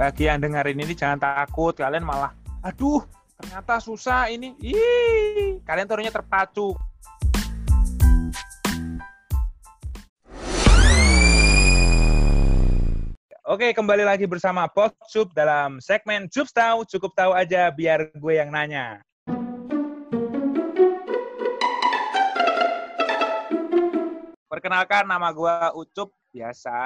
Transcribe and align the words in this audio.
bagi 0.00 0.32
yang 0.32 0.40
dengerin 0.40 0.80
ini 0.80 0.96
jangan 0.96 1.20
takut. 1.20 1.76
Kalian 1.76 2.08
malah 2.08 2.32
aduh 2.64 3.04
ternyata 3.36 3.76
susah 3.84 4.32
ini. 4.32 4.56
Ih 4.64 5.60
kalian 5.60 5.84
turunnya 5.84 6.08
terpacu. 6.08 6.72
Oke, 13.50 13.74
kembali 13.74 14.06
lagi 14.06 14.24
bersama 14.30 14.70
Bos 14.70 14.94
Sub 15.10 15.34
dalam 15.36 15.82
segmen 15.82 16.30
Sub 16.32 16.46
Tahu, 16.48 16.86
cukup 16.86 17.12
tahu 17.18 17.32
aja 17.34 17.68
biar 17.68 18.14
gue 18.14 18.32
yang 18.38 18.48
nanya. 18.48 19.02
Perkenalkan 24.46 25.02
nama 25.10 25.34
gue 25.34 25.56
Ucup, 25.82 26.14
biasa 26.30 26.78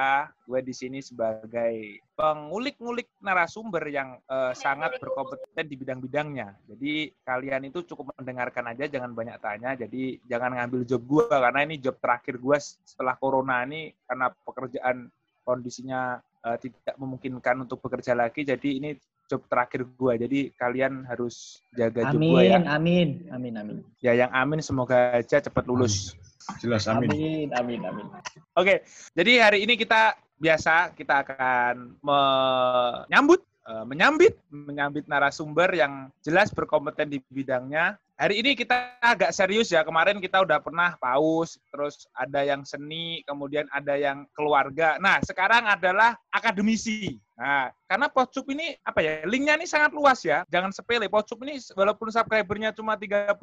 gue 0.48 0.61
di 0.65 0.75
sini 0.75 0.98
sebagai 1.05 2.01
pengulik-ngulik 2.16 3.12
narasumber 3.21 3.84
yang 3.93 4.17
uh, 4.29 4.57
sangat 4.57 4.97
berkompeten 4.97 5.69
di 5.69 5.77
bidang-bidangnya. 5.77 6.57
Jadi 6.65 7.12
kalian 7.23 7.69
itu 7.69 7.84
cukup 7.84 8.17
mendengarkan 8.17 8.73
aja, 8.73 8.89
jangan 8.89 9.12
banyak 9.12 9.37
tanya. 9.45 9.77
Jadi 9.77 10.19
jangan 10.25 10.57
ngambil 10.57 10.89
job 10.89 11.03
gue 11.05 11.25
karena 11.29 11.61
ini 11.61 11.77
job 11.77 11.97
terakhir 12.01 12.41
gue 12.41 12.57
setelah 12.61 13.15
corona 13.20 13.62
ini 13.69 13.93
karena 14.09 14.33
pekerjaan 14.33 15.12
kondisinya 15.45 16.19
uh, 16.41 16.56
tidak 16.56 16.97
memungkinkan 16.97 17.69
untuk 17.69 17.84
bekerja 17.84 18.17
lagi. 18.17 18.48
Jadi 18.48 18.81
ini 18.81 18.91
job 19.29 19.45
terakhir 19.48 19.84
gue. 19.84 20.12
Jadi 20.25 20.41
kalian 20.56 21.05
harus 21.05 21.61
jaga 21.77 22.12
job 22.12 22.20
gue 22.20 22.42
ya. 22.48 22.65
Amin, 22.65 23.29
amin, 23.29 23.55
amin. 23.61 23.77
Ya 24.01 24.17
yang 24.17 24.33
amin 24.33 24.65
semoga 24.65 25.12
aja 25.17 25.41
cepat 25.41 25.69
lulus. 25.69 26.17
Jelas 26.61 26.84
amin. 26.87 27.09
Amin, 27.11 27.48
amin, 27.57 27.80
amin. 27.84 28.07
Oke, 28.55 28.84
jadi 29.16 29.33
hari 29.48 29.65
ini 29.65 29.75
kita 29.80 30.16
biasa 30.39 30.92
kita 30.92 31.25
akan 31.25 31.97
menyambut 32.05 33.41
uh, 33.64 33.84
menyambit 33.89 34.36
menyambit 34.53 35.09
narasumber 35.09 35.73
yang 35.73 36.12
jelas 36.20 36.53
berkompeten 36.53 37.09
di 37.09 37.19
bidangnya. 37.33 37.97
Hari 38.14 38.39
ini 38.39 38.55
kita 38.55 38.95
agak 39.03 39.34
serius 39.34 39.75
ya. 39.75 39.83
Kemarin 39.83 40.23
kita 40.23 40.39
udah 40.39 40.62
pernah 40.62 40.95
paus, 41.03 41.59
terus 41.75 42.06
ada 42.14 42.47
yang 42.47 42.62
seni, 42.62 43.27
kemudian 43.27 43.67
ada 43.75 43.98
yang 43.98 44.23
keluarga. 44.39 45.03
Nah, 45.03 45.19
sekarang 45.27 45.67
adalah 45.67 46.14
akademisi. 46.31 47.19
Nah, 47.34 47.75
karena 47.91 48.06
Pocup 48.06 48.47
ini 48.55 48.79
apa 48.86 49.03
ya? 49.03 49.27
Linknya 49.27 49.58
ini 49.58 49.67
sangat 49.67 49.91
luas 49.91 50.23
ya. 50.23 50.47
Jangan 50.47 50.70
sepele. 50.70 51.11
Pocup 51.11 51.42
ini 51.42 51.58
walaupun 51.75 52.06
subscribernya 52.14 52.70
cuma 52.70 52.95
36, 52.95 53.34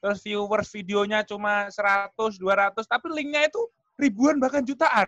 terus 0.00 0.18
viewers 0.24 0.68
videonya 0.72 1.22
cuma 1.22 1.68
100, 1.68 2.16
200, 2.40 2.88
tapi 2.88 3.06
linknya 3.12 3.46
itu 3.46 3.60
ribuan 4.00 4.40
bahkan 4.40 4.64
jutaan. 4.64 5.06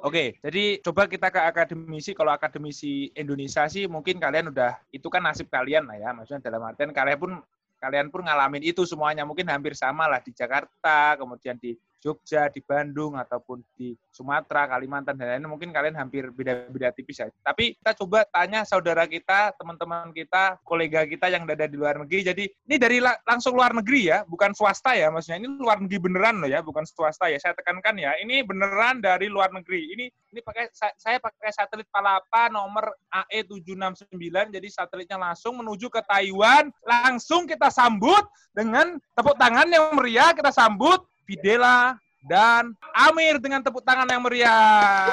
Oke, 0.00 0.40
jadi 0.40 0.80
coba 0.80 1.04
kita 1.04 1.28
ke 1.28 1.40
akademisi. 1.44 2.16
Kalau 2.16 2.32
akademisi 2.32 3.12
Indonesia 3.12 3.68
sih 3.68 3.84
mungkin 3.84 4.16
kalian 4.16 4.48
udah 4.48 4.80
itu 4.88 5.04
kan 5.12 5.20
nasib 5.20 5.52
kalian 5.52 5.84
lah 5.84 6.00
ya. 6.00 6.10
Maksudnya 6.16 6.48
dalam 6.48 6.64
artian 6.64 6.88
kalian 6.96 7.18
pun 7.20 7.32
kalian 7.76 8.08
pun 8.08 8.24
ngalamin 8.24 8.64
itu 8.64 8.88
semuanya 8.88 9.28
mungkin 9.28 9.44
hampir 9.52 9.76
sama 9.76 10.08
lah 10.08 10.24
di 10.24 10.32
Jakarta, 10.32 11.20
kemudian 11.20 11.60
di 11.60 11.76
Jogja, 12.00 12.48
di 12.48 12.64
Bandung, 12.64 13.14
ataupun 13.14 13.60
di 13.76 13.92
Sumatera, 14.08 14.66
Kalimantan, 14.66 15.14
dan 15.20 15.36
lain-lain, 15.36 15.52
mungkin 15.52 15.70
kalian 15.70 15.94
hampir 15.94 16.32
beda-beda 16.32 16.90
tipis 16.96 17.20
ya. 17.20 17.28
Tapi 17.44 17.76
kita 17.76 17.92
coba 18.00 18.24
tanya 18.32 18.64
saudara 18.64 19.04
kita, 19.04 19.52
teman-teman 19.60 20.10
kita, 20.16 20.56
kolega 20.64 21.04
kita 21.04 21.28
yang 21.28 21.44
ada 21.44 21.68
di 21.68 21.76
luar 21.76 22.00
negeri. 22.00 22.20
Jadi 22.32 22.44
ini 22.48 22.76
dari 22.80 22.98
la 22.98 23.14
langsung 23.28 23.52
luar 23.52 23.76
negeri 23.76 24.08
ya, 24.08 24.24
bukan 24.24 24.56
swasta 24.56 24.96
ya, 24.96 25.12
maksudnya 25.12 25.44
ini 25.44 25.48
luar 25.60 25.78
negeri 25.84 25.98
beneran 26.00 26.40
loh 26.40 26.48
ya, 26.48 26.64
bukan 26.64 26.88
swasta 26.88 27.28
ya. 27.28 27.36
Saya 27.36 27.52
tekankan 27.52 28.00
ya, 28.00 28.16
ini 28.18 28.40
beneran 28.40 29.04
dari 29.04 29.28
luar 29.28 29.52
negeri. 29.52 29.92
Ini 29.92 30.04
ini 30.32 30.40
pakai 30.40 30.72
saya 30.72 31.20
pakai 31.20 31.52
satelit 31.52 31.86
Palapa 31.92 32.48
nomor 32.48 32.96
AE769, 33.12 34.56
jadi 34.56 34.68
satelitnya 34.72 35.20
langsung 35.20 35.60
menuju 35.60 35.92
ke 35.92 36.00
Taiwan. 36.06 36.72
Langsung 36.86 37.44
kita 37.44 37.68
sambut 37.68 38.24
dengan 38.56 38.96
tepuk 39.12 39.36
tangan 39.36 39.68
yang 39.68 39.92
meriah, 39.92 40.32
kita 40.32 40.54
sambut 40.54 41.02
Fidela, 41.24 41.96
dan 42.24 42.76
Amir 42.92 43.40
dengan 43.40 43.64
tepuk 43.64 43.80
tangan 43.80 44.08
yang 44.08 44.20
meriah. 44.20 45.08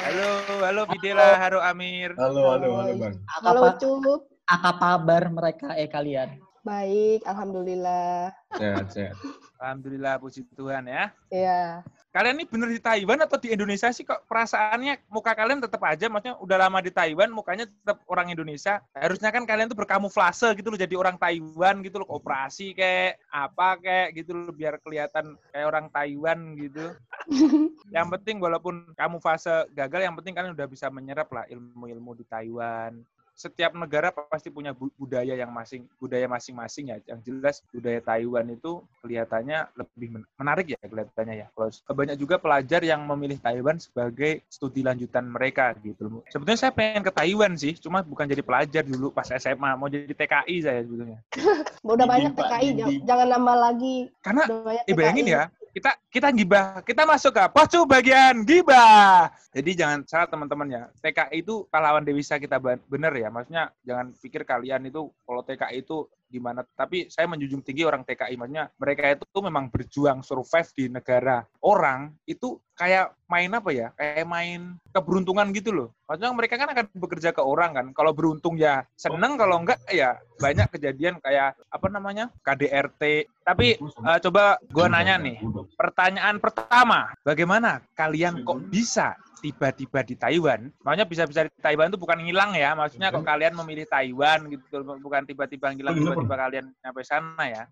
Halo, 0.00 0.30
halo 0.64 0.82
Fidela, 0.90 1.28
halo 1.38 1.58
Amir. 1.62 2.12
Halo, 2.18 2.42
halo, 2.56 2.68
halo 2.82 2.92
Bang. 2.98 3.16
Halo, 3.40 3.62
Cukup. 3.78 4.20
Apa 4.50 4.74
kabar 4.74 5.30
mereka 5.30 5.78
eh 5.78 5.86
kalian? 5.86 6.42
Baik, 6.66 7.22
alhamdulillah. 7.24 8.34
Sehat, 8.58 8.92
sehat. 8.92 9.16
Alhamdulillah, 9.62 10.18
puji 10.18 10.44
Tuhan 10.52 10.90
ya. 10.90 11.14
Iya. 11.32 11.86
Kalian 12.10 12.42
ini 12.42 12.46
bener 12.50 12.68
di 12.74 12.82
Taiwan 12.82 13.22
atau 13.22 13.38
di 13.38 13.54
Indonesia 13.54 13.86
sih 13.94 14.02
kok 14.02 14.26
perasaannya 14.26 15.06
muka 15.14 15.30
kalian 15.30 15.62
tetap 15.62 15.78
aja, 15.86 16.10
maksudnya 16.10 16.34
udah 16.42 16.56
lama 16.58 16.82
di 16.82 16.90
Taiwan, 16.90 17.30
mukanya 17.30 17.70
tetap 17.70 18.02
orang 18.10 18.34
Indonesia. 18.34 18.82
Harusnya 18.98 19.30
kan 19.30 19.46
kalian 19.46 19.70
tuh 19.70 19.78
berkamuflase 19.78 20.50
gitu 20.58 20.74
loh, 20.74 20.78
jadi 20.80 20.90
orang 20.98 21.14
Taiwan 21.22 21.86
gitu 21.86 22.02
loh, 22.02 22.10
operasi 22.10 22.74
kayak 22.74 23.22
apa 23.30 23.78
kayak 23.78 24.08
gitu 24.18 24.34
loh, 24.34 24.50
biar 24.50 24.82
kelihatan 24.82 25.38
kayak 25.54 25.66
orang 25.70 25.86
Taiwan 25.94 26.58
gitu. 26.58 26.98
yang 27.94 28.10
penting 28.10 28.42
walaupun 28.42 28.90
kamu 28.98 29.22
fase 29.22 29.70
gagal, 29.70 30.02
yang 30.02 30.18
penting 30.18 30.34
kalian 30.34 30.58
udah 30.58 30.66
bisa 30.66 30.90
menyerap 30.90 31.30
lah 31.30 31.46
ilmu-ilmu 31.46 32.18
di 32.18 32.26
Taiwan 32.26 33.06
setiap 33.40 33.72
negara 33.72 34.12
pasti 34.12 34.52
punya 34.52 34.76
budaya 34.76 35.32
yang 35.32 35.48
masing 35.48 35.88
budaya 35.96 36.28
masing-masing 36.28 36.92
ya. 36.92 36.96
Yang 37.08 37.20
jelas 37.24 37.56
budaya 37.72 38.00
Taiwan 38.04 38.52
itu 38.52 38.84
kelihatannya 39.00 39.72
lebih 39.72 40.20
menarik 40.36 40.76
ya 40.76 40.78
kelihatannya 40.84 41.34
ya. 41.40 41.46
Kalau 41.56 41.72
banyak 41.96 42.20
juga 42.20 42.36
pelajar 42.36 42.84
yang 42.84 43.00
memilih 43.08 43.40
Taiwan 43.40 43.80
sebagai 43.80 44.44
studi 44.52 44.84
lanjutan 44.84 45.24
mereka 45.24 45.72
gitu. 45.80 46.20
Sebetulnya 46.28 46.60
saya 46.60 46.72
pengen 46.76 47.00
ke 47.00 47.12
Taiwan 47.16 47.56
sih, 47.56 47.72
cuma 47.80 48.04
bukan 48.04 48.28
jadi 48.28 48.44
pelajar 48.44 48.84
dulu 48.84 49.08
pas 49.08 49.24
SMA, 49.32 49.70
mau 49.80 49.88
jadi 49.88 50.12
TKI 50.12 50.56
saya 50.60 50.84
sebetulnya. 50.84 51.24
Udah 51.80 52.04
banyak 52.04 52.36
TKI, 52.36 52.68
jangan 53.08 53.26
nambah 53.32 53.56
lagi. 53.56 53.96
Karena, 54.20 54.44
eh, 54.84 54.92
bayangin 54.92 55.26
ya, 55.32 55.42
kita 55.70 55.90
kita 56.10 56.28
gibah 56.34 56.82
kita 56.82 57.06
masuk 57.06 57.30
ke 57.30 57.44
pocu 57.54 57.80
bagian 57.86 58.42
gibah 58.42 59.30
jadi 59.54 59.70
jangan 59.74 59.98
salah 60.06 60.28
teman-teman 60.30 60.66
ya. 60.70 60.82
TKI 61.02 61.42
itu 61.42 61.66
pahlawan 61.70 62.02
Dewisa 62.02 62.38
kita 62.38 62.58
bener 62.62 63.12
ya 63.14 63.30
maksudnya 63.30 63.70
jangan 63.86 64.14
pikir 64.18 64.42
kalian 64.42 64.86
itu 64.86 65.10
kalau 65.26 65.42
TKI 65.46 65.82
itu 65.82 66.06
gimana 66.30 66.62
tapi 66.78 67.10
saya 67.10 67.26
menjunjung 67.26 67.66
tinggi 67.66 67.82
orang 67.82 68.06
TKI 68.06 68.38
maksudnya 68.38 68.70
mereka 68.78 69.18
itu 69.18 69.38
memang 69.42 69.66
berjuang 69.68 70.22
survive 70.22 70.70
di 70.78 70.84
negara 70.86 71.42
orang 71.60 72.14
itu 72.24 72.56
kayak 72.80 73.12
main 73.28 73.52
apa 73.52 73.70
ya? 73.76 73.92
Kayak 73.92 74.24
main 74.24 74.60
keberuntungan 74.88 75.52
gitu 75.52 75.68
loh. 75.68 75.88
Maksudnya 76.08 76.32
mereka 76.32 76.56
kan 76.56 76.72
akan 76.72 76.86
bekerja 76.96 77.30
ke 77.36 77.42
orang 77.44 77.76
kan. 77.76 77.86
Kalau 77.92 78.16
beruntung 78.16 78.56
ya 78.56 78.88
seneng 78.96 79.36
kalau 79.36 79.60
enggak 79.60 79.76
ya 79.92 80.16
banyak 80.40 80.72
kejadian 80.72 81.20
kayak 81.20 81.52
apa 81.68 81.86
namanya? 81.92 82.32
KDRT 82.40 83.28
tapi 83.44 83.76
uh, 83.82 84.18
coba 84.22 84.62
gua 84.70 84.86
nanya 84.86 85.18
nih 85.18 85.42
pertanyaan 85.74 86.38
pertama 86.38 87.10
bagaimana 87.26 87.82
kalian 87.98 88.46
kok 88.46 88.62
bisa 88.70 89.18
tiba-tiba 89.40 90.04
di 90.04 90.14
Taiwan, 90.14 90.68
makanya 90.84 91.08
bisa-bisa 91.08 91.48
di 91.48 91.60
Taiwan 91.64 91.88
itu 91.88 91.96
bukan 91.96 92.20
ngilang 92.20 92.52
ya, 92.52 92.76
maksudnya 92.76 93.08
kok 93.08 93.24
kalian 93.24 93.56
memilih 93.56 93.88
Taiwan 93.88 94.52
gitu, 94.52 94.84
bukan 95.00 95.24
tiba-tiba 95.24 95.72
ngilang, 95.72 95.96
tiba-tiba 95.96 96.36
kalian 96.36 96.66
nyampe 96.84 97.00
sana 97.02 97.44
ya. 97.48 97.62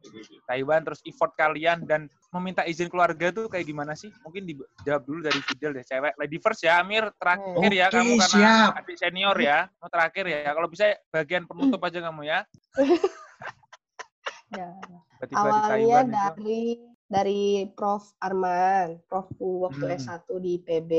Taiwan 0.49 0.81
terus 0.83 1.05
effort 1.05 1.37
kalian 1.37 1.85
dan 1.85 2.09
meminta 2.33 2.65
izin 2.65 2.89
keluarga 2.89 3.29
tuh 3.29 3.53
kayak 3.53 3.69
gimana 3.69 3.93
sih? 3.93 4.09
Mungkin 4.25 4.49
dijawab 4.49 5.03
dulu 5.05 5.21
dari 5.29 5.41
Fidel 5.45 5.77
deh, 5.77 5.85
cewek. 5.85 6.17
Lady 6.17 6.41
first 6.41 6.65
ya, 6.65 6.81
Amir 6.81 7.13
terakhir 7.21 7.71
ya 7.71 7.87
kamu 7.93 8.17
karena 8.17 8.49
siap. 8.73 8.81
adik 8.81 8.97
senior 8.97 9.37
ya, 9.37 9.59
mau 9.77 9.89
terakhir 9.93 10.25
ya. 10.25 10.51
Kalau 10.57 10.69
bisa 10.73 10.85
bagian 11.13 11.45
penutup 11.45 11.81
aja 11.85 11.99
kamu 12.01 12.23
ya. 12.25 12.39
ya. 14.59 14.69
Tiba-tiba 15.21 15.49
Awalnya 15.53 16.01
di 16.01 16.17
dari 16.17 16.61
itu. 16.73 16.87
dari 17.09 17.43
Prof 17.77 18.05
Arman, 18.25 19.05
Prof 19.05 19.29
waktu 19.37 19.85
hmm. 19.85 19.97
S1 20.01 20.29
di 20.41 20.55
PB 20.65 20.93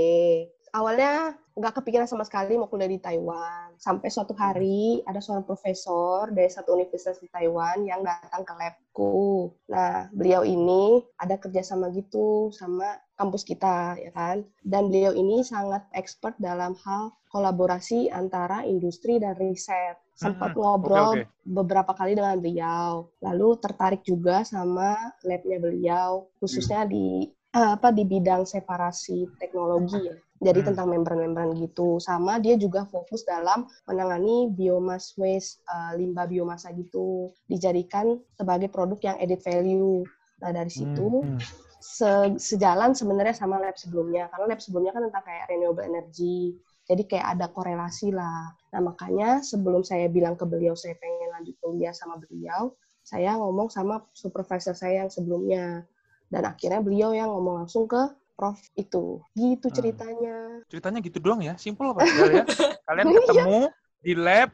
awalnya 0.74 1.38
nggak 1.60 1.76
kepikiran 1.84 2.08
sama 2.08 2.24
sekali 2.24 2.56
mau 2.56 2.72
kuliah 2.72 2.88
di 2.88 3.04
Taiwan. 3.04 3.76
Sampai 3.76 4.08
suatu 4.08 4.32
hari 4.32 5.04
ada 5.04 5.20
seorang 5.20 5.44
profesor 5.44 6.32
dari 6.32 6.48
satu 6.48 6.72
universitas 6.72 7.20
di 7.20 7.28
Taiwan 7.28 7.84
yang 7.84 8.00
datang 8.00 8.48
ke 8.48 8.54
labku. 8.56 9.52
Nah, 9.68 10.08
beliau 10.16 10.48
ini 10.48 11.04
ada 11.20 11.36
kerjasama 11.36 11.92
gitu 11.92 12.52
sama 12.56 12.96
kampus 13.20 13.44
kita, 13.44 14.00
ya 14.00 14.12
kan? 14.16 14.48
Dan 14.64 14.88
beliau 14.88 15.12
ini 15.12 15.44
sangat 15.44 15.84
expert 15.92 16.40
dalam 16.40 16.80
hal 16.88 17.12
kolaborasi 17.28 18.08
antara 18.08 18.64
industri 18.64 19.20
dan 19.20 19.36
riset. 19.36 20.00
Sempat 20.16 20.56
ngobrol 20.56 21.16
okay, 21.16 21.24
okay. 21.24 21.48
beberapa 21.48 21.92
kali 21.96 22.16
dengan 22.16 22.40
beliau. 22.40 23.08
Lalu 23.24 23.60
tertarik 23.60 24.04
juga 24.04 24.44
sama 24.48 24.96
labnya 25.28 25.60
beliau, 25.60 26.28
khususnya 26.40 26.84
di 26.88 27.28
uh, 27.56 27.80
apa 27.80 27.90
di 27.96 28.04
bidang 28.04 28.44
separasi 28.44 29.40
teknologi 29.40 30.00
ya. 30.00 30.16
Jadi 30.40 30.64
hmm. 30.64 30.68
tentang 30.72 30.88
membran-membran 30.88 31.52
gitu. 31.60 32.00
Sama 32.00 32.40
dia 32.40 32.56
juga 32.56 32.88
fokus 32.88 33.28
dalam 33.28 33.68
menangani 33.84 34.48
biomass 34.56 35.14
waste, 35.20 35.60
uh, 35.68 35.94
limbah 36.00 36.26
biomasa 36.32 36.72
gitu. 36.76 37.32
Dijadikan 37.52 38.18
sebagai 38.40 38.72
produk 38.72 39.00
yang 39.04 39.18
added 39.20 39.44
value. 39.44 40.08
Nah 40.40 40.52
dari 40.56 40.72
situ 40.72 41.28
hmm. 41.28 41.40
se- 41.84 42.40
sejalan 42.40 42.96
sebenarnya 42.96 43.36
sama 43.36 43.60
lab 43.60 43.76
sebelumnya 43.76 44.32
karena 44.32 44.56
lab 44.56 44.62
sebelumnya 44.64 44.92
kan 44.96 45.04
tentang 45.08 45.24
kayak 45.28 45.48
renewable 45.52 45.84
energy 45.84 46.56
jadi 46.90 47.04
kayak 47.06 47.28
ada 47.38 47.46
korelasi 47.54 48.10
lah 48.10 48.52
nah 48.74 48.82
makanya 48.82 49.46
sebelum 49.46 49.86
saya 49.86 50.10
bilang 50.10 50.34
ke 50.34 50.44
beliau 50.44 50.74
saya 50.74 50.98
pengen 50.98 51.30
lanjut 51.38 51.56
kuliah 51.62 51.94
sama 51.94 52.18
beliau 52.18 52.74
saya 53.06 53.38
ngomong 53.38 53.70
sama 53.70 54.06
supervisor 54.12 54.74
saya 54.74 55.06
yang 55.06 55.12
sebelumnya 55.14 55.86
dan 56.30 56.46
akhirnya 56.46 56.82
beliau 56.82 57.14
yang 57.14 57.30
ngomong 57.30 57.66
langsung 57.66 57.90
ke 57.90 58.02
prof 58.40 58.56
itu 58.80 59.20
gitu 59.36 59.68
Hmm. 59.68 59.76
ceritanya 59.76 60.36
Ceritanya 60.72 61.00
gitu 61.04 61.20
doang 61.20 61.44
ya, 61.44 61.60
simple 61.60 61.92
padahal 61.92 62.30
ya. 62.32 62.44
Kalian 62.88 63.08
Iya. 63.12 63.18
ketemu 63.20 63.60
di 64.00 64.14
lab, 64.16 64.50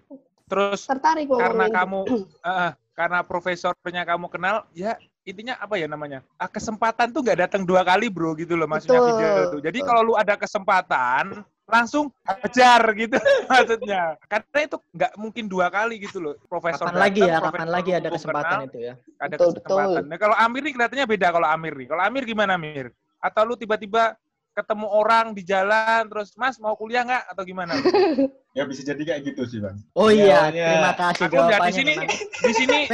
terus 0.49 0.89
tertarik 0.89 1.29
karena 1.29 1.69
ngomongin 1.69 1.77
kamu 1.77 1.99
eh, 2.49 2.71
karena 2.97 3.19
profesornya 3.21 4.03
kamu 4.07 4.25
kenal 4.33 4.65
ya 4.73 4.97
intinya 5.21 5.53
apa 5.61 5.75
ya 5.77 5.85
namanya 5.85 6.25
ah, 6.37 6.49
kesempatan 6.49 7.13
tuh 7.13 7.21
nggak 7.21 7.45
datang 7.45 7.61
dua 7.61 7.81
kali 7.85 8.09
bro 8.09 8.33
gitu 8.33 8.57
loh 8.57 8.65
maksudnya 8.65 9.01
Betul, 9.05 9.09
video 9.21 9.43
tuh 9.53 9.59
jadi 9.61 9.77
betul. 9.81 9.87
kalau 9.89 10.01
lu 10.01 10.13
ada 10.17 10.33
kesempatan 10.37 11.25
langsung 11.65 12.13
hajar 12.23 12.81
gitu 12.93 13.17
maksudnya 13.51 14.15
karena 14.29 14.59
itu 14.69 14.77
nggak 14.93 15.11
mungkin 15.17 15.45
dua 15.49 15.67
kali 15.73 15.97
gitu 15.97 16.21
loh 16.21 16.33
profesor 16.45 16.85
Kapan 16.87 17.01
lagi 17.09 17.21
ya? 17.25 17.37
Kapan 17.41 17.69
lagi 17.73 17.91
ada 17.97 18.09
kesempatan 18.13 18.49
kenal, 18.53 18.69
itu 18.69 18.79
ya? 18.85 18.93
ada 19.17 19.33
Betul, 19.33 19.47
kesempatan 19.57 19.89
betul. 19.97 20.03
nah 20.13 20.17
kalau 20.21 20.35
Amir 20.37 20.61
nih 20.61 20.73
kelihatannya 20.77 21.05
beda 21.09 21.27
kalau 21.33 21.47
Amir 21.49 21.73
nih 21.73 21.87
kalau 21.89 22.01
Amir 22.05 22.23
gimana 22.23 22.53
Amir 22.53 22.87
atau 23.17 23.41
lu 23.43 23.55
tiba-tiba 23.55 24.15
ketemu 24.51 24.87
orang 24.87 25.25
di 25.31 25.43
jalan 25.43 26.07
terus 26.07 26.31
Mas 26.33 26.55
mau 26.57 26.73
kuliah 26.73 27.03
nggak 27.03 27.23
atau 27.27 27.43
gimana 27.43 27.75
Ya 28.55 28.63
bisa 28.63 28.81
jadi 28.81 29.03
kayak 29.03 29.21
gitu 29.25 29.43
sih 29.43 29.59
bang. 29.59 29.75
Oh 29.91 30.07
Ya, 30.07 30.15
iya, 30.15 30.37
awalnya- 30.47 30.69
terima 30.71 30.93
kasih 30.95 31.23
Aku 31.25 31.35
lihat 31.35 31.43
di 31.43 31.51
jawabannya. 31.51 31.75
sini, 31.75 31.91
memang. 31.91 32.07
di 32.39 32.53
sini 32.55 32.77
di 32.79 32.87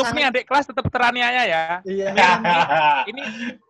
sangat- 0.00 0.16
nih 0.16 0.24
adik 0.26 0.44
kelas 0.48 0.64
tetap 0.64 0.84
teraniaya 0.88 1.42
ya. 1.44 1.62
Iya. 1.84 2.08
Ini 3.04 3.22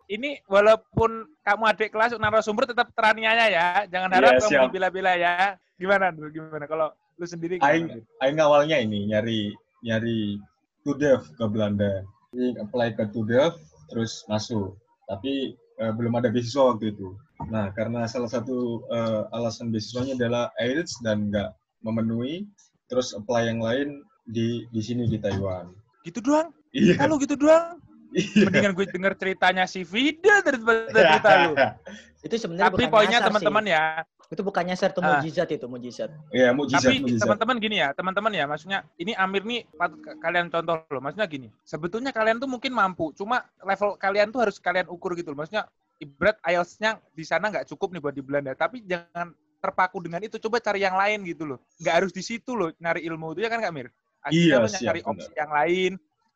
ini 0.09 0.29
walaupun 0.45 1.11
kamu 1.41 1.63
adik 1.67 1.89
kelas 1.91 2.15
narasumber 2.15 2.63
tetap 2.65 2.87
teraniaya 2.91 3.45
ya. 3.49 3.67
Jangan 3.85 4.09
Iya, 4.09 4.17
harap 4.17 4.31
kamu 4.37 4.47
siap. 4.47 4.63
dibela-bela 4.69 5.13
ya. 5.13 5.33
Gimana 5.75 6.15
dulu 6.15 6.27
gimana 6.31 6.63
kalau 6.63 6.87
lu 7.13 7.25
sendiri 7.27 7.59
Aing? 7.59 7.91
Aing 8.19 8.39
awalnya 8.39 8.79
ini 8.79 9.03
nyari 9.03 9.51
nyari 9.83 10.39
TUDEV 10.81 11.27
ke 11.35 11.45
Belanda. 11.45 12.07
Aing 12.31 12.55
apply 12.57 12.95
ke 12.95 13.03
TUDEV 13.05 13.51
terus 13.89 14.23
masuk. 14.25 14.79
Tapi 15.03 15.59
eh, 15.79 15.93
belum 15.93 16.13
ada 16.19 16.29
beasiswa 16.29 16.75
waktu 16.75 16.93
itu. 16.93 17.15
Nah 17.49 17.73
karena 17.73 18.05
salah 18.05 18.29
satu 18.29 18.83
eh, 18.91 19.23
alasan 19.33 19.73
beasiswanya 19.73 20.17
adalah 20.19 20.43
IELTS 20.61 21.01
dan 21.01 21.31
nggak 21.31 21.55
memenuhi, 21.83 22.47
terus 22.87 23.11
apply 23.13 23.49
yang 23.49 23.61
lain 23.63 24.01
di 24.27 24.67
di 24.71 24.81
sini 24.81 25.09
di 25.09 25.19
Taiwan. 25.19 25.71
Gitu 26.03 26.19
doang? 26.23 26.51
Iya. 26.73 26.95
Kalau 26.99 27.15
gitu 27.19 27.35
doang? 27.35 27.79
Iya. 28.13 28.45
Mendingan 28.45 28.73
gue 28.77 28.85
denger 28.87 29.13
ceritanya 29.17 29.65
si 29.65 29.81
Vida 29.81 30.45
daripada 30.45 30.89
cerita 30.93 31.31
lu. 31.49 31.53
Itu 32.23 32.39
sebenarnya 32.39 32.71
Tapi 32.71 32.87
poinnya 32.87 33.19
teman-teman 33.19 33.65
ya, 33.67 33.83
Itu 34.31 34.41
bukan 34.41 34.63
nyasar, 34.65 34.95
itu 34.95 35.01
Ah. 35.03 35.19
mujizat 35.19 35.45
itu, 35.51 35.65
mujizat. 35.69 36.09
Iya, 36.33 36.49
mujizat, 36.55 36.81
Tapi 36.81 37.05
mujizat. 37.05 37.21
teman-teman 37.21 37.55
gini 37.61 37.75
ya, 37.77 37.93
teman-teman 37.93 38.31
ya, 38.33 38.45
maksudnya 38.49 38.79
ini 38.97 39.13
Amir 39.13 39.45
nih 39.45 39.67
patut 39.69 39.99
ka- 40.01 40.17
kalian 40.17 40.49
contoh 40.49 40.81
loh. 40.89 41.01
Maksudnya 41.03 41.27
gini, 41.29 41.47
sebetulnya 41.61 42.09
kalian 42.09 42.41
tuh 42.41 42.49
mungkin 42.49 42.73
mampu, 42.73 43.13
cuma 43.13 43.45
level 43.61 43.93
kalian 43.93 44.33
tuh 44.33 44.41
harus 44.41 44.57
kalian 44.57 44.89
ukur 44.89 45.13
gitu 45.13 45.29
loh. 45.29 45.43
Maksudnya 45.43 45.69
ibarat 46.01 46.41
IELTS-nya 46.41 46.97
di 47.13 47.21
sana 47.21 47.53
nggak 47.53 47.69
cukup 47.69 47.93
nih 47.93 48.01
buat 48.01 48.15
di 48.15 48.23
Belanda, 48.25 48.57
tapi 48.57 48.81
jangan 48.81 49.29
terpaku 49.61 50.01
dengan 50.01 50.23
itu. 50.23 50.41
Coba 50.41 50.57
cari 50.57 50.81
yang 50.81 50.97
lain 50.97 51.21
gitu 51.29 51.45
loh. 51.45 51.59
Nggak 51.77 51.93
harus 52.01 52.11
di 52.11 52.23
situ 52.25 52.57
loh 52.57 52.73
nyari 52.81 53.05
ilmu 53.05 53.37
itu 53.37 53.45
ya 53.45 53.53
kan 53.53 53.61
Kak 53.61 53.69
Mir? 53.69 53.93
Iya, 54.33 54.57
Akhirnya 54.57 54.57
lo 54.57 54.67
siap, 54.67 54.81
nyari 54.81 54.99
benar. 54.99 55.11
opsi 55.13 55.31
yang 55.35 55.51
lain, 55.51 55.91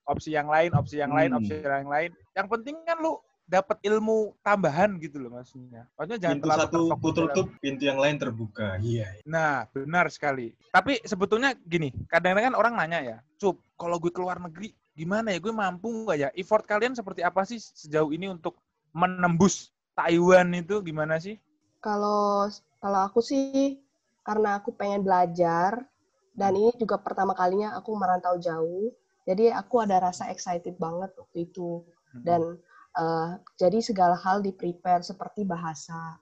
opsi 0.05 0.29
yang 0.29 0.47
lain, 0.47 0.69
opsi 0.75 0.95
yang 1.01 1.11
lain, 1.11 1.29
Hmm. 1.33 1.39
opsi 1.41 1.53
yang 1.57 1.89
lain. 1.89 2.09
Yang 2.37 2.47
penting 2.51 2.75
kan 2.85 2.97
lu 3.01 3.17
dapat 3.47 3.79
ilmu 3.79 4.35
tambahan 4.43 4.99
gitu 4.99 5.23
loh 5.23 5.39
maksudnya. 5.39 5.87
Maksudnya 5.95 6.19
jangan 6.19 6.35
Pintu 6.35 6.45
terlalu 6.45 6.59
satu 6.61 6.75
terfokus 6.75 7.11
dalam- 7.15 7.27
tutup, 7.31 7.47
pintu 7.63 7.83
yang 7.87 7.99
lain 8.03 8.15
terbuka. 8.19 8.67
Iya. 8.83 9.07
Nah, 9.23 9.63
benar 9.71 10.05
sekali. 10.11 10.51
Tapi 10.69 10.99
sebetulnya 11.07 11.55
gini, 11.55 11.95
kadang-kadang 12.11 12.51
kan 12.51 12.55
orang 12.59 12.73
nanya 12.75 12.99
ya, 12.99 13.17
Cup, 13.39 13.55
kalau 13.79 13.97
gue 14.03 14.11
keluar 14.11 14.35
negeri, 14.37 14.75
gimana 14.91 15.31
ya? 15.31 15.39
Gue 15.39 15.55
mampu 15.55 15.87
nggak 15.87 16.17
ya? 16.19 16.29
Effort 16.35 16.67
kalian 16.67 16.91
seperti 16.91 17.23
apa 17.23 17.47
sih 17.47 17.57
sejauh 17.57 18.11
ini 18.11 18.27
untuk 18.27 18.59
menembus 18.91 19.71
Taiwan 19.95 20.51
itu 20.53 20.83
gimana 20.83 21.15
sih? 21.17 21.39
Kalau 21.79 22.51
kalau 22.83 22.99
aku 23.07 23.23
sih 23.23 23.79
karena 24.27 24.59
aku 24.59 24.75
pengen 24.75 25.07
belajar 25.07 25.87
dan 26.35 26.51
ini 26.53 26.75
juga 26.75 26.99
pertama 26.99 27.31
kalinya 27.31 27.79
aku 27.79 27.95
merantau 27.95 28.35
jauh. 28.37 28.91
Jadi 29.23 29.51
aku 29.51 29.81
ada 29.83 30.03
rasa 30.03 30.27
excited 30.31 30.75
banget 30.75 31.15
waktu 31.15 31.47
itu 31.47 31.83
dan 32.23 32.57
eh, 33.03 33.29
jadi 33.61 33.79
segala 33.83 34.15
hal 34.19 34.41
di 34.45 34.51
prepare 34.53 35.03
seperti 35.05 35.45
bahasa 35.47 36.17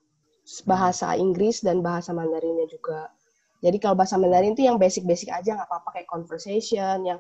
bahasa 0.69 1.17
Inggris 1.17 1.65
dan 1.65 1.81
bahasa 1.81 2.13
Mandarinnya 2.13 2.69
juga. 2.69 3.09
Jadi 3.65 3.77
kalau 3.81 3.95
bahasa 3.97 4.15
Mandarin 4.21 4.53
itu 4.53 4.67
yang 4.69 4.77
basic-basic 4.77 5.33
aja 5.33 5.57
nggak 5.57 5.69
apa-apa 5.71 5.89
kayak 5.99 6.09
conversation 6.11 7.01
yang 7.07 7.19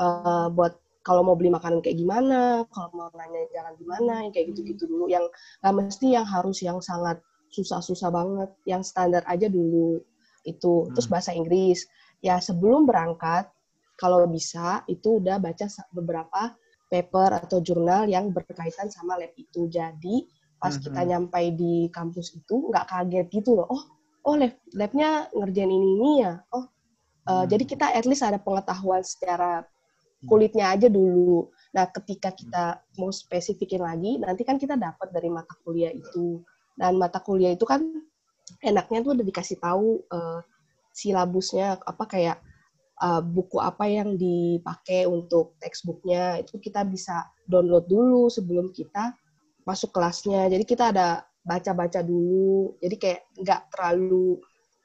eh, 0.00 0.46
buat 0.56 0.78
kalau 1.02 1.26
mau 1.26 1.34
beli 1.34 1.50
makanan 1.50 1.82
kayak 1.82 1.98
gimana, 1.98 2.62
kalau 2.70 2.88
mau 2.94 3.10
nanya 3.18 3.42
jalan 3.50 3.74
gimana, 3.74 4.14
yang 4.22 4.32
kayak 4.32 4.54
gitu-gitu 4.54 4.86
dulu. 4.86 5.10
Yang 5.10 5.26
nggak 5.60 5.74
mesti 5.74 6.06
yang 6.14 6.26
harus 6.26 6.58
yang 6.62 6.78
sangat 6.78 7.18
susah-susah 7.52 8.08
banget, 8.14 8.50
yang 8.70 8.82
standar 8.86 9.20
aja 9.26 9.50
dulu 9.50 9.98
itu. 10.46 10.88
Terus 10.94 11.06
Hmm. 11.10 11.12
bahasa 11.12 11.30
Inggris, 11.34 11.84
ya 12.22 12.38
sebelum 12.38 12.86
berangkat 12.86 13.50
kalau 13.98 14.24
bisa 14.30 14.82
itu 14.88 15.18
udah 15.20 15.36
baca 15.42 15.66
beberapa 15.92 16.54
paper 16.92 17.40
atau 17.40 17.64
jurnal 17.64 18.04
yang 18.04 18.28
berkaitan 18.28 18.92
sama 18.92 19.16
lab 19.16 19.32
itu. 19.40 19.64
Jadi 19.72 20.28
pas 20.60 20.76
Mhm. 20.76 20.82
kita 20.84 21.00
nyampai 21.08 21.44
di 21.56 21.88
kampus 21.88 22.36
itu 22.36 22.68
nggak 22.68 22.86
kaget 22.92 23.26
gitu 23.32 23.56
loh. 23.56 23.66
Oh, 23.72 23.82
oh 24.28 24.34
lab 24.36 24.52
labnya 24.76 25.32
ngerjain 25.32 25.72
ini 25.72 25.88
ini 25.96 26.12
ya. 26.28 26.44
Oh, 26.52 26.68
uh, 27.26 27.42
Hmm. 27.42 27.48
jadi 27.48 27.64
kita 27.64 27.86
at 27.96 28.04
least 28.04 28.20
ada 28.20 28.36
pengetahuan 28.36 29.00
secara 29.00 29.64
kulitnya 30.28 30.70
aja 30.70 30.86
dulu. 30.86 31.50
Nah, 31.74 31.88
ketika 31.90 32.30
kita 32.30 32.78
mau 33.00 33.10
spesifikin 33.10 33.82
lagi, 33.82 34.20
nanti 34.22 34.46
kan 34.46 34.60
kita 34.60 34.78
dapat 34.78 35.10
dari 35.10 35.26
mata 35.32 35.56
kuliah 35.66 35.90
itu. 35.90 36.44
Dan 36.78 37.00
mata 37.00 37.18
kuliah 37.18 37.56
itu 37.56 37.66
kan 37.66 37.82
enaknya 38.62 39.02
tuh 39.02 39.12
udah 39.18 39.26
dikasih 39.26 39.58
tahu 39.58 40.04
uh, 40.12 40.40
silabusnya 40.92 41.80
apa 41.82 42.04
kayak 42.06 42.38
uh, 43.02 43.20
buku 43.20 43.58
apa 43.58 43.90
yang 43.90 44.14
dipakai 44.14 45.10
untuk 45.10 45.58
textbooknya 45.58 46.38
itu 46.38 46.56
kita 46.62 46.86
bisa 46.86 47.26
download 47.50 47.90
dulu 47.90 48.30
sebelum 48.30 48.70
kita 48.70 49.12
masuk 49.66 49.90
kelasnya. 49.90 50.46
Jadi 50.46 50.64
kita 50.64 50.94
ada 50.94 51.26
baca-baca 51.42 52.00
dulu. 52.00 52.78
Jadi 52.78 52.96
kayak 52.96 53.20
nggak 53.42 53.60
terlalu 53.74 54.38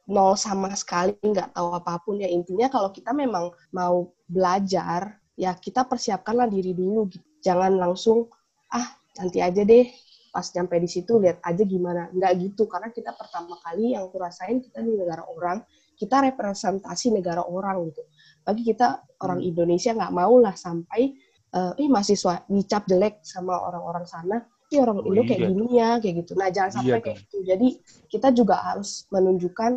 nol 0.10 0.34
sama 0.40 0.74
sekali, 0.74 1.14
nggak 1.22 1.54
tahu 1.54 1.70
apa 1.78 2.02
pun 2.02 2.18
ya. 2.18 2.30
Intinya 2.30 2.68
kalau 2.72 2.90
kita 2.90 3.14
memang 3.14 3.54
mau 3.76 4.10
belajar, 4.26 5.22
ya 5.38 5.54
kita 5.54 5.86
persiapkanlah 5.86 6.50
diri 6.50 6.74
dulu. 6.74 7.08
gitu. 7.12 7.26
Jangan 7.46 7.78
langsung, 7.78 8.28
ah 8.74 8.98
nanti 9.22 9.40
aja 9.40 9.62
deh 9.62 9.86
pas 10.28 10.46
sampai 10.46 10.84
di 10.84 10.90
situ 10.90 11.18
lihat 11.18 11.42
aja 11.44 11.64
gimana. 11.66 12.10
Nggak 12.14 12.32
gitu, 12.44 12.66
karena 12.70 12.90
kita 12.94 13.14
pertama 13.14 13.58
kali 13.62 13.94
yang 13.98 14.10
aku 14.10 14.18
rasain 14.22 14.62
kita 14.62 14.80
di 14.82 14.94
negara 14.96 15.26
orang, 15.26 15.62
kita 15.98 16.22
representasi 16.30 17.10
negara 17.10 17.42
orang 17.42 17.90
gitu. 17.90 18.06
Bagi 18.46 18.64
kita 18.64 19.02
orang 19.26 19.42
Indonesia 19.42 19.92
nggak 19.98 20.14
mau 20.14 20.38
lah 20.38 20.54
sampai 20.54 21.18
eh 21.48 21.74
ih 21.82 21.90
mahasiswa 21.90 22.46
dicap 22.48 22.86
jelek 22.86 23.24
sama 23.26 23.58
orang-orang 23.58 24.06
sana, 24.06 24.38
ih 24.70 24.80
orang 24.84 25.00
Oh, 25.02 25.10
Indo 25.10 25.24
kayak 25.26 25.42
iya. 25.42 25.50
gini 25.50 25.68
ya, 25.74 25.90
kayak 25.98 26.16
gitu. 26.24 26.32
Nah 26.38 26.48
jangan 26.54 26.72
sampai 26.80 26.92
Iya, 26.92 26.98
kayak 27.04 27.18
gitu. 27.24 27.38
Jadi 27.48 27.68
kita 28.12 28.28
juga 28.36 28.56
harus 28.62 29.08
menunjukkan, 29.10 29.72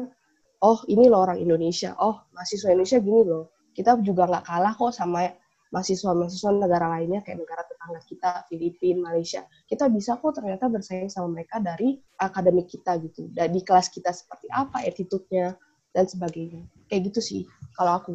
oh 0.66 0.78
ini 0.90 1.06
loh 1.08 1.24
orang 1.24 1.38
Indonesia, 1.40 1.94
oh 1.98 2.26
mahasiswa 2.36 2.68
Indonesia 2.74 2.98
gini 3.00 3.20
loh. 3.24 3.54
Kita 3.70 3.96
juga 4.02 4.28
nggak 4.28 4.44
kalah 4.44 4.74
kok 4.74 4.92
sama 4.92 5.30
mahasiswa-mahasiswa 5.70 6.50
negara 6.58 6.90
lainnya 6.98 7.22
kayak 7.22 7.46
negara 7.46 7.62
tetangga 7.62 8.02
kita, 8.02 8.30
Filipina, 8.50 9.14
Malaysia. 9.14 9.46
Kita 9.70 9.86
bisa 9.86 10.18
kok 10.18 10.34
ternyata 10.34 10.66
bersaing 10.66 11.06
sama 11.06 11.30
mereka 11.38 11.62
dari 11.62 11.94
akademik 12.18 12.66
kita 12.66 12.98
gitu. 12.98 13.30
Dan 13.30 13.54
di 13.54 13.62
kelas 13.62 13.86
kita 13.94 14.10
seperti 14.10 14.50
apa 14.50 14.82
attitude-nya 14.82 15.54
dan 15.90 16.06
sebagainya. 16.06 16.62
Kayak 16.86 17.12
gitu 17.12 17.20
sih 17.20 17.42
kalau 17.74 17.98
aku. 17.98 18.14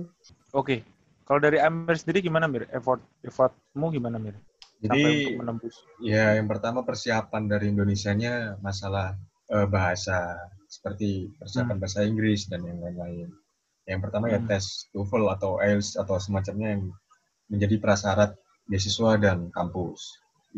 Oke. 0.52 0.84
Kalau 1.26 1.42
dari 1.42 1.58
Amir 1.58 1.98
sendiri 1.98 2.22
gimana 2.22 2.46
Mir? 2.46 2.70
Effort 2.70 3.02
effortmu 3.22 3.90
gimana 3.90 4.22
Mir? 4.22 4.38
Sampai 4.78 4.86
Jadi 5.02 5.04
untuk 5.26 5.40
menembus. 5.42 5.76
ya 5.98 6.38
yang 6.38 6.46
pertama 6.46 6.86
persiapan 6.86 7.44
dari 7.50 7.74
Indonesianya 7.74 8.62
masalah 8.62 9.18
eh, 9.50 9.66
bahasa 9.66 10.38
seperti 10.70 11.34
persiapan 11.38 11.78
bahasa 11.78 12.06
Inggris 12.06 12.46
dan 12.46 12.62
yang 12.62 12.78
lain-lain. 12.78 13.30
Yang 13.86 14.00
pertama 14.06 14.30
ya 14.30 14.38
Hmm. 14.38 14.50
tes 14.50 14.86
TOEFL 14.94 15.26
atau 15.34 15.58
IELTS 15.58 15.98
atau 15.98 16.18
semacamnya 16.18 16.78
yang 16.78 16.84
menjadi 17.50 17.78
prasyarat 17.78 18.34
beasiswa 18.66 19.18
dan 19.18 19.50
kampus, 19.54 20.02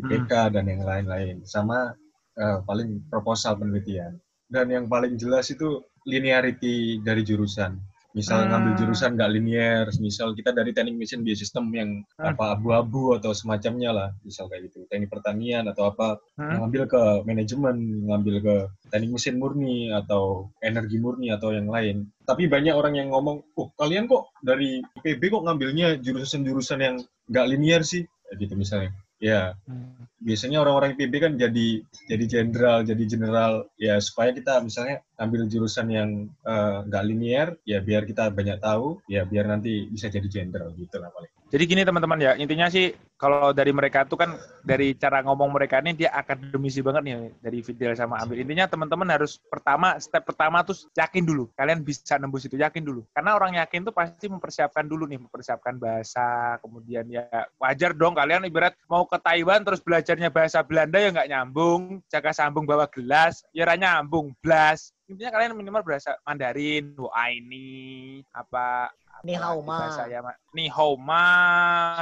IPK 0.00 0.52
dan 0.52 0.64
yang 0.64 0.82
lain-lain. 0.84 1.44
Sama 1.44 1.92
eh, 2.36 2.58
paling 2.64 3.08
proposal 3.08 3.56
penelitian. 3.56 4.16
Dan 4.48 4.68
yang 4.68 4.86
paling 4.88 5.16
jelas 5.16 5.48
itu 5.48 5.82
linearity 6.08 7.04
dari 7.04 7.22
jurusan. 7.22 7.76
misal 8.16 8.40
Hmm. 8.42 8.50
ngambil 8.50 8.72
jurusan 8.82 9.14
nggak 9.14 9.30
linear, 9.30 9.84
misal 10.00 10.32
kita 10.32 10.50
dari 10.50 10.72
teknik 10.72 10.96
mesin 10.96 11.20
biosistem 11.22 11.68
yang 11.70 12.02
Hmm. 12.16 12.32
apa 12.34 12.56
abu-abu 12.56 13.14
atau 13.14 13.36
semacamnya 13.36 13.92
lah, 13.94 14.08
misal 14.24 14.48
kayak 14.48 14.72
gitu, 14.72 14.88
teknik 14.88 15.12
pertanian 15.12 15.68
atau 15.68 15.92
apa, 15.92 16.16
Hmm? 16.34 16.56
ngambil 16.56 16.88
ke 16.88 17.02
manajemen, 17.28 17.76
ngambil 18.08 18.34
ke 18.42 18.56
teknik 18.90 19.12
mesin 19.12 19.36
murni 19.38 19.92
atau 19.92 20.48
energi 20.64 20.96
murni 20.98 21.30
atau 21.30 21.52
yang 21.52 21.68
lain. 21.68 22.08
Tapi 22.24 22.48
banyak 22.48 22.74
orang 22.74 22.96
yang 22.96 23.12
ngomong, 23.12 23.44
oh 23.54 23.68
kalian 23.76 24.08
kok 24.08 24.32
dari 24.40 24.80
IPB 24.98 25.28
kok 25.28 25.44
ngambilnya 25.44 26.00
jurusan-jurusan 26.00 26.80
yang 26.80 26.96
nggak 27.28 27.46
linear 27.54 27.84
sih, 27.84 28.02
gitu 28.34 28.56
misalnya. 28.56 28.90
Ya, 29.18 29.58
Hmm. 29.66 30.06
biasanya 30.22 30.62
orang-orang 30.62 30.94
IPB 30.94 31.14
kan 31.18 31.32
jadi 31.34 31.82
jadi 32.10 32.24
jenderal, 32.26 32.86
jadi 32.86 33.02
general 33.06 33.52
ya 33.74 33.98
supaya 33.98 34.30
kita 34.30 34.62
misalnya 34.62 35.02
ambil 35.18 35.46
jurusan 35.50 35.86
yang 35.90 36.10
eh, 36.46 36.78
nggak 36.86 37.04
linear 37.06 37.48
ya 37.66 37.78
biar 37.82 38.06
kita 38.06 38.30
banyak 38.30 38.58
tahu, 38.62 39.02
ya 39.10 39.26
biar 39.26 39.46
nanti 39.50 39.90
bisa 39.90 40.06
jadi 40.06 40.26
jenderal 40.30 40.70
gitu 40.78 41.02
lah 41.02 41.10
paling. 41.10 41.32
Jadi 41.48 41.64
gini 41.64 41.80
teman-teman 41.80 42.20
ya, 42.20 42.36
intinya 42.36 42.68
sih 42.68 42.92
kalau 43.16 43.56
dari 43.56 43.72
mereka 43.72 44.04
tuh 44.04 44.20
kan 44.20 44.36
dari 44.60 44.92
cara 44.94 45.24
ngomong 45.24 45.48
mereka 45.48 45.80
ini 45.80 45.96
dia 45.96 46.12
akademisi 46.12 46.84
banget 46.84 47.02
nih 47.08 47.16
dari 47.40 47.58
Fidel 47.64 47.96
sama 47.96 48.20
Amir. 48.20 48.44
Intinya 48.44 48.68
teman-teman 48.68 49.08
harus 49.08 49.40
pertama 49.48 49.96
step 49.96 50.28
pertama 50.28 50.60
tuh 50.60 50.76
yakin 50.92 51.24
dulu. 51.24 51.48
Kalian 51.56 51.80
bisa 51.80 52.20
nembus 52.20 52.44
itu 52.44 52.60
yakin 52.60 52.84
dulu. 52.84 53.00
Karena 53.16 53.32
orang 53.32 53.56
yakin 53.64 53.80
tuh 53.80 53.96
pasti 53.96 54.28
mempersiapkan 54.28 54.84
dulu 54.84 55.08
nih, 55.08 55.24
mempersiapkan 55.24 55.80
bahasa, 55.80 56.60
kemudian 56.60 57.08
ya 57.08 57.24
wajar 57.56 57.96
dong 57.96 58.12
kalian 58.12 58.44
ibarat 58.44 58.76
mau 58.84 59.08
ke 59.08 59.16
Taiwan 59.16 59.64
terus 59.64 59.80
belajarnya 59.80 60.28
bahasa 60.28 60.60
Belanda 60.60 61.00
ya 61.00 61.16
nggak 61.16 61.30
nyambung, 61.32 62.04
jaga 62.12 62.36
sambung 62.36 62.68
bawa 62.68 62.84
gelas, 62.92 63.40
ya 63.56 63.64
nyambung, 63.72 64.36
blas. 64.44 64.92
Intinya 65.08 65.32
kalian 65.32 65.56
minimal 65.56 65.80
bahasa 65.80 66.20
Mandarin, 66.28 66.92
wah 67.00 67.32
ini 67.32 68.20
apa 68.36 68.92
Ni 69.26 69.34
hao 69.34 69.58
ma. 69.62 69.78
bahasa 69.78 70.06
ya 70.06 70.20
ma. 70.22 70.32
Ni 70.54 70.66
hao 70.70 70.94
ma. 70.94 71.24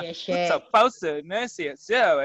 Xie 0.00 0.12
xie. 0.12 0.48
Sepause 0.48 1.12
nasi 1.24 1.72
ya 1.72 1.74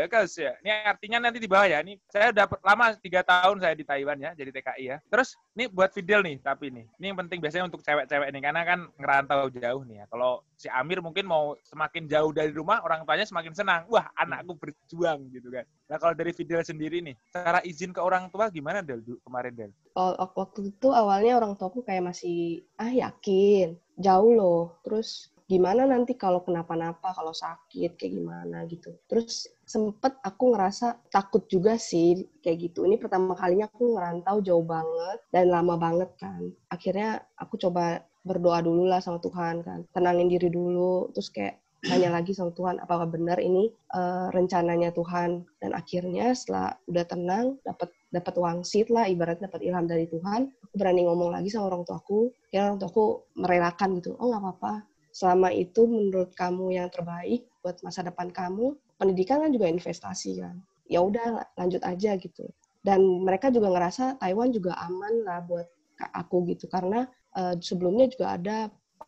ya. 0.01 0.53
Ini 0.61 0.69
artinya 0.85 1.17
nanti 1.27 1.39
di 1.39 1.47
bawah 1.47 1.67
ya. 1.67 1.79
Ini 1.79 1.95
saya 2.11 2.31
udah 2.35 2.45
lama 2.63 2.85
tiga 2.99 3.21
tahun 3.23 3.57
saya 3.63 3.73
di 3.77 3.85
Taiwan 3.87 4.19
ya, 4.19 4.35
jadi 4.35 4.51
TKI 4.51 4.83
ya. 4.83 4.97
Terus 5.07 5.35
ini 5.55 5.67
buat 5.71 5.91
Fidel 5.91 6.21
nih, 6.23 6.37
tapi 6.43 6.71
nih, 6.71 6.85
ini 6.99 7.05
yang 7.11 7.19
penting 7.19 7.39
biasanya 7.39 7.67
untuk 7.67 7.83
cewek-cewek 7.83 8.27
nih 8.31 8.41
karena 8.41 8.61
kan 8.63 8.79
ngerantau 8.99 9.47
jauh 9.51 9.81
nih 9.87 10.03
ya. 10.03 10.05
Kalau 10.11 10.43
si 10.55 10.67
Amir 10.71 10.99
mungkin 10.99 11.25
mau 11.27 11.55
semakin 11.65 12.07
jauh 12.07 12.31
dari 12.31 12.51
rumah, 12.51 12.83
orang 12.83 13.03
tuanya 13.03 13.25
semakin 13.27 13.53
senang. 13.55 13.81
Wah, 13.87 14.07
anakku 14.15 14.55
berjuang 14.57 15.27
gitu 15.31 15.51
kan. 15.51 15.65
Nah 15.91 15.97
kalau 15.99 16.15
dari 16.15 16.31
Fidel 16.31 16.63
sendiri 16.63 17.03
nih, 17.03 17.15
cara 17.31 17.59
izin 17.63 17.91
ke 17.91 17.99
orang 17.99 18.31
tua 18.31 18.47
gimana 18.47 18.79
Del 18.79 19.03
kemarin 19.23 19.53
Del? 19.55 19.71
Oh, 19.95 20.15
wak- 20.15 20.35
waktu 20.39 20.71
itu 20.71 20.87
awalnya 20.95 21.35
orang 21.35 21.59
tuaku 21.59 21.83
kayak 21.83 22.15
masih 22.15 22.63
ah 22.79 22.87
yakin 22.87 23.75
jauh 24.01 24.31
loh. 24.33 24.61
Terus 24.83 25.31
gimana 25.51 25.83
nanti 25.83 26.15
kalau 26.15 26.39
kenapa-napa 26.47 27.11
kalau 27.11 27.35
sakit 27.35 27.99
kayak 27.99 28.13
gimana 28.15 28.63
gitu. 28.71 28.95
Terus 29.11 29.51
sempet 29.67 30.15
aku 30.23 30.55
ngerasa 30.55 31.11
takut 31.11 31.43
juga 31.51 31.75
sih 31.75 32.27
kayak 32.39 32.71
gitu. 32.71 32.87
Ini 32.87 32.95
pertama 32.95 33.35
kalinya 33.35 33.67
aku 33.67 33.95
ngerantau 33.95 34.39
jauh 34.39 34.63
banget 34.63 35.19
dan 35.31 35.51
lama 35.51 35.75
banget 35.75 36.09
kan. 36.15 36.51
Akhirnya 36.71 37.19
aku 37.35 37.59
coba 37.59 38.03
berdoa 38.23 38.61
dulu 38.63 38.87
lah 38.87 39.03
sama 39.03 39.19
Tuhan 39.19 39.59
kan. 39.65 39.79
Tenangin 39.91 40.31
diri 40.31 40.47
dulu 40.47 41.11
terus 41.11 41.27
kayak 41.27 41.59
tanya 41.81 42.13
lagi 42.13 42.31
sama 42.37 42.53
Tuhan 42.53 42.77
apakah 42.77 43.09
benar 43.09 43.41
ini 43.41 43.73
eh, 43.73 44.27
rencananya 44.29 44.93
Tuhan? 44.93 45.45
Dan 45.57 45.71
akhirnya 45.73 46.33
setelah 46.37 46.77
udah 46.85 47.05
tenang 47.09 47.45
dapat 47.65 47.89
dapat 48.13 48.33
wangsit 48.37 48.87
lah 48.93 49.09
ibaratnya 49.09 49.49
dapat 49.49 49.65
ilham 49.65 49.87
dari 49.87 50.05
Tuhan 50.05 50.51
aku 50.51 50.73
berani 50.77 51.03
ngomong 51.09 51.33
lagi 51.33 51.49
sama 51.49 51.73
orang 51.73 51.83
tuaku. 51.83 52.29
Ya 52.53 52.69
orang 52.69 52.77
tuaku 52.77 53.25
merelakan 53.33 53.97
gitu 53.97 54.13
oh 54.21 54.29
nggak 54.29 54.41
apa-apa. 54.45 54.73
Selama 55.11 55.49
itu 55.51 55.83
menurut 55.89 56.31
kamu 56.37 56.77
yang 56.77 56.87
terbaik 56.87 57.43
buat 57.59 57.81
masa 57.83 58.05
depan 58.05 58.31
kamu 58.31 58.77
pendidikan 58.95 59.41
kan 59.41 59.51
juga 59.51 59.67
investasi 59.67 60.39
kan. 60.39 60.55
Ya 60.85 61.01
udah 61.01 61.43
lanjut 61.57 61.81
aja 61.81 62.15
gitu. 62.15 62.45
Dan 62.81 63.25
mereka 63.25 63.53
juga 63.53 63.69
ngerasa 63.69 64.17
Taiwan 64.17 64.49
juga 64.49 64.73
aman 64.81 65.25
lah 65.25 65.41
buat 65.45 65.67
aku 65.97 66.49
gitu 66.53 66.69
karena 66.69 67.09
eh, 67.37 67.57
sebelumnya 67.57 68.09
juga 68.09 68.37
ada 68.37 68.57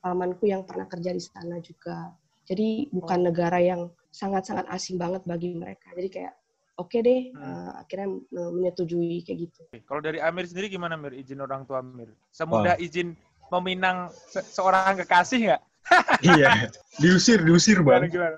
pamanku 0.03 0.49
yang 0.49 0.65
pernah 0.67 0.85
kerja 0.89 1.15
di 1.15 1.21
sana 1.21 1.57
juga 1.63 2.11
jadi 2.43 2.91
bukan 2.91 3.19
negara 3.31 3.59
yang 3.63 3.87
sangat-sangat 4.13 4.67
asing 4.69 4.99
banget 4.99 5.23
bagi 5.23 5.55
mereka 5.55 5.89
jadi 5.95 6.09
kayak 6.11 6.33
oke 6.77 6.97
deh 6.99 7.21
Hmm. 7.33 7.43
eh, 7.43 7.71
akhirnya 7.81 8.07
menyetujui 8.33 9.23
kayak 9.25 9.39
gitu 9.49 9.61
Kalau 9.89 10.01
dari 10.03 10.19
Amir 10.21 10.45
sendiri 10.45 10.69
gimana 10.69 10.93
Mir 10.99 11.13
izin 11.17 11.41
orang 11.41 11.65
tua 11.65 11.81
Amir? 11.81 12.09
Semudah 12.29 12.77
izin 12.77 13.17
meminang 13.49 14.09
se- 14.29 14.45
seorang 14.53 14.97
kekasih 15.01 15.49
nggak? 15.49 15.61
iya, 16.25 16.69
diusir, 17.01 17.41
diusir 17.43 17.83
bang, 17.83 18.07
gimana? 18.07 18.37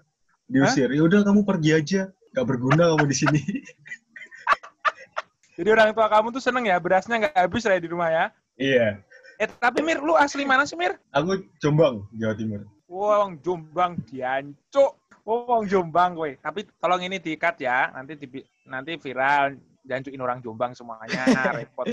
diusir. 0.49 0.89
Ya 0.91 1.01
udah 1.05 1.21
kamu 1.23 1.45
pergi 1.45 1.71
aja, 1.77 2.01
nggak 2.33 2.45
berguna 2.47 2.83
kamu 2.95 3.05
di 3.07 3.15
sini. 3.15 3.41
Jadi 5.55 5.69
orang 5.71 5.95
tua 5.95 6.07
kamu 6.11 6.35
tuh 6.35 6.43
seneng 6.43 6.67
ya 6.67 6.75
berasnya 6.81 7.15
nggak 7.15 7.35
habis 7.35 7.63
lah 7.63 7.79
di 7.79 7.87
rumah 7.87 8.09
ya? 8.11 8.25
iya, 8.59 8.99
Eh 9.39 9.47
tapi 9.59 9.83
Mir, 9.83 9.99
lu 10.03 10.15
asli 10.15 10.43
mana 10.47 10.63
sih 10.67 10.75
Mir? 10.75 10.95
aku 11.11 11.47
Jombang, 11.63 12.03
Jawa 12.15 12.35
Timur. 12.35 12.63
Wong 12.85 13.41
Jombang 13.41 13.97
diancuk. 14.05 14.93
Wong 15.25 15.65
Jombang 15.65 16.13
kowe. 16.13 16.31
Tapi 16.37 16.69
tolong 16.77 17.01
ini 17.01 17.17
diikat 17.17 17.57
ya, 17.57 17.89
nanti 17.89 18.13
di, 18.13 18.39
nanti 18.69 18.93
viral 19.01 19.57
jancuin 19.81 20.21
orang 20.21 20.41
Jombang 20.41 20.77
semuanya 20.77 21.25
repot. 21.57 21.85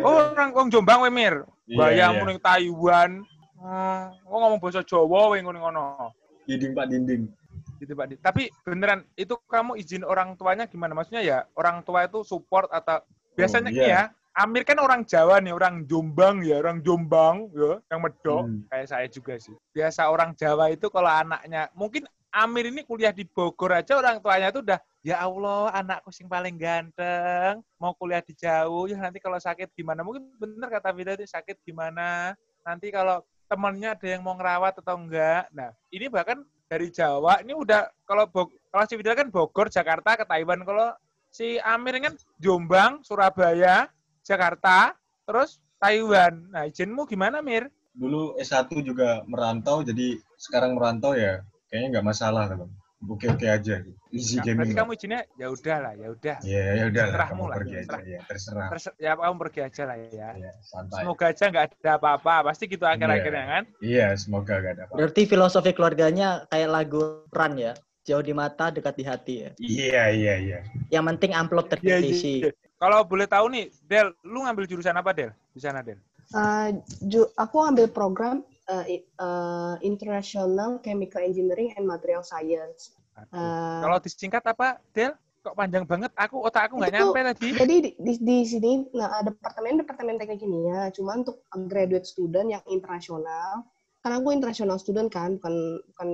Oh, 0.00 0.32
orang 0.32 0.50
Wong 0.56 0.68
Jombang 0.72 1.04
kowe 1.04 1.12
Mir. 1.12 1.44
Iya, 1.68 1.76
Bayamu 1.76 2.24
iya. 2.24 2.28
ning 2.32 2.40
Taiwan. 2.40 3.10
Hmm, 3.56 4.12
oh 4.28 4.36
ngomong 4.40 4.60
bahasa 4.60 4.80
Jawa 4.84 5.32
kowe 5.32 5.38
ngono-ngono. 5.40 6.12
Dinding 6.44 6.72
Pak 6.72 6.86
Dinding. 6.88 7.22
gitu 7.80 7.92
Pak. 7.92 8.06
Di. 8.08 8.14
Tapi 8.20 8.48
beneran 8.64 9.04
itu 9.16 9.36
kamu 9.48 9.76
izin 9.76 10.04
orang 10.04 10.36
tuanya 10.36 10.64
gimana? 10.68 10.92
Maksudnya 10.96 11.20
ya 11.24 11.38
orang 11.56 11.84
tua 11.84 12.04
itu 12.08 12.24
support 12.24 12.68
atau 12.72 13.00
biasanya 13.34 13.68
Oh, 13.68 13.76
iya. 13.76 13.88
ya. 13.88 14.02
Amir 14.34 14.66
kan 14.66 14.82
orang 14.82 15.06
Jawa 15.06 15.38
nih, 15.38 15.54
orang 15.54 15.86
Jombang 15.86 16.42
ya, 16.42 16.58
orang 16.58 16.82
Jombang 16.82 17.54
ya, 17.54 17.78
yang 17.86 18.00
medok. 18.02 18.50
Hmm. 18.50 18.66
kayak 18.66 18.86
saya 18.90 19.06
juga 19.06 19.38
sih. 19.38 19.54
Biasa 19.70 20.10
orang 20.10 20.34
Jawa 20.34 20.74
itu 20.74 20.90
kalau 20.90 21.06
anaknya 21.06 21.70
mungkin 21.70 22.02
Amir 22.34 22.66
ini 22.66 22.82
kuliah 22.82 23.14
di 23.14 23.22
Bogor 23.22 23.78
aja 23.78 23.94
orang 23.94 24.18
tuanya 24.18 24.50
itu 24.50 24.58
udah 24.58 24.82
ya 25.06 25.22
Allah 25.22 25.70
anakku 25.70 26.10
sing 26.10 26.26
paling 26.26 26.58
ganteng 26.58 27.62
mau 27.78 27.94
kuliah 27.94 28.18
di 28.18 28.34
jauh 28.34 28.90
ya 28.90 28.98
nanti 28.98 29.22
kalau 29.22 29.38
sakit 29.38 29.70
gimana? 29.70 30.02
Mungkin 30.02 30.34
bener 30.34 30.66
kata 30.66 30.90
Vida 30.90 31.14
itu 31.14 31.30
sakit 31.30 31.62
gimana? 31.62 32.34
Nanti 32.66 32.90
kalau 32.90 33.22
temennya 33.46 33.94
ada 33.94 34.06
yang 34.10 34.26
mau 34.26 34.34
ngerawat 34.34 34.82
atau 34.82 34.98
enggak? 34.98 35.46
Nah 35.54 35.70
ini 35.94 36.10
bahkan 36.10 36.42
dari 36.66 36.90
Jawa 36.90 37.38
ini 37.38 37.54
udah 37.54 37.86
kalau 38.02 38.26
Bog- 38.26 38.58
kalau 38.74 38.82
si 38.90 38.98
Vida 38.98 39.14
kan 39.14 39.30
Bogor 39.30 39.70
Jakarta 39.70 40.18
ke 40.18 40.26
Taiwan. 40.26 40.66
Kalau 40.66 40.90
si 41.30 41.62
Amir 41.62 42.02
kan 42.02 42.18
Jombang 42.42 42.98
Surabaya 43.06 43.86
Jakarta 44.24 44.96
terus 45.28 45.60
Taiwan 45.76 46.48
nah 46.48 46.64
izinmu 46.64 47.04
gimana 47.04 47.44
Mir 47.44 47.68
Dulu 47.94 48.34
S1 48.42 48.66
juga 48.82 49.22
merantau, 49.30 49.86
jadi 49.86 50.18
sekarang 50.34 50.74
merantau 50.74 51.14
ya 51.14 51.46
kayaknya 51.70 51.88
nggak 51.94 52.06
masalah 52.10 52.50
kan. 52.50 52.66
Oke-oke 53.06 53.46
aja. 53.46 53.78
gitu. 53.86 53.94
Easy 54.10 54.42
Nah, 54.42 54.44
gaming. 54.50 54.74
kamu 54.74 54.90
izinnya 54.98 55.20
ya 55.38 55.46
udah 55.46 55.76
lah 55.78 55.92
ya 55.94 56.08
udah 56.10 56.36
Ya, 56.42 56.64
ya 56.74 56.84
udah 56.90 57.04
lah, 57.14 57.28
kamu 57.30 57.44
lah, 57.46 57.56
pergi 57.62 57.74
aja. 57.78 57.86
terserah. 57.86 58.02
Ya, 58.02 58.20
terserah. 58.26 58.68
Terus 58.74 58.84
ya 58.98 59.12
kamu 59.14 59.36
pergi 59.46 59.60
aja 59.62 59.82
lah 59.86 59.96
ya 60.10 60.28
Ya, 60.42 60.52
santai. 60.66 60.98
semoga 61.06 61.24
aja 61.30 61.44
nggak 61.54 61.64
ada 61.70 61.92
apa-apa 61.94 62.34
pasti 62.50 62.64
gitu 62.66 62.82
akhir-akhirnya 62.82 63.44
kan 63.46 63.62
Iya, 63.78 64.06
semoga 64.18 64.52
gak 64.58 64.72
ada 64.74 64.82
apa-apa. 64.90 64.98
Berarti 64.98 65.22
filosofi 65.30 65.70
keluarganya 65.70 66.28
kayak 66.50 66.70
lagu 66.74 67.02
Run 67.30 67.54
ya. 67.62 67.72
Jauh 68.02 68.20
di 68.26 68.34
mata, 68.34 68.74
dekat 68.74 68.94
di 68.98 69.04
hati 69.06 69.34
ya. 69.46 69.50
Iya, 69.62 70.02
iya, 70.10 70.34
iya. 70.42 70.58
Yang 70.90 71.04
penting 71.14 71.30
amplop 71.38 71.70
Iya, 71.70 71.78
iya, 71.78 71.86
terisi. 72.02 72.42
iya. 72.42 72.50
Kalau 72.84 73.00
boleh 73.08 73.24
tahu 73.24 73.48
nih 73.48 73.72
Del 73.88 74.12
lu 74.20 74.44
ngambil 74.44 74.68
jurusan 74.68 74.92
apa 74.92 75.16
Del 75.16 75.32
di 75.56 75.60
sana 75.64 75.80
Del 75.80 75.96
Uh, 76.34 76.82
ju- 77.04 77.30
aku 77.38 77.62
ambil 77.62 77.86
program 77.86 78.42
uh, 78.66 78.84
uh, 79.22 79.76
International 79.84 80.82
Chemical 80.82 81.22
Engineering 81.22 81.70
and 81.78 81.86
Material 81.86 82.26
Science. 82.26 82.96
Aduh. 83.14 83.38
Uh, 83.38 83.80
kalau 83.86 83.98
disingkat 84.02 84.42
apa 84.42 84.82
Del 84.90 85.14
kok 85.44 85.54
panjang 85.54 85.84
banget 85.84 86.10
aku 86.16 86.40
otak 86.40 86.72
aku 86.72 86.80
nggak 86.80 86.96
nyampe 86.96 87.20
tadi 87.20 87.48
jadi 87.52 87.74
di, 87.84 87.90
di, 88.00 88.12
di 88.16 88.36
sini 88.48 88.88
nah 88.96 89.20
departemen 89.20 89.84
departemen 89.84 90.16
teknik 90.16 90.40
kimia, 90.40 90.88
cuma 90.96 91.20
untuk 91.20 91.44
graduate 91.68 92.08
student 92.08 92.48
yang 92.48 92.64
internasional. 92.66 93.62
Karena 94.04 94.20
aku 94.20 94.36
international 94.36 94.76
student 94.76 95.08
kan, 95.08 95.40
bukan 95.40 95.80
bukan 95.88 96.08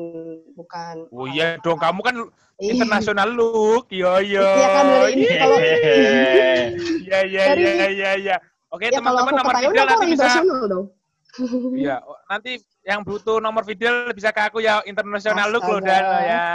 bukan. 0.55 0.95
oh 1.11 1.27
iya 1.27 1.59
dong 1.59 1.75
kamu 1.75 1.99
kan 2.07 2.17
internasional 2.63 3.27
look 3.35 3.91
yo 3.91 4.23
yo 4.23 4.47
Iya 4.47 4.69
kan 4.71 4.85
dari 4.87 5.11
ini 5.19 5.27
kalau 5.35 5.57
iya 5.59 7.21
iya 7.27 7.45
iya 7.59 7.87
iya 7.91 8.11
iya 8.15 8.37
oke 8.71 8.87
ya 8.87 8.95
teman-teman 8.95 9.33
nomor 9.43 9.53
Taiwan 9.59 9.75
video 9.75 9.83
nanti 9.91 10.07
bisa 10.15 10.29
dong. 10.71 10.87
Iya, 11.79 12.03
oh, 12.03 12.19
nanti 12.27 12.59
yang 12.83 13.07
butuh 13.07 13.39
nomor 13.39 13.63
video 13.63 14.11
bisa 14.11 14.35
ke 14.35 14.51
aku 14.51 14.59
ya 14.63 14.83
internasional 14.87 15.51
look 15.51 15.67
loh 15.67 15.79
dan 15.83 16.03
ya. 16.27 16.47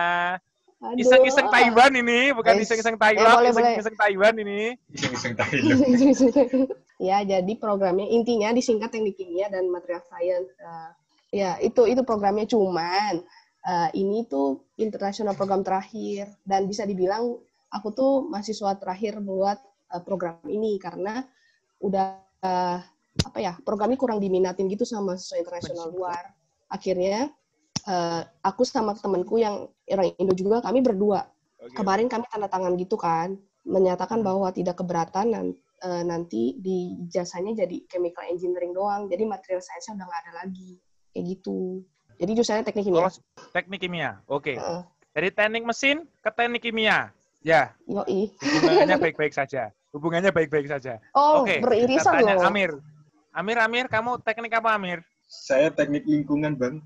Iseng-iseng 0.99 1.47
Taiwan 1.47 1.95
ini, 1.95 2.35
bukan 2.35 2.59
iseng-iseng 2.59 2.99
boleh. 2.99 3.49
iseng-iseng 3.55 3.95
Taiwan 3.95 4.35
ini. 4.37 4.75
Iseng-iseng 4.91 5.33
Thailand. 5.35 5.79
Ya, 6.95 7.27
jadi 7.27 7.59
programnya 7.59 8.07
intinya 8.07 8.55
disingkat 8.55 8.87
teknik 8.87 9.19
kimia 9.19 9.51
dan 9.51 9.67
material 9.67 9.99
science. 10.07 10.47
Uh, 10.63 10.95
ya, 11.35 11.59
itu 11.59 11.83
itu 11.83 12.01
programnya. 12.07 12.47
Cuman 12.47 13.19
uh, 13.67 13.89
ini 13.91 14.23
tuh 14.31 14.71
internasional 14.79 15.35
program 15.35 15.59
terakhir. 15.67 16.31
Dan 16.47 16.71
bisa 16.71 16.87
dibilang 16.87 17.35
aku 17.67 17.87
tuh 17.91 18.13
mahasiswa 18.31 18.79
terakhir 18.79 19.19
buat 19.19 19.59
uh, 19.91 20.01
program 20.01 20.39
ini. 20.47 20.79
Karena 20.79 21.19
udah 21.83 22.07
uh, 22.47 22.79
apa 23.15 23.39
ya 23.39 23.55
programnya 23.63 23.99
kurang 23.99 24.19
diminatin 24.23 24.71
gitu 24.71 24.87
sama 24.87 25.13
mahasiswa 25.13 25.43
internasional 25.43 25.91
luar. 25.91 26.23
Akhirnya 26.71 27.27
uh, 27.91 28.23
aku 28.39 28.63
sama 28.63 28.95
temanku 28.95 29.35
yang 29.43 29.67
orang 29.91 30.15
Indo 30.15 30.31
juga 30.31 30.63
kami 30.63 30.79
berdua. 30.79 31.27
Okay. 31.55 31.81
kemarin 31.81 32.05
kami 32.05 32.27
tanda 32.29 32.45
tangan 32.45 32.77
gitu 32.77 32.93
kan 32.93 33.41
menyatakan 33.65 34.21
hmm. 34.21 34.27
bahwa 34.27 34.47
tidak 34.53 34.77
keberatan 34.77 35.25
dan 35.33 35.45
uh, 35.81 36.03
nanti 36.05 36.53
di 36.61 36.93
jasanya 37.09 37.65
jadi 37.65 37.81
chemical 37.89 38.21
engineering 38.29 38.71
doang. 38.71 39.09
Jadi 39.09 39.25
material 39.25 39.65
science 39.65 39.89
udah 39.89 40.05
nggak 40.05 40.21
ada 40.29 40.33
lagi 40.45 40.77
kayak 41.15 41.39
gitu 41.39 41.79
jadi 42.19 42.31
jurusannya 42.35 42.63
teknik 42.67 42.83
kimia 42.91 43.07
oh, 43.07 43.13
teknik 43.55 43.79
kimia 43.79 44.11
oke 44.27 44.43
okay. 44.43 44.55
uh. 44.59 44.83
dari 45.15 45.31
teknik 45.31 45.63
mesin 45.63 46.03
ke 46.19 46.29
teknik 46.35 46.67
kimia 46.67 47.15
ya 47.39 47.71
Yoi. 47.87 48.35
hubungannya 48.35 48.99
baik-baik 49.07 49.31
saja 49.31 49.71
hubungannya 49.95 50.35
baik-baik 50.35 50.67
saja 50.67 50.99
oh 51.15 51.47
okay. 51.47 51.63
beririsan 51.63 52.19
loh 52.19 52.43
Amir 52.43 52.75
Amir 53.31 53.57
Amir 53.63 53.87
kamu 53.87 54.19
teknik 54.27 54.59
apa 54.59 54.75
Amir 54.75 54.99
saya 55.31 55.71
teknik 55.71 56.03
lingkungan 56.03 56.59
bang 56.59 56.83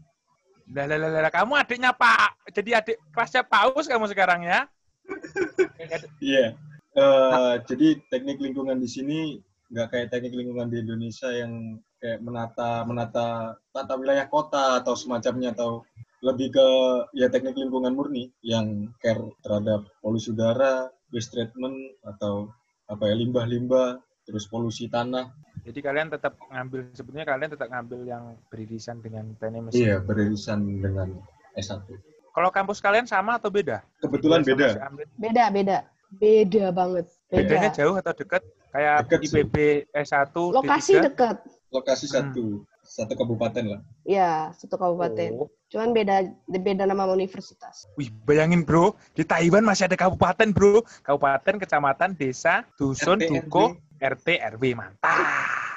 lah, 0.69 0.86
lah, 0.86 1.09
lah, 1.09 1.33
kamu 1.33 1.57
adiknya 1.57 1.89
Pak, 1.98 2.53
jadi 2.53 2.77
adik 2.77 3.01
kelasnya 3.09 3.41
Paus 3.41 3.89
kamu 3.89 4.05
sekarang 4.05 4.45
ya? 4.45 4.69
Iya. 6.21 6.53
yeah. 6.53 6.93
uh, 6.93 7.57
jadi 7.65 7.98
teknik 8.13 8.38
lingkungan 8.38 8.77
di 8.77 8.86
sini 8.86 9.41
nggak 9.74 9.89
kayak 9.89 10.07
teknik 10.13 10.38
lingkungan 10.38 10.69
di 10.69 10.86
Indonesia 10.86 11.33
yang 11.33 11.81
kayak 11.99 12.19
menata 12.23 12.83
menata 12.87 13.27
tata 13.75 13.93
wilayah 13.99 14.27
kota 14.31 14.79
atau 14.79 14.95
semacamnya 14.95 15.51
atau 15.51 15.83
lebih 16.19 16.51
ke 16.51 16.67
ya 17.15 17.31
teknik 17.31 17.55
lingkungan 17.55 17.95
murni 17.95 18.31
yang 18.43 18.91
care 18.99 19.23
terhadap 19.39 19.87
polusi 20.03 20.35
udara, 20.35 20.91
waste 21.15 21.31
treatment 21.31 21.75
atau 22.03 22.51
apa 22.91 23.07
ya 23.07 23.15
limbah-limbah, 23.15 24.03
terus 24.27 24.49
polusi 24.51 24.91
tanah 24.91 25.31
jadi 25.69 25.79
kalian 25.83 26.07
tetap 26.09 26.33
ngambil 26.49 26.79
sebetulnya 26.95 27.27
kalian 27.27 27.51
tetap 27.51 27.67
ngambil 27.67 27.99
yang 28.07 28.23
beririsan 28.47 29.03
dengan 29.03 29.35
teknik 29.37 29.69
mesin. 29.69 29.79
Iya, 29.83 29.95
beririsan 29.99 30.59
dengan 30.79 31.19
S1. 31.59 31.83
Kalau 32.31 32.49
kampus 32.53 32.79
kalian 32.79 33.05
sama 33.09 33.35
atau 33.35 33.51
beda? 33.51 33.83
Kebetulan 33.99 34.45
beda. 34.47 34.79
Beda, 35.19 35.51
beda. 35.51 35.77
Beda 36.15 36.65
banget. 36.71 37.05
Beda. 37.27 37.43
Bedanya 37.43 37.69
jauh 37.75 37.95
atau 37.99 38.13
dekat? 38.15 38.41
Kayak 38.69 38.95
deket 39.05 39.19
IPB 39.29 39.55
S1 39.97 40.33
Lokasi 40.33 40.93
D3? 40.97 41.05
dekat. 41.11 41.37
Lokasi 41.69 42.09
hmm. 42.09 42.13
satu. 42.13 42.45
Satu 42.81 43.13
kabupaten 43.13 43.77
lah. 43.77 43.81
Iya, 44.01 44.49
satu 44.57 44.73
kabupaten. 44.73 45.45
Oh. 45.45 45.49
Cuman 45.69 45.93
beda 45.93 46.25
beda 46.49 46.89
nama 46.89 47.05
universitas. 47.05 47.85
Wih, 47.93 48.09
bayangin 48.25 48.65
bro, 48.65 48.97
di 49.13 49.21
Taiwan 49.21 49.61
masih 49.61 49.85
ada 49.85 49.93
kabupaten 49.93 50.49
bro. 50.49 50.81
Kabupaten, 51.05 51.61
kecamatan, 51.61 52.17
desa, 52.17 52.65
dusun, 52.81 53.21
RT, 53.21 53.29
duko, 53.29 53.77
RT, 54.01 54.41
RW. 54.57 54.73
Mantap 54.73 55.69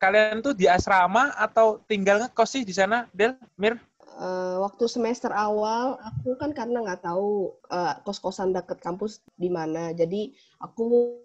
kalian 0.00 0.40
tuh 0.40 0.56
di 0.56 0.64
asrama 0.64 1.36
atau 1.36 1.84
tinggal 1.84 2.24
ngekos 2.24 2.48
sih 2.48 2.64
di 2.64 2.72
sana, 2.72 3.04
Del, 3.12 3.36
Mir? 3.60 3.76
Uh, 4.20 4.64
waktu 4.64 4.84
semester 4.88 5.32
awal 5.32 5.96
aku 6.00 6.36
kan 6.40 6.52
karena 6.52 6.84
nggak 6.84 7.04
tahu 7.04 7.56
uh, 7.72 7.94
kos-kosan 8.04 8.52
deket 8.52 8.80
kampus 8.80 9.20
di 9.36 9.52
mana, 9.52 9.92
jadi 9.92 10.32
aku 10.60 11.20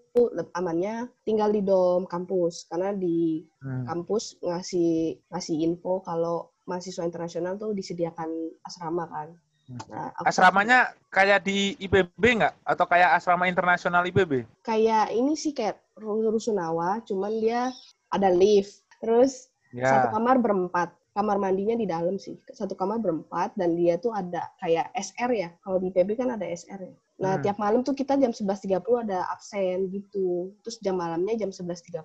amannya 0.56 1.12
tinggal 1.28 1.52
di 1.52 1.62
dom 1.62 2.08
kampus 2.08 2.72
karena 2.72 2.96
di 2.96 3.44
hmm. 3.60 3.86
kampus 3.88 4.40
ngasih 4.40 5.20
ngasih 5.28 5.56
info 5.68 6.00
kalau 6.02 6.56
mahasiswa 6.66 7.06
internasional 7.06 7.60
tuh 7.60 7.76
disediakan 7.76 8.30
asrama 8.66 9.06
kan. 9.12 9.30
Hmm. 9.66 9.82
Nah, 9.90 10.14
Asramanya 10.22 10.94
kayak 11.10 11.42
di 11.46 11.74
IPB 11.82 12.22
nggak? 12.22 12.54
Atau 12.66 12.86
kayak 12.86 13.18
asrama 13.18 13.50
internasional 13.50 14.06
IPB? 14.06 14.46
Kayak 14.62 15.10
ini 15.10 15.34
sih 15.34 15.58
kayak 15.58 15.82
Rusunawa, 15.98 17.02
cuman 17.02 17.34
dia 17.42 17.74
ada 18.14 18.30
lift. 18.30 18.86
Terus 19.02 19.50
yeah. 19.74 19.90
satu 19.90 20.22
kamar 20.22 20.38
berempat. 20.42 20.94
Kamar 21.16 21.40
mandinya 21.40 21.80
di 21.80 21.88
dalam 21.88 22.20
sih. 22.20 22.36
Satu 22.52 22.76
kamar 22.76 23.00
berempat 23.00 23.56
dan 23.56 23.74
dia 23.74 23.96
tuh 23.96 24.12
ada 24.12 24.52
kayak 24.60 24.92
SR 24.94 25.32
ya. 25.32 25.50
Kalau 25.64 25.80
di 25.80 25.90
PB 25.90 26.20
kan 26.20 26.36
ada 26.36 26.44
SR 26.44 26.92
ya. 26.92 26.96
Nah, 27.16 27.40
hmm. 27.40 27.44
tiap 27.48 27.58
malam 27.60 27.80
tuh 27.82 27.96
kita 27.96 28.20
jam 28.20 28.36
11.30 28.36 28.82
ada 29.08 29.24
absen 29.32 29.88
gitu. 29.92 30.52
Terus 30.66 30.78
jam 30.84 31.00
malamnya 31.00 31.36
jam 31.40 31.52
11.30. 31.52 32.04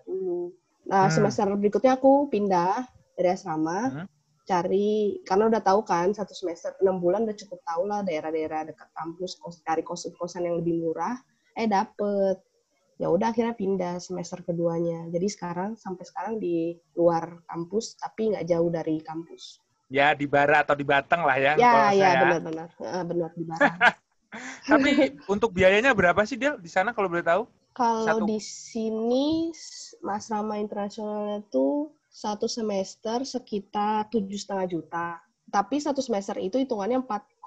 Nah, 0.87 1.07
hmm. 1.07 1.13
semester 1.13 1.47
berikutnya 1.59 1.99
aku 1.99 2.31
pindah 2.31 2.87
dari 3.19 3.29
asrama. 3.35 3.81
Hmm. 3.91 4.07
Cari, 4.47 5.23
karena 5.23 5.47
udah 5.47 5.63
tahu 5.63 5.87
kan, 5.87 6.11
satu 6.11 6.35
semester, 6.35 6.75
enam 6.83 6.99
bulan 6.99 7.23
udah 7.23 7.39
cukup 7.39 7.63
tahu 7.63 7.87
lah 7.87 8.03
daerah-daerah 8.03 8.67
dekat 8.67 8.91
kampus, 8.99 9.39
kos, 9.39 9.63
cari 9.63 9.87
kos-kosan 9.87 10.43
yang 10.43 10.59
lebih 10.59 10.75
murah. 10.75 11.15
Eh, 11.55 11.71
dapet 11.71 12.43
ya 13.01 13.09
udah 13.09 13.33
akhirnya 13.33 13.57
pindah 13.57 13.97
semester 13.97 14.45
keduanya 14.45 15.09
jadi 15.09 15.25
sekarang 15.25 15.73
sampai 15.81 16.05
sekarang 16.05 16.37
di 16.37 16.77
luar 16.93 17.41
kampus 17.49 17.97
tapi 17.97 18.37
nggak 18.37 18.45
jauh 18.45 18.69
dari 18.69 19.01
kampus 19.01 19.57
ya 19.89 20.13
di 20.13 20.29
Bara 20.29 20.61
atau 20.61 20.77
di 20.77 20.85
Batang 20.85 21.25
lah 21.25 21.41
ya 21.41 21.57
ya 21.57 21.97
ya 21.97 22.11
benar-benar 22.29 22.69
benar 23.09 23.31
di 23.33 23.45
Bara 23.49 23.73
tapi 24.71 25.19
untuk 25.27 25.51
biayanya 25.51 25.91
berapa 25.91 26.23
sih 26.23 26.39
Del 26.39 26.59
di 26.63 26.71
sana 26.71 26.95
kalau 26.95 27.11
boleh 27.11 27.27
tahu 27.27 27.43
kalau 27.75 28.27
di 28.27 28.39
sini 28.43 29.51
Mas 30.03 30.31
Rama 30.31 30.59
Internasional 30.59 31.43
itu 31.43 31.91
satu 32.11 32.51
semester 32.51 33.23
sekitar 33.23 34.11
tujuh 34.11 34.39
setengah 34.39 34.67
juta 34.67 35.09
tapi 35.51 35.83
satu 35.83 35.99
semester 35.99 36.39
itu 36.39 36.63
hitungannya 36.63 37.03
4,5 37.03 37.43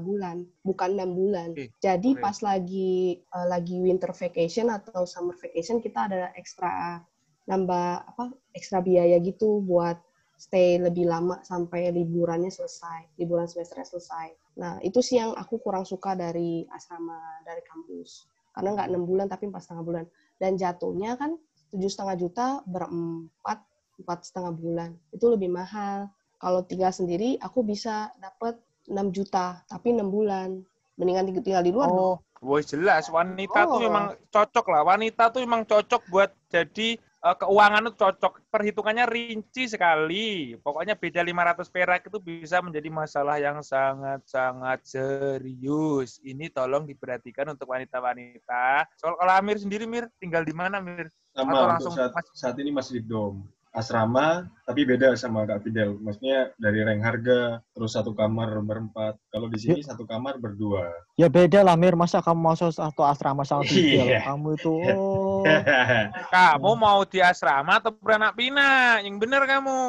bulan, 0.00 0.48
bukan 0.64 0.90
enam 0.96 1.12
bulan. 1.12 1.52
Eh, 1.60 1.68
Jadi 1.84 2.16
pas 2.16 2.40
lagi 2.40 3.20
uh, 3.36 3.46
lagi 3.46 3.76
winter 3.84 4.16
vacation 4.16 4.72
atau 4.72 5.04
summer 5.04 5.36
vacation 5.36 5.84
kita 5.84 6.08
ada 6.08 6.32
ekstra 6.40 7.04
nambah 7.44 8.08
apa 8.08 8.32
ekstra 8.56 8.80
biaya 8.80 9.20
gitu 9.20 9.60
buat 9.60 10.00
stay 10.40 10.80
lebih 10.80 11.04
lama 11.04 11.44
sampai 11.44 11.92
liburannya 11.92 12.48
selesai, 12.48 13.12
liburan 13.20 13.44
semesternya 13.44 13.86
selesai. 13.92 14.32
Nah 14.58 14.78
itu 14.82 15.02
sih 15.02 15.18
yang 15.18 15.34
aku 15.34 15.58
kurang 15.60 15.86
suka 15.86 16.14
dari 16.14 16.66
asrama 16.70 17.18
dari 17.42 17.62
kampus. 17.66 18.26
Karena 18.54 18.78
nggak 18.78 18.88
enam 18.90 19.04
bulan 19.04 19.26
tapi 19.26 19.50
empat 19.50 19.62
setengah 19.66 19.84
bulan. 19.84 20.04
Dan 20.38 20.54
jatuhnya 20.54 21.18
kan 21.18 21.34
tujuh 21.74 21.90
setengah 21.90 22.16
juta 22.18 22.46
berempat 22.66 23.58
empat 23.98 24.18
setengah 24.26 24.52
bulan. 24.54 24.90
Itu 25.10 25.30
lebih 25.30 25.50
mahal. 25.50 26.10
Kalau 26.38 26.62
tinggal 26.66 26.92
sendiri 26.92 27.40
aku 27.40 27.64
bisa 27.64 28.12
dapat 28.20 28.58
6 28.84 28.94
juta 29.16 29.64
tapi 29.66 29.96
6 29.96 30.06
bulan. 30.06 30.60
Mendingan 30.94 31.34
tinggal 31.42 31.66
di 31.66 31.74
luar 31.74 31.90
oh 31.90 32.22
Wah 32.44 32.60
jelas. 32.60 33.08
Wanita 33.08 33.64
oh. 33.64 33.68
tuh 33.76 33.80
memang 33.88 34.06
cocok 34.28 34.66
lah. 34.68 34.82
Wanita 34.84 35.32
tuh 35.32 35.40
memang 35.40 35.64
cocok 35.64 36.02
buat 36.12 36.30
jadi 36.52 37.00
uh, 37.24 37.36
keuangan 37.40 37.88
tuh 37.90 37.96
cocok 37.96 38.32
perhitungannya 38.52 39.08
rinci 39.08 39.64
sekali 39.64 40.54
pokoknya 40.60 40.94
beda 41.00 41.24
500 41.24 41.72
perak 41.72 42.00
itu 42.06 42.18
bisa 42.20 42.60
menjadi 42.60 42.88
masalah 42.92 43.40
yang 43.40 43.64
sangat-sangat 43.64 44.84
serius 44.84 46.20
ini 46.20 46.52
tolong 46.52 46.84
diperhatikan 46.84 47.48
untuk 47.56 47.72
wanita-wanita 47.72 48.84
soal 49.00 49.16
kalau 49.16 49.32
Amir 49.32 49.56
sendiri 49.56 49.88
Mir 49.88 50.12
tinggal 50.20 50.44
di 50.44 50.52
mana 50.52 50.84
Mir 50.84 51.08
sama 51.32 51.50
Atau 51.50 51.66
langsung 51.66 51.92
saat, 51.96 52.12
saat 52.36 52.56
ini 52.60 52.70
masih 52.70 53.00
di 53.00 53.02
dom 53.08 53.42
asrama 53.74 54.46
tapi 54.62 54.86
beda 54.86 55.18
sama 55.18 55.44
Kak 55.44 55.66
Fidel. 55.66 55.98
Maksudnya 55.98 56.54
dari 56.56 56.80
rank 56.86 57.02
harga 57.02 57.58
terus 57.74 57.98
satu 57.98 58.14
kamar 58.14 58.54
berempat. 58.62 59.18
Kalau 59.28 59.50
di 59.50 59.58
sini 59.58 59.82
ya. 59.82 59.92
satu 59.92 60.06
kamar 60.06 60.38
berdua. 60.38 60.94
Ya 61.18 61.26
beda 61.26 61.66
lah 61.66 61.74
Mir, 61.74 61.98
masa 61.98 62.22
kamu 62.22 62.54
masuk 62.54 62.70
satu 62.70 63.02
asrama 63.02 63.42
sama 63.42 63.66
Fidel? 63.66 64.14
Iya. 64.14 64.22
Kamu 64.24 64.54
itu 64.54 64.72
oh. 64.94 65.33
kamu 66.34 66.70
mau 66.76 67.00
di 67.04 67.20
asrama 67.20 67.78
atau 67.78 67.92
beranak 67.92 68.36
pinak? 68.36 69.04
Yang 69.04 69.16
bener 69.20 69.42
kamu. 69.44 69.80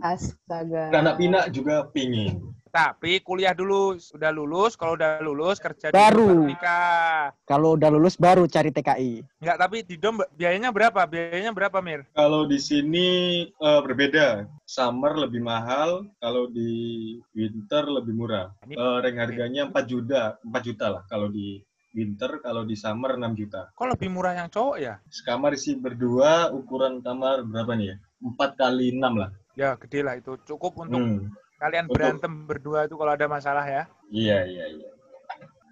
Astaga. 0.00 0.90
Beranak 0.94 1.16
pinak 1.18 1.44
juga 1.50 1.86
pingin. 1.90 2.54
Tapi 2.74 3.22
kuliah 3.22 3.54
dulu, 3.54 3.94
sudah 4.02 4.34
lulus, 4.34 4.74
kalau 4.74 4.98
udah 4.98 5.22
lulus 5.22 5.62
kerja 5.62 5.94
baru. 5.94 6.26
baru 6.26 6.50
nikah. 6.50 7.30
Kalau 7.46 7.78
udah 7.78 7.86
lulus 7.86 8.18
baru 8.18 8.50
cari 8.50 8.74
TKI. 8.74 9.22
Enggak, 9.38 9.58
tapi 9.62 9.86
di 9.86 9.94
dom 9.94 10.18
biayanya 10.34 10.74
berapa? 10.74 11.06
Biayanya 11.06 11.54
berapa, 11.54 11.78
Mir? 11.78 12.02
Kalau 12.18 12.50
di 12.50 12.58
sini 12.58 13.08
uh, 13.62 13.78
berbeda. 13.78 14.50
Summer 14.66 15.14
lebih 15.14 15.38
mahal, 15.38 16.02
kalau 16.18 16.50
di 16.50 17.14
winter 17.30 17.86
lebih 17.86 18.10
murah. 18.10 18.50
Uh, 18.66 18.98
rank 18.98 19.22
harganya 19.22 19.70
4 19.70 19.86
juta, 19.86 20.42
4 20.42 20.66
juta 20.66 20.98
lah 20.98 21.02
kalau 21.06 21.30
di 21.30 21.62
winter, 21.94 22.42
kalau 22.42 22.66
di 22.66 22.74
summer 22.74 23.14
6 23.14 23.38
juta. 23.38 23.70
Kok 23.72 23.88
lebih 23.94 24.10
murah 24.10 24.34
yang 24.34 24.50
cowok 24.50 24.76
ya? 24.82 24.98
Sekamar 25.08 25.54
isi 25.54 25.78
berdua, 25.78 26.50
ukuran 26.50 27.00
kamar 27.00 27.46
berapa 27.46 27.78
nih 27.78 27.94
ya? 27.94 27.96
4 28.20 28.60
kali 28.60 28.98
6 28.98 29.00
lah. 29.00 29.30
Ya, 29.54 29.78
gede 29.78 30.02
lah 30.02 30.18
itu. 30.18 30.34
Cukup 30.42 30.82
untuk 30.82 30.98
hmm 30.98 31.44
kalian 31.64 31.86
berantem 31.88 32.32
berdua 32.44 32.84
itu 32.84 32.92
kalau 33.00 33.12
ada 33.16 33.24
masalah 33.24 33.64
ya. 33.64 33.82
Iya, 34.12 34.44
iya, 34.44 34.64
iya. 34.68 34.88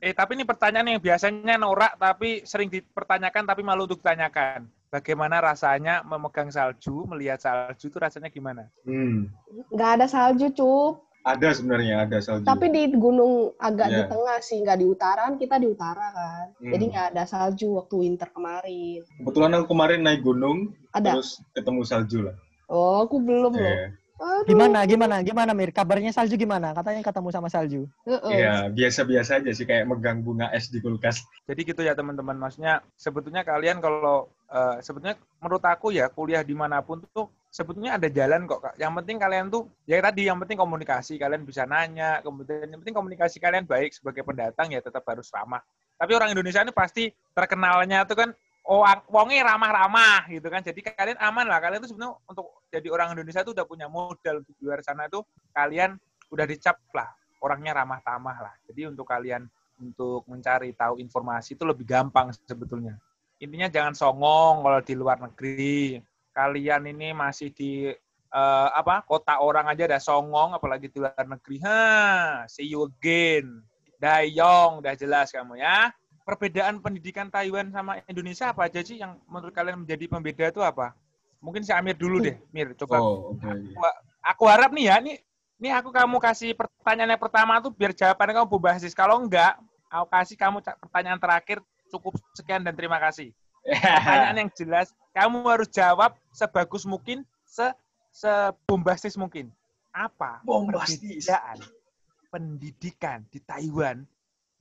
Eh, 0.03 0.11
tapi 0.17 0.35
ini 0.35 0.43
pertanyaan 0.43 0.99
yang 0.99 1.03
biasanya 1.05 1.55
norak 1.61 1.95
tapi 1.95 2.43
sering 2.43 2.67
dipertanyakan 2.73 3.45
tapi 3.47 3.63
malu 3.63 3.87
untuk 3.87 4.03
ditanyakan. 4.03 4.67
Bagaimana 4.89 5.39
rasanya 5.41 6.03
memegang 6.03 6.49
salju, 6.53 7.07
melihat 7.07 7.39
salju 7.39 7.89
itu 7.93 7.99
rasanya 8.01 8.29
gimana? 8.29 8.67
Hmm. 8.85 9.31
Nggak 9.71 9.91
ada 10.01 10.07
salju, 10.09 10.51
Cup. 10.53 11.07
Ada 11.23 11.55
sebenarnya 11.55 12.03
ada 12.03 12.19
salju. 12.19 12.43
Tapi 12.43 12.67
di 12.75 12.83
gunung 12.99 13.55
agak 13.63 13.95
di 13.95 14.01
Iya. 14.03 14.11
tengah 14.11 14.39
sih, 14.43 14.59
nggak 14.59 14.79
di 14.83 14.87
utara. 14.91 15.31
kan 15.31 15.39
Kita 15.39 15.55
di 15.63 15.71
utara 15.71 16.07
kan. 16.11 16.47
Hmm. 16.59 16.73
Jadi 16.75 16.85
nggak 16.91 17.07
ada 17.15 17.25
salju 17.31 17.79
waktu 17.79 17.95
winter 17.95 18.29
kemarin. 18.35 19.07
Kebetulan 19.23 19.51
aku 19.55 19.67
kemarin 19.71 20.01
naik 20.03 20.27
gunung, 20.27 20.75
Ada. 20.91 21.15
terus 21.15 21.39
ketemu 21.55 21.81
salju 21.87 22.19
lah. 22.27 22.35
Oh, 22.67 23.07
aku 23.07 23.23
belum 23.23 23.55
loh. 23.55 23.63
Iya. 23.63 23.95
Aduh. 24.23 24.55
Gimana, 24.55 24.87
gimana, 24.87 25.17
gimana 25.27 25.51
Mir? 25.51 25.75
Kabarnya 25.75 26.15
salju 26.15 26.39
gimana? 26.39 26.71
Katanya 26.71 27.03
ketemu 27.03 27.29
sama 27.35 27.51
salju. 27.51 27.91
Heeh. 28.07 28.31
Iya, 28.39 28.71
biasa-biasa 28.71 29.43
aja 29.43 29.51
sih 29.51 29.67
kayak 29.67 29.91
megang 29.91 30.23
bunga 30.23 30.47
es 30.55 30.71
di 30.71 30.79
kulkas. 30.79 31.27
Jadi 31.51 31.75
gitu 31.75 31.83
ya 31.83 31.99
teman-teman. 31.99 32.39
Maksudnya 32.39 32.87
sebetulnya 32.95 33.43
kalian 33.43 33.83
kalau 33.83 34.31
eh, 34.47 34.79
sebetulnya 34.79 35.19
menurut 35.43 35.65
aku 35.67 35.91
ya 35.91 36.07
kuliah 36.07 36.47
di 36.47 36.55
mana 36.55 36.79
pun 36.87 37.03
tuh 37.11 37.27
sebetulnya 37.53 38.01
ada 38.01 38.09
jalan 38.09 38.49
kok 38.49 38.65
kak. 38.65 38.75
Yang 38.81 38.93
penting 39.05 39.17
kalian 39.21 39.47
tuh 39.53 39.69
ya 39.85 40.01
tadi 40.01 40.25
yang 40.25 40.41
penting 40.41 40.57
komunikasi 40.57 41.21
kalian 41.21 41.45
bisa 41.45 41.69
nanya. 41.69 42.25
Kemudian 42.25 42.65
yang 42.65 42.81
penting 42.81 42.97
komunikasi 42.97 43.37
kalian 43.37 43.69
baik 43.69 43.93
sebagai 43.93 44.25
pendatang 44.25 44.73
ya 44.73 44.81
tetap 44.81 45.05
harus 45.05 45.29
ramah. 45.29 45.61
Tapi 46.01 46.17
orang 46.17 46.33
Indonesia 46.33 46.65
ini 46.65 46.73
pasti 46.73 47.13
terkenalnya 47.37 48.09
tuh 48.09 48.17
kan 48.17 48.31
oh 48.65 48.83
wongnya 49.13 49.53
ramah-ramah 49.53 50.33
gitu 50.33 50.49
kan. 50.49 50.65
Jadi 50.65 50.81
kalian 50.81 51.21
aman 51.21 51.45
lah. 51.45 51.61
Kalian 51.61 51.85
tuh 51.85 51.93
sebenarnya 51.93 52.17
untuk 52.25 52.47
jadi 52.73 52.89
orang 52.89 53.13
Indonesia 53.13 53.45
tuh 53.45 53.53
udah 53.53 53.67
punya 53.69 53.87
modal 53.87 54.41
di 54.41 54.53
luar 54.65 54.81
sana 54.81 55.13
tuh 55.13 55.29
kalian 55.53 56.01
udah 56.33 56.49
dicap 56.49 56.81
lah 56.97 57.13
orangnya 57.45 57.85
ramah 57.85 58.01
tamah 58.01 58.49
lah. 58.49 58.55
Jadi 58.65 58.89
untuk 58.89 59.05
kalian 59.05 59.45
untuk 59.77 60.25
mencari 60.25 60.73
tahu 60.73 60.97
informasi 60.97 61.59
itu 61.59 61.69
lebih 61.69 61.85
gampang 61.85 62.33
sebetulnya. 62.49 62.97
Intinya 63.43 63.67
jangan 63.67 63.93
songong 63.93 64.63
kalau 64.63 64.81
di 64.81 64.95
luar 64.95 65.19
negeri. 65.19 66.01
Kalian 66.33 66.89
ini 66.89 67.13
masih 67.13 67.53
di 67.53 67.93
eh, 68.33 68.69
apa 68.73 69.05
kota 69.05 69.39
orang 69.41 69.69
aja 69.69 69.85
ada 69.85 70.01
songong, 70.01 70.57
apalagi 70.57 70.89
di 70.89 70.99
luar 70.99 71.25
negeri. 71.29 71.61
Ha, 71.63 72.49
see 72.49 72.73
you 72.73 72.89
again. 72.89 73.61
Dayong, 74.03 74.83
udah 74.83 74.99
jelas 74.99 75.31
kamu 75.31 75.63
ya. 75.63 75.95
Perbedaan 76.27 76.83
pendidikan 76.83 77.31
Taiwan 77.31 77.71
sama 77.71 78.03
Indonesia 78.11 78.51
apa 78.51 78.67
aja 78.67 78.83
sih 78.83 78.99
yang 78.99 79.19
menurut 79.31 79.55
kalian 79.55 79.87
menjadi 79.87 80.05
pembeda 80.11 80.51
itu 80.51 80.63
apa? 80.63 80.97
Mungkin 81.43 81.67
si 81.67 81.75
Amir 81.75 81.99
dulu 81.99 82.23
deh, 82.23 82.39
Mir. 82.55 82.75
Coba 82.79 83.03
Oh, 83.03 83.35
oke. 83.35 83.47
aku 84.23 84.45
harap 84.47 84.71
nih 84.71 84.87
ya, 84.91 84.97
nih, 85.03 85.19
nih 85.59 85.73
aku 85.75 85.91
kamu 85.91 86.23
kasih 86.23 86.55
pertanyaan 86.55 87.19
yang 87.19 87.23
pertama 87.23 87.59
tuh 87.59 87.75
biar 87.75 87.91
jawabannya 87.91 88.39
kamu 88.39 88.49
berbasis. 88.55 88.95
Kalau 88.95 89.19
enggak, 89.19 89.59
aku 89.91 90.07
kasih 90.07 90.37
kamu 90.39 90.63
pertanyaan 90.63 91.19
terakhir 91.19 91.59
cukup 91.91 92.15
sekian 92.33 92.63
dan 92.63 92.73
terima 92.79 93.03
kasih. 93.03 93.35
Pertanyaan 93.67 94.47
yang 94.47 94.51
jelas, 94.61 94.91
kamu 95.15 95.43
harus 95.47 95.71
jawab 95.71 96.19
sebagus 96.35 96.83
mungkin, 96.83 97.23
se 97.47 97.71
sebombastis 98.13 99.17
mungkin. 99.17 99.49
Apa 99.93 100.41
Bombastis. 100.45 101.29
perbedaan 101.29 101.59
pendidikan 102.33 103.29
di 103.29 103.45
Taiwan 103.45 104.09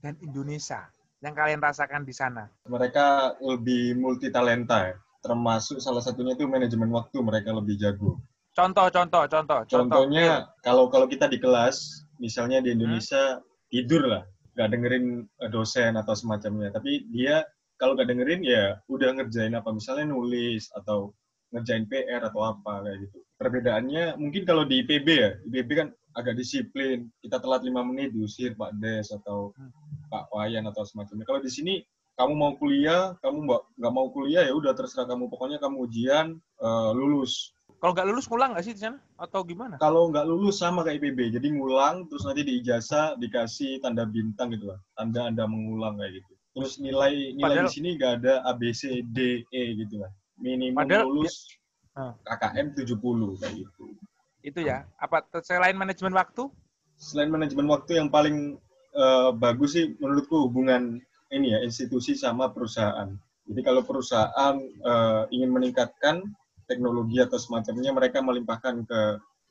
dan 0.04 0.20
Indonesia 0.20 0.92
yang 1.24 1.34
kalian 1.38 1.64
rasakan 1.64 2.04
di 2.04 2.12
sana? 2.12 2.52
Mereka 2.68 3.40
lebih 3.40 3.96
multi 3.96 4.28
talenta 4.28 4.92
ya. 4.92 4.96
Termasuk 5.22 5.78
salah 5.80 6.02
satunya 6.02 6.34
itu 6.34 6.50
manajemen 6.50 6.90
waktu 6.92 7.22
mereka 7.22 7.54
lebih 7.54 7.78
jago. 7.78 8.18
Contoh, 8.52 8.92
contoh, 8.92 9.24
contoh, 9.30 9.62
contoh. 9.64 9.70
Contohnya 9.70 10.52
kalau 10.60 10.92
kalau 10.92 11.08
kita 11.08 11.32
di 11.32 11.40
kelas, 11.40 12.04
misalnya 12.20 12.60
di 12.60 12.76
Indonesia 12.76 13.40
tidur 13.72 14.12
lah, 14.12 14.24
nggak 14.58 14.70
dengerin 14.76 15.06
eh, 15.24 15.50
dosen 15.54 15.96
atau 15.96 16.12
semacamnya. 16.12 16.74
Tapi 16.76 17.08
dia 17.14 17.46
kalau 17.82 17.98
nggak 17.98 18.14
dengerin 18.14 18.46
ya 18.46 18.78
udah 18.86 19.10
ngerjain 19.18 19.58
apa, 19.58 19.74
misalnya 19.74 20.14
nulis 20.14 20.70
atau 20.78 21.18
ngerjain 21.50 21.90
PR 21.90 22.22
atau 22.30 22.46
apa 22.46 22.86
kayak 22.86 23.10
gitu. 23.10 23.18
Perbedaannya 23.42 24.22
mungkin 24.22 24.46
kalau 24.46 24.70
di 24.70 24.86
IPB 24.86 25.08
ya, 25.10 25.32
IPB 25.50 25.70
kan 25.74 25.88
agak 26.14 26.38
disiplin. 26.38 27.10
Kita 27.26 27.42
telat 27.42 27.66
lima 27.66 27.82
menit 27.82 28.14
diusir 28.14 28.54
Pak 28.54 28.78
Des 28.78 29.10
atau 29.10 29.50
Pak 30.14 30.30
Wayan 30.30 30.70
atau 30.70 30.86
semacamnya. 30.86 31.26
Kalau 31.26 31.42
di 31.42 31.50
sini 31.50 31.82
kamu 32.22 32.34
mau 32.38 32.54
kuliah, 32.62 33.18
kamu 33.26 33.50
nggak 33.50 33.94
mau 33.98 34.14
kuliah 34.14 34.46
ya 34.46 34.54
udah 34.54 34.78
terserah 34.78 35.10
kamu. 35.10 35.34
Pokoknya 35.34 35.58
kamu 35.58 35.90
ujian 35.90 36.38
eh, 36.38 36.92
lulus. 36.94 37.50
Kalau 37.82 37.98
nggak 37.98 38.08
lulus 38.14 38.30
ngulang 38.30 38.54
nggak 38.54 38.66
sih 38.70 38.78
di 38.78 38.82
sana? 38.86 39.02
Atau 39.18 39.42
gimana? 39.42 39.82
Kalau 39.82 40.14
nggak 40.14 40.30
lulus 40.30 40.62
sama 40.62 40.86
kayak 40.86 41.02
IPB, 41.02 41.42
jadi 41.42 41.48
ngulang 41.50 42.06
terus 42.14 42.30
nanti 42.30 42.46
di 42.46 42.62
ijazah 42.62 43.18
dikasih 43.18 43.82
tanda 43.82 44.06
bintang 44.06 44.54
gitu 44.54 44.70
lah, 44.70 44.78
tanda 44.94 45.26
anda 45.26 45.50
mengulang 45.50 45.98
kayak 45.98 46.22
gitu. 46.22 46.34
Terus 46.52 46.78
nilai 46.78 47.32
nilai 47.32 47.42
Padahal- 47.64 47.70
di 47.72 47.76
sini 47.76 47.90
nggak 47.96 48.14
ada 48.22 48.34
A 48.44 48.52
B 48.52 48.72
C 48.72 49.00
D 49.08 49.44
E 49.48 49.62
gitu 49.80 50.04
lah. 50.04 50.12
Minimum 50.38 50.78
Padahal- 50.84 51.08
lulus 51.08 51.48
Ah. 51.92 52.16
KKM 52.24 52.72
70 52.72 53.36
kayak 53.36 53.54
gitu. 53.68 53.84
Itu 54.42 54.60
ya. 54.64 54.88
Apa 54.96 55.28
selain 55.44 55.76
manajemen 55.76 56.16
waktu? 56.16 56.48
Selain 56.96 57.28
manajemen 57.28 57.68
waktu 57.68 58.00
yang 58.00 58.08
paling 58.08 58.56
eh, 58.92 59.32
bagus 59.36 59.80
sih 59.80 59.96
menurutku 60.00 60.52
hubungan 60.52 61.00
ini 61.32 61.56
ya 61.56 61.64
institusi 61.64 62.12
sama 62.12 62.52
perusahaan. 62.52 63.08
Jadi 63.48 63.62
kalau 63.64 63.84
perusahaan 63.84 64.56
eh, 64.60 65.24
ingin 65.32 65.48
meningkatkan 65.48 66.20
teknologi 66.68 67.20
atau 67.20 67.36
semacamnya, 67.36 67.92
mereka 67.92 68.20
melimpahkan 68.20 68.84
ke 68.84 69.02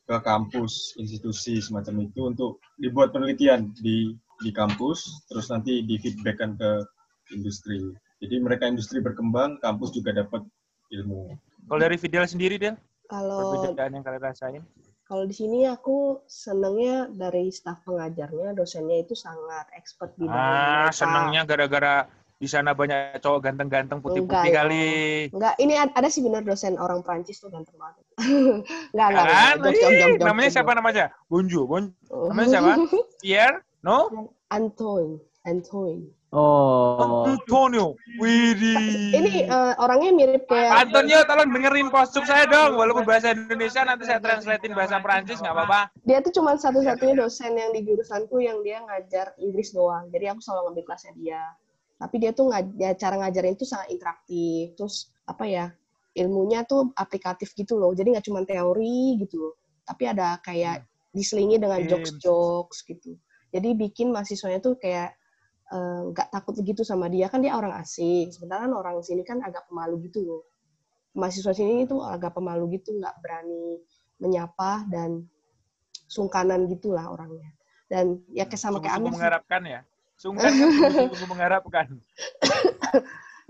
ke 0.05 0.17
kampus, 0.21 0.97
institusi 0.97 1.63
semacam 1.63 2.03
itu 2.03 2.21
untuk 2.27 2.51
dibuat 2.77 3.13
penelitian 3.13 3.71
di 3.79 4.13
di 4.41 4.51
kampus, 4.51 5.29
terus 5.29 5.47
nanti 5.53 5.85
di 5.85 6.01
feedbackkan 6.01 6.57
ke 6.57 6.71
industri. 7.37 7.79
Jadi 8.21 8.35
mereka 8.41 8.69
industri 8.69 9.01
berkembang, 9.01 9.61
kampus 9.61 9.93
juga 9.93 10.17
dapat 10.17 10.45
ilmu. 10.93 11.37
Kalau 11.69 11.81
dari 11.81 11.97
Fidel 12.01 12.25
sendiri, 12.27 12.57
Del, 12.57 12.77
Kalau 13.07 13.37
perbedaan 13.45 13.93
yang 13.95 14.05
kalian 14.05 14.25
rasain? 14.25 14.63
kalau 15.05 15.27
di 15.27 15.35
sini 15.35 15.67
aku 15.67 16.23
senengnya 16.31 17.11
dari 17.11 17.51
staf 17.51 17.83
pengajarnya, 17.83 18.55
dosennya 18.55 19.03
itu 19.03 19.19
sangat 19.19 19.67
expert 19.75 20.15
di 20.15 20.23
Ah, 20.23 20.87
mereka. 20.87 20.95
senangnya 20.95 21.43
gara-gara 21.43 21.95
di 22.39 22.47
sana 22.47 22.79
banyak 22.79 23.19
cowok 23.19 23.43
ganteng-ganteng 23.43 23.99
putih-putih 23.99 24.55
ya. 24.55 24.63
kali. 24.63 24.87
Enggak, 25.35 25.55
ini 25.59 25.75
ad- 25.75 25.93
ada 25.99 26.07
sih 26.07 26.23
benar 26.23 26.47
dosen 26.47 26.79
orang 26.79 27.03
Prancis 27.03 27.43
tuh 27.43 27.51
ganteng 27.51 27.75
banget. 27.75 28.07
enggak, 28.95 29.09
enggak, 29.11 29.27
Kan? 29.27 29.57
enggak. 29.59 30.09
Namanya 30.23 30.51
siapa 30.55 30.73
namanya? 30.79 31.05
Bonjo, 31.27 31.67
Bon. 31.67 31.91
Namanya 32.31 32.49
siapa? 32.49 32.73
Pierre? 33.19 33.59
No? 33.81 34.29
Antoine, 34.53 35.17
Antoine. 35.49 36.05
Oh. 36.31 37.27
Antonio. 37.27 37.99
Widih. 38.23 39.11
Ini 39.19 39.51
eh, 39.51 39.75
orangnya 39.83 40.15
mirip 40.15 40.47
kayak 40.47 40.87
Antonio, 40.87 41.27
tolong 41.27 41.51
dengerin 41.51 41.91
postuk 41.91 42.23
saya 42.23 42.47
dong. 42.47 42.79
Walaupun 42.79 43.03
bahasa 43.03 43.35
Indonesia, 43.35 43.83
nanti 43.83 44.07
saya 44.07 44.23
translatein 44.23 44.71
bahasa 44.79 45.03
Perancis, 45.03 45.43
nggak 45.43 45.51
apa-apa. 45.51 45.81
dia 46.07 46.23
tuh 46.23 46.31
cuma 46.39 46.55
satu-satunya 46.55 47.19
dosen 47.19 47.59
yang 47.59 47.75
di 47.75 47.83
jurusanku 47.83 48.39
yang 48.39 48.63
dia 48.63 48.79
ngajar 48.79 49.35
Inggris 49.43 49.75
doang. 49.75 50.07
Jadi 50.15 50.31
aku 50.31 50.39
selalu 50.39 50.71
ngambil 50.71 50.85
kelasnya 50.87 51.13
dia. 51.19 51.43
Tapi 51.99 52.17
dia 52.23 52.31
tuh 52.31 52.47
ngaj- 52.55 52.75
dia 52.79 52.91
cara 52.95 53.15
ngajarin 53.27 53.55
tuh 53.59 53.67
sangat 53.67 53.89
interaktif. 53.91 54.79
Terus 54.79 55.11
apa 55.27 55.45
ya? 55.51 55.67
Ilmunya 56.15 56.63
tuh 56.63 56.95
aplikatif 56.95 57.51
gitu 57.59 57.75
loh. 57.75 57.91
Jadi 57.91 58.15
nggak 58.15 58.27
cuma 58.31 58.47
teori 58.47 59.19
gitu 59.19 59.51
loh. 59.51 59.55
Tapi 59.83 60.07
ada 60.07 60.39
kayak 60.47 60.87
diselingi 61.11 61.59
dengan 61.59 61.83
Games. 61.83 61.91
jokes-jokes 61.91 62.87
gitu. 62.87 63.19
Jadi 63.51 63.75
bikin 63.75 64.15
mahasiswanya 64.15 64.63
tuh 64.63 64.79
kayak 64.79 65.15
eh, 65.71 66.01
nggak 66.11 66.29
takut 66.31 66.55
gitu 66.63 66.83
sama 66.87 67.07
dia 67.11 67.27
kan 67.31 67.43
dia 67.43 67.55
orang 67.55 67.75
asing. 67.79 68.31
Sementara 68.31 68.67
kan 68.67 68.75
orang 68.75 69.03
sini 69.03 69.23
kan 69.27 69.43
agak 69.43 69.67
pemalu 69.71 70.11
gitu 70.11 70.23
loh. 70.23 70.43
Mahasiswa 71.15 71.51
sini 71.51 71.87
itu 71.87 71.99
agak 71.99 72.39
pemalu 72.39 72.79
gitu, 72.79 72.95
nggak 72.95 73.19
berani 73.19 73.83
menyapa 74.23 74.87
dan 74.87 75.27
sungkanan 76.07 76.71
gitulah 76.71 77.11
orangnya. 77.11 77.51
Dan 77.91 78.23
ya 78.31 78.47
kayak 78.47 78.63
sama 78.63 78.79
kayak 78.79 79.03
Amir 79.03 79.11
mengharapkan 79.11 79.63
ya. 79.67 79.81
Sungkan 80.15 80.47
kan 80.55 80.69
sungguh-sungguh 80.71 81.29
mengharapkan. 81.31 81.87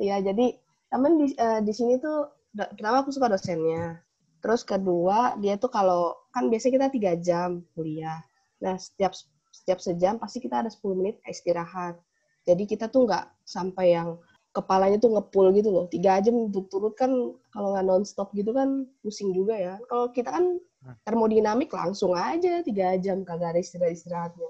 Iya, 0.01 0.33
jadi 0.33 0.57
temen 0.89 1.13
di, 1.21 1.37
eh, 1.37 1.61
di 1.61 1.73
sini 1.77 2.01
tuh 2.01 2.33
pertama 2.57 3.05
aku 3.05 3.13
suka 3.13 3.29
dosennya. 3.29 4.01
Terus 4.41 4.65
kedua 4.65 5.37
dia 5.37 5.61
tuh 5.61 5.69
kalau 5.69 6.17
kan 6.33 6.49
biasanya 6.49 6.73
kita 6.81 6.89
tiga 6.89 7.13
jam 7.21 7.69
kuliah. 7.77 8.25
Nah 8.65 8.81
setiap 8.81 9.13
setiap 9.61 9.79
sejam 9.85 10.17
pasti 10.17 10.41
kita 10.41 10.65
ada 10.65 10.71
10 10.73 10.81
menit 10.97 11.21
istirahat. 11.29 12.01
Jadi 12.49 12.65
kita 12.65 12.89
tuh 12.89 13.05
nggak 13.05 13.45
sampai 13.45 13.93
yang 13.93 14.17
kepalanya 14.51 14.97
tuh 14.97 15.13
ngepul 15.15 15.53
gitu 15.53 15.69
loh. 15.69 15.85
Tiga 15.93 16.19
jam 16.25 16.49
turut 16.51 16.97
kan 16.97 17.13
kalau 17.53 17.77
nggak 17.77 17.87
nonstop 17.87 18.33
gitu 18.33 18.51
kan 18.57 18.89
pusing 19.05 19.31
juga 19.37 19.55
ya. 19.55 19.75
Kalau 19.87 20.09
kita 20.11 20.33
kan 20.33 20.57
termodinamik 21.05 21.69
langsung 21.71 22.17
aja 22.17 22.65
tiga 22.65 22.97
jam 22.97 23.21
kagak 23.23 23.55
ada 23.55 23.61
istirahat 23.61 23.95
istirahatnya. 23.95 24.49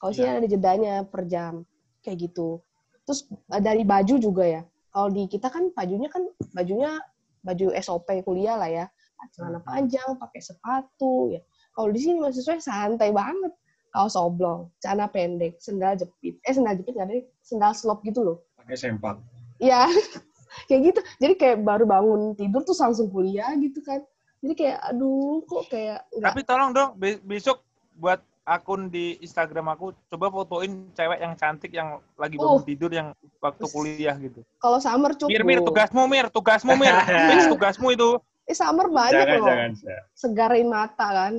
Kalau 0.00 0.12
sini 0.12 0.28
ada 0.28 0.48
jedanya 0.48 0.94
per 1.04 1.28
jam 1.28 1.64
kayak 2.00 2.32
gitu. 2.32 2.64
Terus 3.04 3.28
eh, 3.52 3.62
dari 3.62 3.84
baju 3.84 4.14
juga 4.16 4.44
ya. 4.44 4.62
Kalau 4.90 5.08
di 5.12 5.28
kita 5.28 5.52
kan 5.52 5.68
bajunya 5.76 6.08
kan 6.08 6.24
bajunya 6.56 6.96
baju 7.44 7.66
SOP 7.76 8.08
kuliah 8.24 8.56
lah 8.56 8.70
ya. 8.72 8.86
Celana 9.32 9.58
panjang, 9.64 10.14
pakai 10.22 10.38
sepatu 10.38 11.34
ya. 11.34 11.42
Kalau 11.74 11.88
di 11.90 11.98
sini 11.98 12.22
mahasiswa 12.22 12.62
santai 12.62 13.10
banget. 13.10 13.52
Kaos 13.96 14.12
oblong, 14.12 14.68
celana 14.76 15.08
pendek, 15.08 15.56
sendal 15.56 15.96
jepit. 15.96 16.36
Eh 16.44 16.52
sendal 16.52 16.76
jepit 16.76 16.92
nggak 16.92 17.08
ada, 17.08 17.16
sendal 17.40 17.72
slop 17.72 18.04
gitu 18.04 18.20
loh. 18.20 18.36
Pakai 18.60 18.76
sempak. 18.76 19.16
Iya, 19.56 19.88
kayak 20.68 20.80
gitu. 20.84 21.00
Jadi 21.16 21.34
kayak 21.34 21.56
baru 21.64 21.88
bangun 21.88 22.36
tidur 22.36 22.60
tuh 22.60 22.76
langsung 22.76 23.08
kuliah 23.08 23.48
gitu 23.56 23.80
kan. 23.80 24.04
Jadi 24.44 24.52
kayak 24.52 24.78
aduh 24.84 25.40
kok 25.42 25.72
kayak 25.72 26.04
nggak 26.12 26.28
Tapi 26.28 26.40
tolong 26.44 26.70
dong 26.70 26.92
be- 26.94 27.24
besok 27.24 27.64
buat 27.96 28.20
akun 28.44 28.86
di 28.86 29.16
Instagram 29.18 29.72
aku 29.72 29.90
coba 30.06 30.30
fotoin 30.30 30.86
cewek 30.92 31.18
yang 31.18 31.34
cantik 31.34 31.72
yang 31.72 31.98
lagi 32.14 32.36
bangun 32.36 32.60
Oh. 32.60 32.62
tidur 32.62 32.92
yang 32.92 33.10
waktu 33.40 33.64
kuliah 33.66 34.14
gitu. 34.16 34.44
kalau 34.60 34.78
summer 34.78 35.16
cukup. 35.16 35.32
Mir, 35.32 35.42
Mir, 35.42 35.60
tugasmu, 35.64 36.04
Mir, 36.06 36.26
tugasmu, 36.28 36.72
Mir. 36.76 36.94
Fix 37.32 37.48
tugasmu 37.48 37.90
itu. 37.90 38.20
Eh 38.46 38.54
summer 38.54 38.86
banyak 38.86 39.18
Jangan, 39.18 39.38
loh. 39.40 39.48
jangan. 39.50 39.70
jangan. 39.74 40.02
Segarin 40.14 40.68
mata 40.68 41.06
kan. 41.10 41.34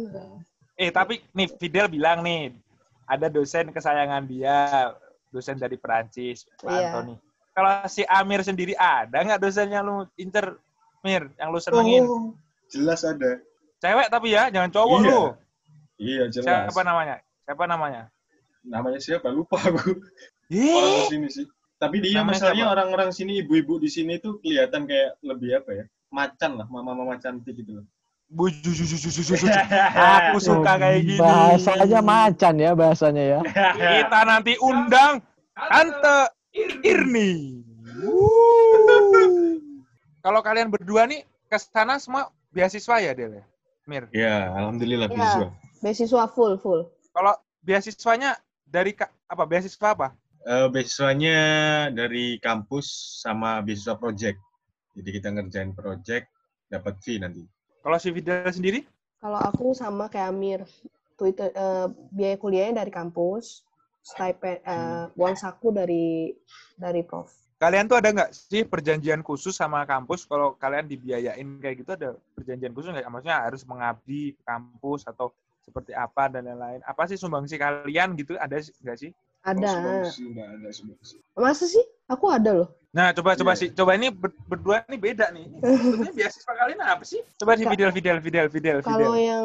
Eh, 0.78 0.94
tapi 0.94 1.26
nih 1.34 1.50
Fidel 1.58 1.90
bilang 1.90 2.22
nih, 2.22 2.54
ada 3.10 3.28
dosen 3.34 3.74
kesayangan 3.74 4.30
dia, 4.30 4.94
dosen 5.34 5.58
dari 5.58 5.74
Perancis, 5.74 6.46
Pak 6.62 6.70
Iya. 6.70 6.88
Antoni. 6.94 7.16
Kalau 7.58 7.74
si 7.90 8.06
Amir 8.06 8.46
sendiri 8.46 8.78
ada 8.78 9.18
nggak 9.26 9.42
dosen 9.42 9.74
yang 9.74 9.82
lu 9.82 10.06
incer, 10.22 10.54
Mir, 11.02 11.26
yang 11.42 11.50
lu 11.50 11.58
senengin? 11.58 12.06
Oh, 12.06 12.38
jelas 12.70 13.02
ada. 13.02 13.42
Cewek 13.82 14.08
tapi 14.14 14.38
ya, 14.38 14.54
jangan 14.54 14.70
cowok 14.70 14.98
Iya, 15.02 15.10
lu. 15.10 15.22
Iya, 15.98 16.24
jelas. 16.30 16.70
Siapa 16.70 16.82
namanya? 16.86 17.16
Siapa 17.50 17.64
namanya? 17.66 18.02
Namanya 18.62 19.00
siapa? 19.02 19.34
Lupa 19.34 19.58
aku. 19.58 19.98
Orang 20.54 21.10
sini 21.10 21.28
sih. 21.34 21.46
Tapi 21.78 22.02
dia 22.02 22.22
Namanya 22.22 22.38
masalahnya 22.38 22.66
orang-orang 22.70 23.10
sini, 23.14 23.42
ibu-ibu 23.42 23.78
di 23.78 23.90
sini 23.90 24.18
tuh 24.18 24.42
kelihatan 24.42 24.86
kayak 24.90 25.18
lebih 25.26 25.62
apa 25.62 25.72
ya? 25.74 25.86
Macan 26.10 26.52
lah, 26.58 26.68
mama-mama 26.70 27.18
cantik 27.22 27.54
gitu 27.54 27.82
loh. 27.82 27.86
Aku 28.28 28.52
suka 30.44 30.72
kayak 30.76 31.00
gini. 31.08 31.16
Bahasanya 31.20 32.00
macan 32.04 32.56
ya 32.60 32.72
bahasanya 32.76 33.24
ya. 33.24 33.40
Kita 33.76 34.20
nanti 34.28 34.60
undang 34.60 35.24
Tante 35.56 36.18
Irni. 36.84 37.64
Kalau 40.26 40.44
kalian 40.44 40.68
berdua 40.68 41.08
nih 41.08 41.24
ke 41.48 41.56
sana 41.56 41.96
semua 42.04 42.28
beasiswa 42.52 43.00
ya, 43.00 43.16
Del? 43.16 43.40
ya? 43.40 43.46
Mir. 43.88 44.04
Ya, 44.12 44.52
alhamdulillah 44.60 45.08
Iya. 45.08 45.16
beasiswa. 45.16 45.48
Beasiswa 45.80 46.24
full 46.36 46.60
full. 46.60 46.82
Kalau 47.16 47.32
beasiswanya 47.64 48.36
dari 48.68 48.92
apa? 49.32 49.48
Beasiswa 49.48 49.96
apa? 49.96 50.12
Eh, 50.44 50.68
beasiswanya 50.68 51.38
dari 51.96 52.44
kampus 52.44 52.92
sama 53.24 53.64
beasiswa 53.64 53.96
project. 53.96 54.36
Jadi 55.00 55.10
kita 55.16 55.32
ngerjain 55.32 55.72
project, 55.72 56.28
dapat 56.68 57.00
fee 57.00 57.24
nanti. 57.24 57.48
Kalau 57.88 58.04
si 58.04 58.12
Fidel 58.12 58.52
sendiri? 58.52 58.84
Kalau 59.24 59.40
aku 59.40 59.72
sama 59.72 60.12
kayak 60.12 60.36
Amir, 60.36 60.60
Twitter 61.16 61.56
eh, 61.56 61.88
biaya 62.12 62.36
kuliahnya 62.36 62.84
dari 62.84 62.92
kampus, 62.92 63.64
stipend 64.04 64.60
eh, 64.60 65.08
uang 65.16 65.40
saku 65.40 65.72
dari 65.72 66.36
dari 66.76 67.00
prof. 67.08 67.32
Kalian 67.56 67.88
tuh 67.88 67.96
ada 67.96 68.12
nggak 68.12 68.36
sih 68.36 68.68
perjanjian 68.68 69.24
khusus 69.24 69.56
sama 69.56 69.88
kampus 69.88 70.28
kalau 70.28 70.60
kalian 70.60 70.84
dibiayain 70.84 71.48
kayak 71.64 71.80
gitu 71.80 71.96
ada 71.96 72.20
perjanjian 72.36 72.76
khusus 72.76 72.92
nggak? 72.92 73.08
Maksudnya 73.08 73.40
harus 73.40 73.64
mengabdi 73.64 74.36
ke 74.36 74.44
kampus 74.44 75.08
atau 75.08 75.32
seperti 75.64 75.96
apa 75.96 76.28
dan 76.28 76.44
lain-lain. 76.44 76.84
Apa 76.84 77.08
sih 77.08 77.16
sumbangsi 77.16 77.56
kalian 77.56 78.20
gitu 78.20 78.36
ada 78.36 78.60
sih- 78.60 78.76
nggak 78.84 79.00
sih? 79.00 79.16
Ada. 79.48 79.64
Sumbangsi, 79.64 80.22
nggak 80.36 80.48
ada 80.60 80.70
sumbangsi. 80.76 81.16
Masa 81.40 81.66
sih? 81.72 81.88
Aku 82.12 82.28
ada 82.28 82.52
loh. 82.52 82.70
Nah, 82.98 83.14
coba 83.14 83.38
coba 83.38 83.54
Iya. 83.54 83.60
sih, 83.62 83.70
coba 83.78 83.92
ini 83.94 84.10
ber- 84.10 84.34
berdua 84.50 84.82
ini 84.90 84.98
beda 84.98 85.30
nih. 85.30 85.46
Ini 85.62 85.62
Sebetulnya 85.62 86.14
beasiswa 86.18 86.54
kalian 86.58 86.80
apa 86.82 87.04
sih? 87.06 87.22
Coba 87.38 87.52
Fidel, 87.54 87.92
Fidel, 87.94 88.18
Fidel, 88.26 88.48
Fidel, 88.50 88.78
Kalau 88.82 89.14
yang 89.14 89.44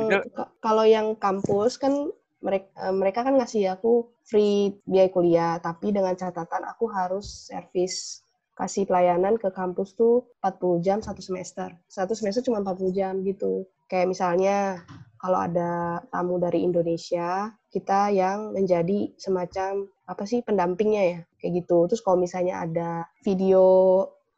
kalau 0.65 0.85
yang 0.89 1.07
kampus 1.21 1.77
kan 1.77 1.93
mereka 2.41 2.73
mereka 2.91 3.21
kan 3.29 3.37
ngasih 3.37 3.77
aku 3.77 4.09
free 4.25 4.81
biaya 4.89 5.13
kuliah, 5.13 5.61
tapi 5.61 5.93
dengan 5.93 6.17
catatan 6.17 6.65
aku 6.65 6.89
harus 6.89 7.53
servis 7.53 8.25
kasih 8.57 8.89
pelayanan 8.89 9.37
ke 9.37 9.49
kampus 9.53 9.93
tuh 9.97 10.33
40 10.41 10.81
jam 10.81 10.99
satu 11.05 11.21
semester. 11.21 11.77
Satu 11.89 12.17
semester 12.17 12.41
cuma 12.41 12.65
40 12.65 12.93
jam 12.97 13.21
gitu. 13.21 13.69
Kayak 13.87 14.17
misalnya 14.17 14.81
kalau 15.21 15.39
ada 15.39 16.01
tamu 16.09 16.41
dari 16.41 16.65
Indonesia, 16.65 17.53
kita 17.69 18.11
yang 18.11 18.51
menjadi 18.57 19.13
semacam 19.17 19.87
apa 20.07 20.25
sih 20.27 20.43
pendampingnya 20.43 21.03
ya, 21.03 21.19
kayak 21.39 21.53
gitu. 21.65 21.87
Terus 21.89 22.03
kalau 22.03 22.19
misalnya 22.19 22.63
ada 22.65 23.07
video 23.23 23.65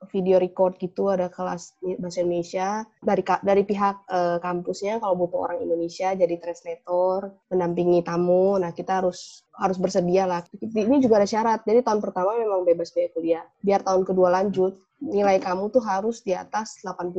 video 0.08 0.36
record 0.36 0.76
gitu 0.76 1.08
ada 1.08 1.32
kelas 1.32 1.76
bahasa 2.00 2.20
Indonesia 2.20 2.84
dari 3.00 3.22
dari 3.24 3.62
pihak 3.64 3.96
eh, 4.08 4.38
kampusnya 4.40 5.00
kalau 5.00 5.14
butuh 5.16 5.48
orang 5.48 5.64
Indonesia 5.64 6.12
jadi 6.12 6.34
translator 6.36 7.32
mendampingi 7.48 8.04
tamu 8.04 8.60
nah 8.60 8.70
kita 8.72 9.00
harus 9.00 9.44
harus 9.56 9.78
bersedia 9.80 10.28
lah. 10.28 10.42
Ini 10.60 11.00
juga 11.00 11.22
ada 11.22 11.28
syarat 11.28 11.64
jadi 11.64 11.80
tahun 11.80 12.04
pertama 12.04 12.36
memang 12.36 12.66
bebas 12.66 12.92
biaya 12.92 13.10
kuliah. 13.14 13.44
Biar 13.64 13.80
tahun 13.80 14.02
kedua 14.04 14.28
lanjut 14.32 14.76
nilai 15.00 15.40
kamu 15.40 15.72
tuh 15.72 15.82
harus 15.84 16.24
di 16.24 16.32
atas 16.36 16.80
80 16.82 17.12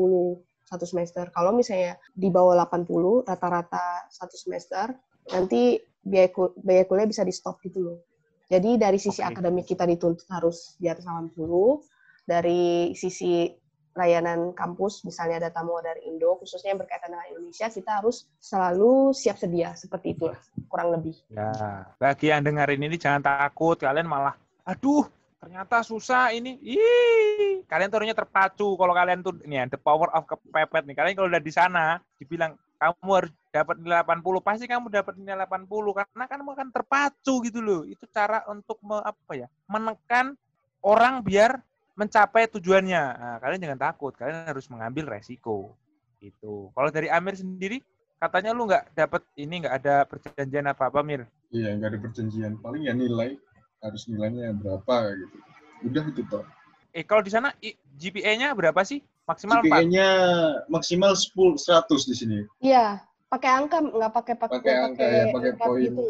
satu 0.65 0.86
semester. 0.86 1.29
Kalau 1.29 1.53
misalnya 1.53 1.97
di 2.13 2.34
bawah 2.34 2.58
80 2.58 3.29
rata-rata 3.29 4.10
satu 4.10 4.36
semester 4.36 4.93
nanti 5.29 5.77
biaya 6.05 6.29
biaya 6.62 6.84
kuliah 6.86 7.10
bisa 7.10 7.25
di 7.25 7.34
stop 7.34 7.58
gitu 7.65 7.81
loh 7.81 7.97
jadi 8.45 8.77
dari 8.77 9.01
sisi 9.01 9.25
Oke. 9.25 9.38
akademik 9.38 9.65
kita 9.65 9.89
dituntut 9.89 10.27
harus 10.29 10.77
di 10.77 10.86
atas 10.89 11.05
80 11.05 11.38
dari 12.25 12.93
sisi 12.97 13.49
layanan 13.95 14.51
kampus, 14.51 15.08
misalnya 15.08 15.47
ada 15.47 15.49
tamu 15.55 15.79
dari 15.79 16.03
Indo, 16.03 16.36
khususnya 16.36 16.75
yang 16.75 16.84
berkaitan 16.84 17.15
dengan 17.15 17.27
Indonesia, 17.31 17.71
kita 17.71 18.03
harus 18.03 18.27
selalu 18.43 19.15
siap 19.15 19.39
sedia, 19.39 19.71
seperti 19.71 20.19
itulah, 20.19 20.36
kurang 20.67 20.91
lebih. 20.99 21.15
Ya, 21.31 21.88
bagi 21.95 22.27
yang 22.27 22.43
dengerin 22.43 22.84
ini 22.91 22.99
jangan 22.99 23.23
takut, 23.23 23.79
kalian 23.79 24.03
malah, 24.03 24.36
aduh, 24.67 25.08
ternyata 25.39 25.79
susah 25.79 26.36
ini. 26.36 26.60
Ih, 26.60 27.63
kalian 27.71 27.88
tuh 27.88 28.03
harusnya 28.03 28.19
terpacu 28.19 28.75
kalau 28.75 28.91
kalian 28.91 29.23
tuh 29.23 29.39
ini 29.47 29.63
ya, 29.63 29.65
the 29.71 29.79
power 29.79 30.12
of 30.12 30.27
kepepet 30.27 30.84
nih. 30.91 30.95
Kalian 30.99 31.15
kalau 31.15 31.31
udah 31.31 31.43
di 31.43 31.53
sana 31.55 31.95
dibilang 32.19 32.60
kamu 32.86 33.10
harus 33.17 33.32
dapat 33.50 33.76
nilai 33.82 34.06
80, 34.06 34.45
pasti 34.45 34.65
kamu 34.69 34.93
dapat 34.93 35.13
nilai 35.17 35.50
80 35.50 35.98
karena 35.98 36.24
kan 36.30 36.38
kamu 36.38 36.52
akan 36.54 36.69
terpacu 36.69 37.34
gitu 37.41 37.60
loh. 37.65 37.82
Itu 37.89 38.06
cara 38.13 38.45
untuk 38.45 38.78
me- 38.86 39.02
apa 39.02 39.34
ya? 39.34 39.48
menekan 39.65 40.38
orang 40.86 41.26
biar 41.26 41.65
mencapai 41.98 42.45
tujuannya. 42.52 43.04
Nah, 43.17 43.36
kalian 43.41 43.65
jangan 43.65 43.82
takut, 43.89 44.13
kalian 44.13 44.45
harus 44.45 44.69
mengambil 44.69 45.10
resiko. 45.17 45.74
Gitu. 46.21 46.69
Kalau 46.76 46.89
dari 46.93 47.10
Amir 47.10 47.34
sendiri, 47.34 47.82
katanya 48.21 48.54
lu 48.54 48.69
nggak 48.69 48.93
dapat 48.93 49.26
ini 49.34 49.65
nggak 49.65 49.76
ada 49.82 49.95
perjanjian 50.06 50.69
apa-apa, 50.69 51.02
Mir. 51.02 51.26
Iya, 51.50 51.74
nggak 51.80 51.89
ada 51.89 52.00
perjanjian. 52.06 52.54
Paling 52.62 52.86
ya 52.86 52.93
nilai, 52.93 53.39
harus 53.82 54.06
nilainya 54.06 54.54
berapa 54.54 55.15
gitu. 55.17 55.38
Udah 55.89 56.04
itu 56.06 56.21
toh. 56.30 56.45
Eh 56.95 57.04
kalau 57.04 57.24
di 57.26 57.32
sana 57.34 57.52
GPA-nya 58.00 58.56
berapa 58.56 58.80
sih? 58.86 59.04
Maksimal 59.25 59.57
4. 59.57 59.65
GPA-nya 59.65 60.07
maksimal 60.69 61.17
10, 61.17 61.57
100 61.57 62.05
di 62.05 62.13
sini. 62.13 62.38
Iya, 62.61 63.01
pakai 63.25 63.49
angka, 63.57 63.81
nggak 63.81 64.11
pakai 64.13 64.35
pakai 64.38 64.55
Pakai 64.61 64.73
angka, 64.77 65.03
ya, 65.03 65.23
pakai 65.33 65.51
poin. 65.57 65.81
gitu? 65.81 66.01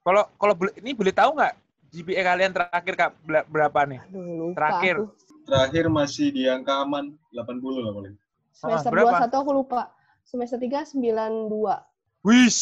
Kalau 0.00 0.22
kalau 0.36 0.54
boleh- 0.56 0.76
ini 0.76 0.92
boleh 0.92 1.12
tahu 1.12 1.40
nggak 1.40 1.54
GPA 1.90 2.22
kalian 2.22 2.52
terakhir 2.52 2.94
Kak 2.94 3.10
berapa 3.48 3.80
nih? 3.88 4.00
Aduh, 4.04 4.24
lupa 4.52 4.56
Terakhir. 4.60 4.94
aku. 5.00 5.04
Terakhir 5.40 5.84
masih 5.88 6.26
di 6.30 6.42
angka 6.46 6.84
aman 6.84 7.16
80 7.32 7.80
lah 7.80 7.92
paling. 7.96 8.14
Semester 8.52 8.88
Ah, 8.88 8.92
berapa? 8.92 9.16
21 9.24 9.40
aku 9.40 9.52
lupa. 9.56 9.80
Semester 10.22 10.58
3 10.60 10.84
92, 10.84 11.80
Wis. 12.20 12.56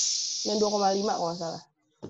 92,5 0.47 1.11
kalau 1.11 1.29
nggak 1.29 1.41
salah. 1.43 1.63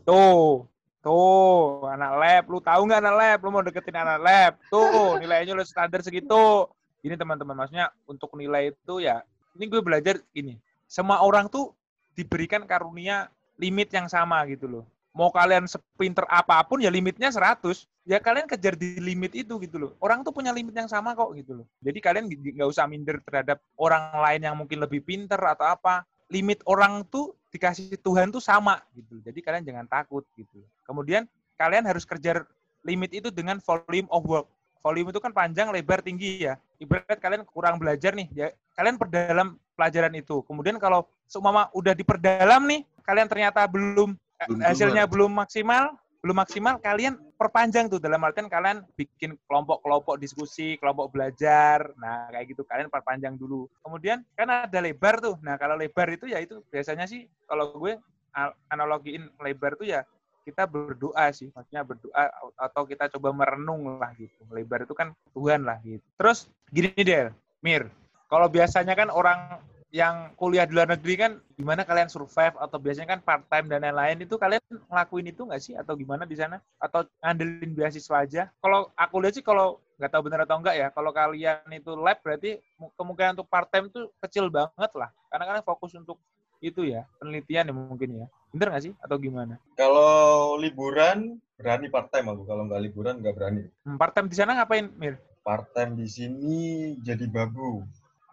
Tuh. 0.05 0.69
Tuh, 0.99 1.89
anak 1.89 2.13
lab, 2.21 2.45
lu 2.51 2.59
tahu 2.61 2.85
nggak 2.85 3.01
anak 3.01 3.15
lab? 3.17 3.39
Lu 3.41 3.49
mau 3.49 3.63
deketin 3.65 3.97
anak 3.97 4.19
lab. 4.21 4.53
Tuh, 4.69 5.17
nilainya 5.17 5.57
lu 5.57 5.65
standar 5.65 6.03
segitu. 6.03 6.69
Ini 7.03 7.15
teman-teman, 7.15 7.55
maksudnya 7.55 7.95
untuk 8.11 8.35
nilai 8.35 8.75
itu 8.75 8.99
ya, 8.99 9.23
ini 9.55 9.71
gue 9.71 9.83
belajar 9.83 10.19
gini. 10.35 10.59
Semua 10.89 11.23
orang 11.23 11.47
tuh 11.47 11.75
diberikan 12.19 12.67
karunia 12.67 13.31
limit 13.59 13.91
yang 13.95 14.11
sama 14.11 14.43
gitu 14.51 14.67
loh. 14.67 14.85
Mau 15.15 15.35
kalian 15.35 15.67
sepinter 15.67 16.23
apa 16.31 16.63
pun 16.63 16.79
ya 16.79 16.91
limitnya 16.91 17.31
100. 17.31 17.87
Ya 18.09 18.23
kalian 18.23 18.49
kejar 18.49 18.79
di 18.79 18.97
limit 19.03 19.35
itu 19.37 19.61
gitu 19.61 19.77
loh. 19.77 19.91
Orang 20.01 20.25
tuh 20.25 20.33
punya 20.33 20.55
limit 20.55 20.73
yang 20.73 20.89
sama 20.89 21.13
kok 21.13 21.29
gitu 21.37 21.61
loh. 21.61 21.67
Jadi 21.83 21.99
kalian 22.01 22.25
nggak 22.31 22.71
usah 22.71 22.89
minder 22.89 23.21
terhadap 23.21 23.61
orang 23.77 24.15
lain 24.17 24.41
yang 24.47 24.57
mungkin 24.57 24.81
lebih 24.81 25.05
pinter 25.05 25.37
atau 25.37 25.69
apa. 25.69 26.07
Limit 26.33 26.65
orang 26.65 27.05
tuh 27.09 27.37
dikasih 27.53 28.01
Tuhan 28.01 28.33
tuh 28.33 28.41
sama 28.41 28.81
gitu. 28.97 29.21
Jadi 29.21 29.39
kalian 29.45 29.65
jangan 29.67 29.87
takut 29.91 30.25
gitu. 30.39 30.65
Kemudian 30.87 31.29
kalian 31.61 31.85
harus 31.85 32.07
kejar 32.07 32.47
limit 32.87 33.11
itu 33.13 33.29
dengan 33.29 33.61
volume 33.61 34.09
of 34.09 34.25
work. 34.25 34.49
Volume 34.79 35.11
itu 35.11 35.21
kan 35.21 35.35
panjang, 35.35 35.69
lebar, 35.75 36.01
tinggi 36.01 36.47
ya. 36.47 36.55
Ibarat 36.79 37.19
kalian 37.19 37.43
kurang 37.43 37.77
belajar 37.83 38.15
nih, 38.15 38.31
ya 38.31 38.49
kalian 38.79 38.95
perdalam 38.95 39.59
pelajaran 39.75 40.15
itu. 40.15 40.47
Kemudian 40.47 40.79
kalau 40.79 41.03
seumpama 41.27 41.67
udah 41.75 41.93
diperdalam 41.95 42.63
nih, 42.71 42.87
kalian 43.03 43.27
ternyata 43.27 43.67
belum 43.67 44.15
eh, 44.39 44.47
Belum 44.47 44.63
hasilnya 44.63 45.03
keluar. 45.07 45.13
belum 45.15 45.33
maksimal, 45.35 45.85
belum 46.23 46.37
maksimal, 46.39 46.75
kalian 46.79 47.15
perpanjang 47.35 47.91
tuh 47.91 47.99
dalam 47.99 48.23
artian 48.23 48.47
kalian 48.47 48.87
bikin 48.95 49.35
kelompok-kelompok 49.51 50.19
diskusi, 50.19 50.79
kelompok 50.79 51.11
belajar. 51.11 51.91
Nah, 51.99 52.31
kayak 52.31 52.55
gitu 52.55 52.63
kalian 52.63 52.87
perpanjang 52.91 53.35
dulu. 53.35 53.67
Kemudian 53.83 54.23
kan 54.39 54.47
ada 54.71 54.79
lebar 54.79 55.19
tuh. 55.19 55.35
Nah, 55.43 55.59
kalau 55.59 55.75
lebar 55.75 56.07
itu 56.15 56.31
ya 56.31 56.39
itu 56.39 56.63
biasanya 56.71 57.07
sih 57.11 57.27
kalau 57.47 57.75
gue 57.79 57.99
al- 58.35 58.55
analogiin 58.71 59.27
lebar 59.43 59.75
tuh 59.75 59.91
ya 59.91 60.07
kita 60.49 60.65
berdoa 60.65 61.29
sih, 61.37 61.53
maksudnya 61.53 61.85
berdoa 61.85 62.25
atau 62.57 62.89
kita 62.89 63.13
coba 63.13 63.37
merenung 63.37 64.01
lah 64.01 64.17
gitu. 64.17 64.41
Lebar 64.49 64.89
itu 64.89 64.97
kan 64.97 65.13
Tuhan 65.37 65.69
lah 65.69 65.77
gitu. 65.85 66.01
Terus 66.17 66.49
gini 66.73 66.97
Del, 67.05 67.37
Mir, 67.61 67.93
kalau 68.33 68.49
biasanya 68.49 68.97
kan 68.97 69.13
orang 69.13 69.61
yang 69.89 70.37
kuliah 70.37 70.69
di 70.69 70.77
luar 70.77 70.89
negeri 70.93 71.15
kan 71.17 71.33
gimana 71.57 71.85
kalian 71.85 72.13
survive? 72.13 72.57
Atau 72.61 72.77
biasanya 72.81 73.17
kan 73.17 73.21
part 73.25 73.45
time 73.49 73.73
dan 73.73 73.85
lain-lain 73.85 74.25
itu 74.25 74.37
kalian 74.37 74.61
ngelakuin 74.89 75.33
itu 75.33 75.43
nggak 75.45 75.63
sih? 75.65 75.75
Atau 75.77 75.97
gimana 75.97 76.29
di 76.29 76.37
sana? 76.37 76.61
Atau 76.77 77.09
ngandelin 77.25 77.73
beasiswa 77.73 78.17
aja? 78.25 78.43
Kalau 78.61 78.93
aku 78.93 79.17
lihat 79.25 79.35
sih 79.37 79.45
kalau 79.45 79.81
nggak 79.97 80.13
tahu 80.13 80.23
benar 80.31 80.47
atau 80.47 80.57
enggak 80.63 80.77
ya 80.79 80.89
kalau 80.95 81.11
kalian 81.11 81.59
itu 81.75 81.91
lab 81.99 82.23
berarti 82.23 82.63
mu- 82.79 82.95
kemungkinan 82.95 83.35
untuk 83.35 83.51
part 83.51 83.67
time 83.73 83.91
itu 83.91 84.07
kecil 84.21 84.53
banget 84.53 84.93
lah. 84.93 85.09
Karena 85.33 85.45
kalian 85.49 85.65
fokus 85.65 85.93
untuk 85.97 86.21
itu 86.59 86.85
ya 86.85 87.07
penelitian 87.23 87.71
ya 87.71 87.75
mungkin 87.75 88.11
ya 88.25 88.27
bener 88.55 88.73
nggak 88.73 88.85
sih 88.89 88.95
atau 89.05 89.17
gimana 89.21 89.61
Kalau 89.77 90.57
liburan 90.57 91.37
berani 91.59 91.87
part 91.91 92.09
time 92.15 92.31
aku. 92.31 92.47
Kalau 92.47 92.63
nggak 92.71 92.83
liburan 92.87 93.19
nggak 93.19 93.35
berani. 93.35 93.63
Hmm, 93.83 93.99
part 93.99 94.15
time 94.15 94.31
di 94.31 94.37
sana 94.39 94.55
ngapain 94.55 94.87
Mir 94.95 95.19
Part 95.43 95.75
time 95.75 95.99
di 95.99 96.07
sini 96.07 96.95
jadi 97.03 97.27
babu. 97.27 97.83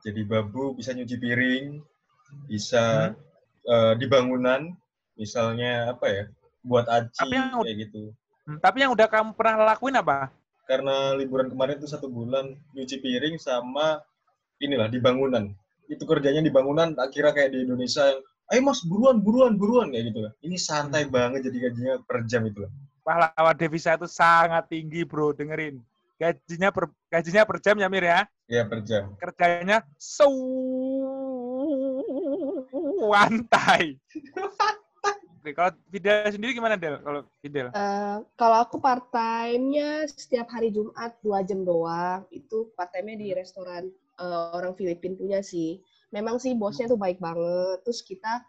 Jadi 0.05 0.21
babu 0.21 0.77
bisa 0.77 0.93
nyuci 0.93 1.17
piring, 1.17 1.81
bisa 2.45 3.15
eh, 3.65 3.93
di 3.97 4.05
bangunan, 4.05 4.69
misalnya 5.17 5.97
apa 5.97 6.05
ya, 6.05 6.23
buat 6.61 6.85
aci 6.85 7.25
Tapi 7.25 7.33
yang 7.33 7.65
kayak 7.65 7.77
gitu. 7.89 8.13
Hmm, 8.45 8.61
tapi 8.61 8.85
yang 8.85 8.93
udah 8.93 9.09
kamu 9.09 9.33
pernah 9.33 9.73
lakuin 9.73 9.97
apa 9.97 10.29
Karena 10.69 11.17
liburan 11.17 11.49
kemarin 11.49 11.81
itu 11.81 11.89
satu 11.89 12.05
bulan 12.05 12.53
nyuci 12.77 13.01
piring 13.01 13.41
sama 13.41 13.97
inilah 14.61 14.85
di 14.85 15.01
bangunan. 15.01 15.49
Itu 15.89 16.05
kerjanya 16.05 16.45
di 16.45 16.53
bangunan, 16.53 16.93
tak 16.93 17.09
kira 17.09 17.33
kayak 17.33 17.53
di 17.53 17.65
Indonesia 17.65 18.05
yang 18.05 18.21
ayo 18.49 18.59
mas 18.61 18.81
buruan 18.85 19.17
buruan 19.17 19.53
buruan 19.57 19.89
kayak 19.89 20.13
gitu 20.13 20.19
lah. 20.25 20.31
Ini 20.39 20.57
santai 20.57 21.09
banget 21.09 21.49
jadi 21.49 21.57
gajinya 21.69 21.93
per 22.05 22.25
jam 22.29 22.45
itu 22.45 22.61
lah. 22.61 22.71
pahlawan 23.05 23.53
devisa 23.53 23.93
itu 23.93 24.09
sangat 24.09 24.65
tinggi 24.65 25.05
bro 25.05 25.29
dengerin 25.29 25.77
gajinya 26.17 26.73
per 26.73 26.89
gajinya 27.05 27.45
per 27.45 27.57
jam 27.61 27.77
ya 27.77 27.85
Mir 27.85 28.01
ya 28.01 28.21
Ya 28.45 28.61
per 28.65 28.81
jam. 28.81 29.13
kerjanya 29.17 29.81
santai. 33.11 33.97
Oke, 35.41 35.49
kalau 35.57 35.71
Fidel 35.89 36.29
sendiri 36.29 36.53
gimana 36.53 36.77
Del? 36.77 37.01
Kalau 37.01 37.25
Fidel? 37.41 37.69
Eh, 37.73 38.17
kalau 38.37 38.57
aku 38.61 38.77
part 38.77 39.09
time-nya 39.09 40.05
setiap 40.09 40.49
hari 40.49 40.69
Jumat 40.69 41.17
dua 41.21 41.41
jam 41.41 41.65
doang. 41.65 42.25
Itu 42.29 42.69
part 42.73 42.93
time-nya 42.93 43.17
di 43.17 43.27
restoran 43.33 43.89
eh, 44.17 44.45
orang 44.53 44.73
Filipina 44.77 45.17
punya 45.17 45.39
sih. 45.41 45.81
Memang 46.13 46.41
sih 46.41 46.53
bosnya 46.53 46.89
tuh 46.89 46.99
baik 46.99 47.17
banget. 47.21 47.81
Terus 47.85 48.01
kita 48.05 48.43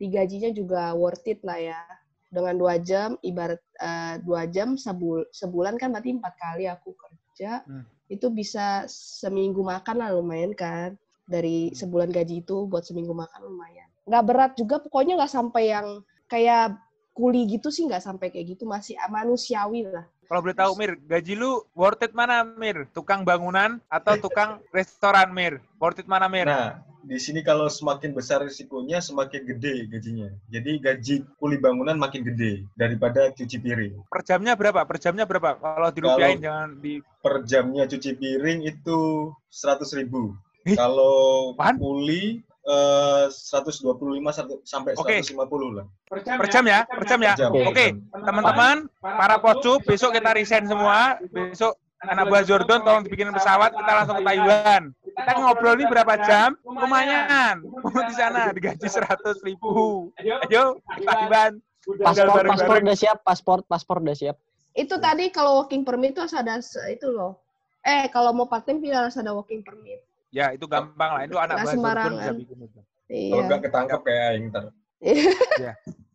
digajinya 0.00 0.50
juga 0.52 0.94
worth 0.94 1.26
it 1.28 1.40
lah 1.46 1.58
ya. 1.58 1.80
Dengan 2.26 2.58
dua 2.58 2.76
jam, 2.82 3.14
ibarat 3.22 3.62
eh, 3.78 4.14
dua 4.22 4.44
jam 4.50 4.74
sebul 4.74 5.24
sebulan 5.30 5.78
kan 5.78 5.94
berarti 5.94 6.10
empat 6.16 6.34
kali 6.36 6.64
aku 6.66 6.92
kerja. 6.96 7.62
Hmm. 7.64 7.86
Itu 8.06 8.30
bisa 8.30 8.86
seminggu 8.90 9.62
makan 9.62 9.96
lah 10.02 10.10
lumayan 10.14 10.52
kan. 10.54 10.94
Dari 11.26 11.74
sebulan 11.74 12.14
gaji 12.14 12.46
itu 12.46 12.70
buat 12.70 12.86
seminggu 12.86 13.10
makan 13.10 13.50
lumayan. 13.50 13.90
Nggak 14.06 14.24
berat 14.30 14.52
juga, 14.54 14.78
pokoknya 14.78 15.18
nggak 15.18 15.34
sampai 15.34 15.74
yang 15.74 15.98
kayak 16.30 16.78
kuli 17.16 17.48
gitu 17.48 17.72
sih 17.72 17.88
nggak 17.88 18.04
sampai 18.04 18.28
kayak 18.28 18.54
gitu 18.54 18.68
masih 18.68 18.94
manusiawi 19.08 19.88
lah. 19.88 20.06
Kalau 20.26 20.40
boleh 20.42 20.58
tahu 20.58 20.72
Mir, 20.74 20.92
gaji 21.06 21.38
lu 21.38 21.62
worth 21.78 22.02
it 22.02 22.10
mana 22.10 22.42
Mir? 22.42 22.90
Tukang 22.90 23.22
bangunan 23.22 23.78
atau 23.86 24.18
tukang 24.24 24.58
restoran 24.74 25.30
Mir? 25.30 25.62
Worth 25.78 26.02
it 26.02 26.10
mana 26.10 26.26
Mir? 26.26 26.50
Nah, 26.50 26.82
di 27.06 27.14
sini 27.22 27.46
kalau 27.46 27.70
semakin 27.70 28.10
besar 28.10 28.42
risikonya 28.42 28.98
semakin 28.98 29.46
gede 29.46 29.86
gajinya. 29.86 30.28
Jadi 30.50 30.82
gaji 30.82 31.14
kuli 31.38 31.56
bangunan 31.62 31.94
makin 31.94 32.26
gede 32.26 32.66
daripada 32.74 33.30
cuci 33.30 33.56
piring. 33.62 34.02
Per 34.10 34.22
jamnya 34.26 34.58
berapa? 34.58 34.82
Per 34.82 34.98
jamnya 34.98 35.22
berapa? 35.22 35.54
Kalau 35.62 35.88
dirupiahin 35.94 36.42
jangan 36.42 36.70
di 36.82 36.98
Per 37.22 37.46
jamnya 37.46 37.86
cuci 37.86 38.10
piring 38.18 38.66
itu 38.66 39.30
100 39.54 39.98
ribu. 40.02 40.34
Kalau 40.74 41.54
kuli 41.78 42.42
eh, 42.66 43.24
125 43.30 44.30
satu- 44.34 44.60
sampai 44.66 44.92
Oke. 44.98 45.22
150 45.22 45.70
lah. 45.70 45.86
per 46.10 46.48
jam 46.50 46.64
ya, 46.66 46.82
per 46.86 47.04
jam 47.06 47.20
ya. 47.22 47.34
Per 47.34 47.40
jam, 47.40 47.50
Oke. 47.50 47.62
per 47.62 47.70
Oke, 47.70 47.86
teman-teman, 48.26 48.76
para 49.00 49.36
pocu, 49.38 49.78
besok 49.86 50.14
kita 50.18 50.34
resign 50.34 50.66
semua. 50.66 51.18
Besok 51.30 51.78
anak 52.02 52.28
buah 52.28 52.44
Jordan 52.44 52.80
tolong 52.84 53.02
dibikin 53.06 53.32
pesawat, 53.32 53.72
kita 53.72 53.92
langsung 53.94 54.16
ke 54.20 54.24
Taiwan. 54.26 54.82
Kita 55.16 55.32
ngobrol 55.40 55.74
ini 55.80 55.86
berapa 55.88 56.14
jam? 56.28 56.52
Lumayan. 56.62 57.64
di 58.10 58.14
sana 58.14 58.52
digaji 58.52 58.84
100 58.84 59.40
ribu. 59.46 60.10
Ayo, 60.20 60.76
Taiwan. 61.02 61.62
Paspor, 61.86 62.42
paspor 62.50 62.76
udah 62.82 62.98
siap, 62.98 63.18
paspor, 63.22 63.58
paspor 63.62 63.96
udah 64.02 64.16
siap. 64.18 64.36
Itu 64.74 64.98
tadi 64.98 65.30
kalau 65.30 65.62
working 65.62 65.86
permit 65.86 66.18
itu 66.18 66.20
harus 66.20 66.34
ada 66.34 66.58
itu 66.90 67.08
loh. 67.08 67.38
Eh 67.86 68.10
kalau 68.10 68.34
mau 68.34 68.50
part 68.50 68.66
time 68.66 68.82
tidak 68.82 69.08
harus 69.08 69.16
ada 69.16 69.30
working 69.30 69.62
permit. 69.62 70.02
Ya, 70.36 70.52
itu 70.52 70.68
gampang 70.68 71.10
lah. 71.10 71.22
Itu 71.24 71.40
anak 71.40 71.64
buah 71.64 71.72
Jordan 71.72 72.12
bisa 72.12 72.32
bikin 72.36 72.58
itu. 72.60 72.80
Kalau 73.08 73.08
Iya. 73.08 73.46
nggak 73.48 73.60
ketangkep 73.64 74.00
kayak 74.04 74.22
aing 74.28 74.44
ntar. 74.50 74.64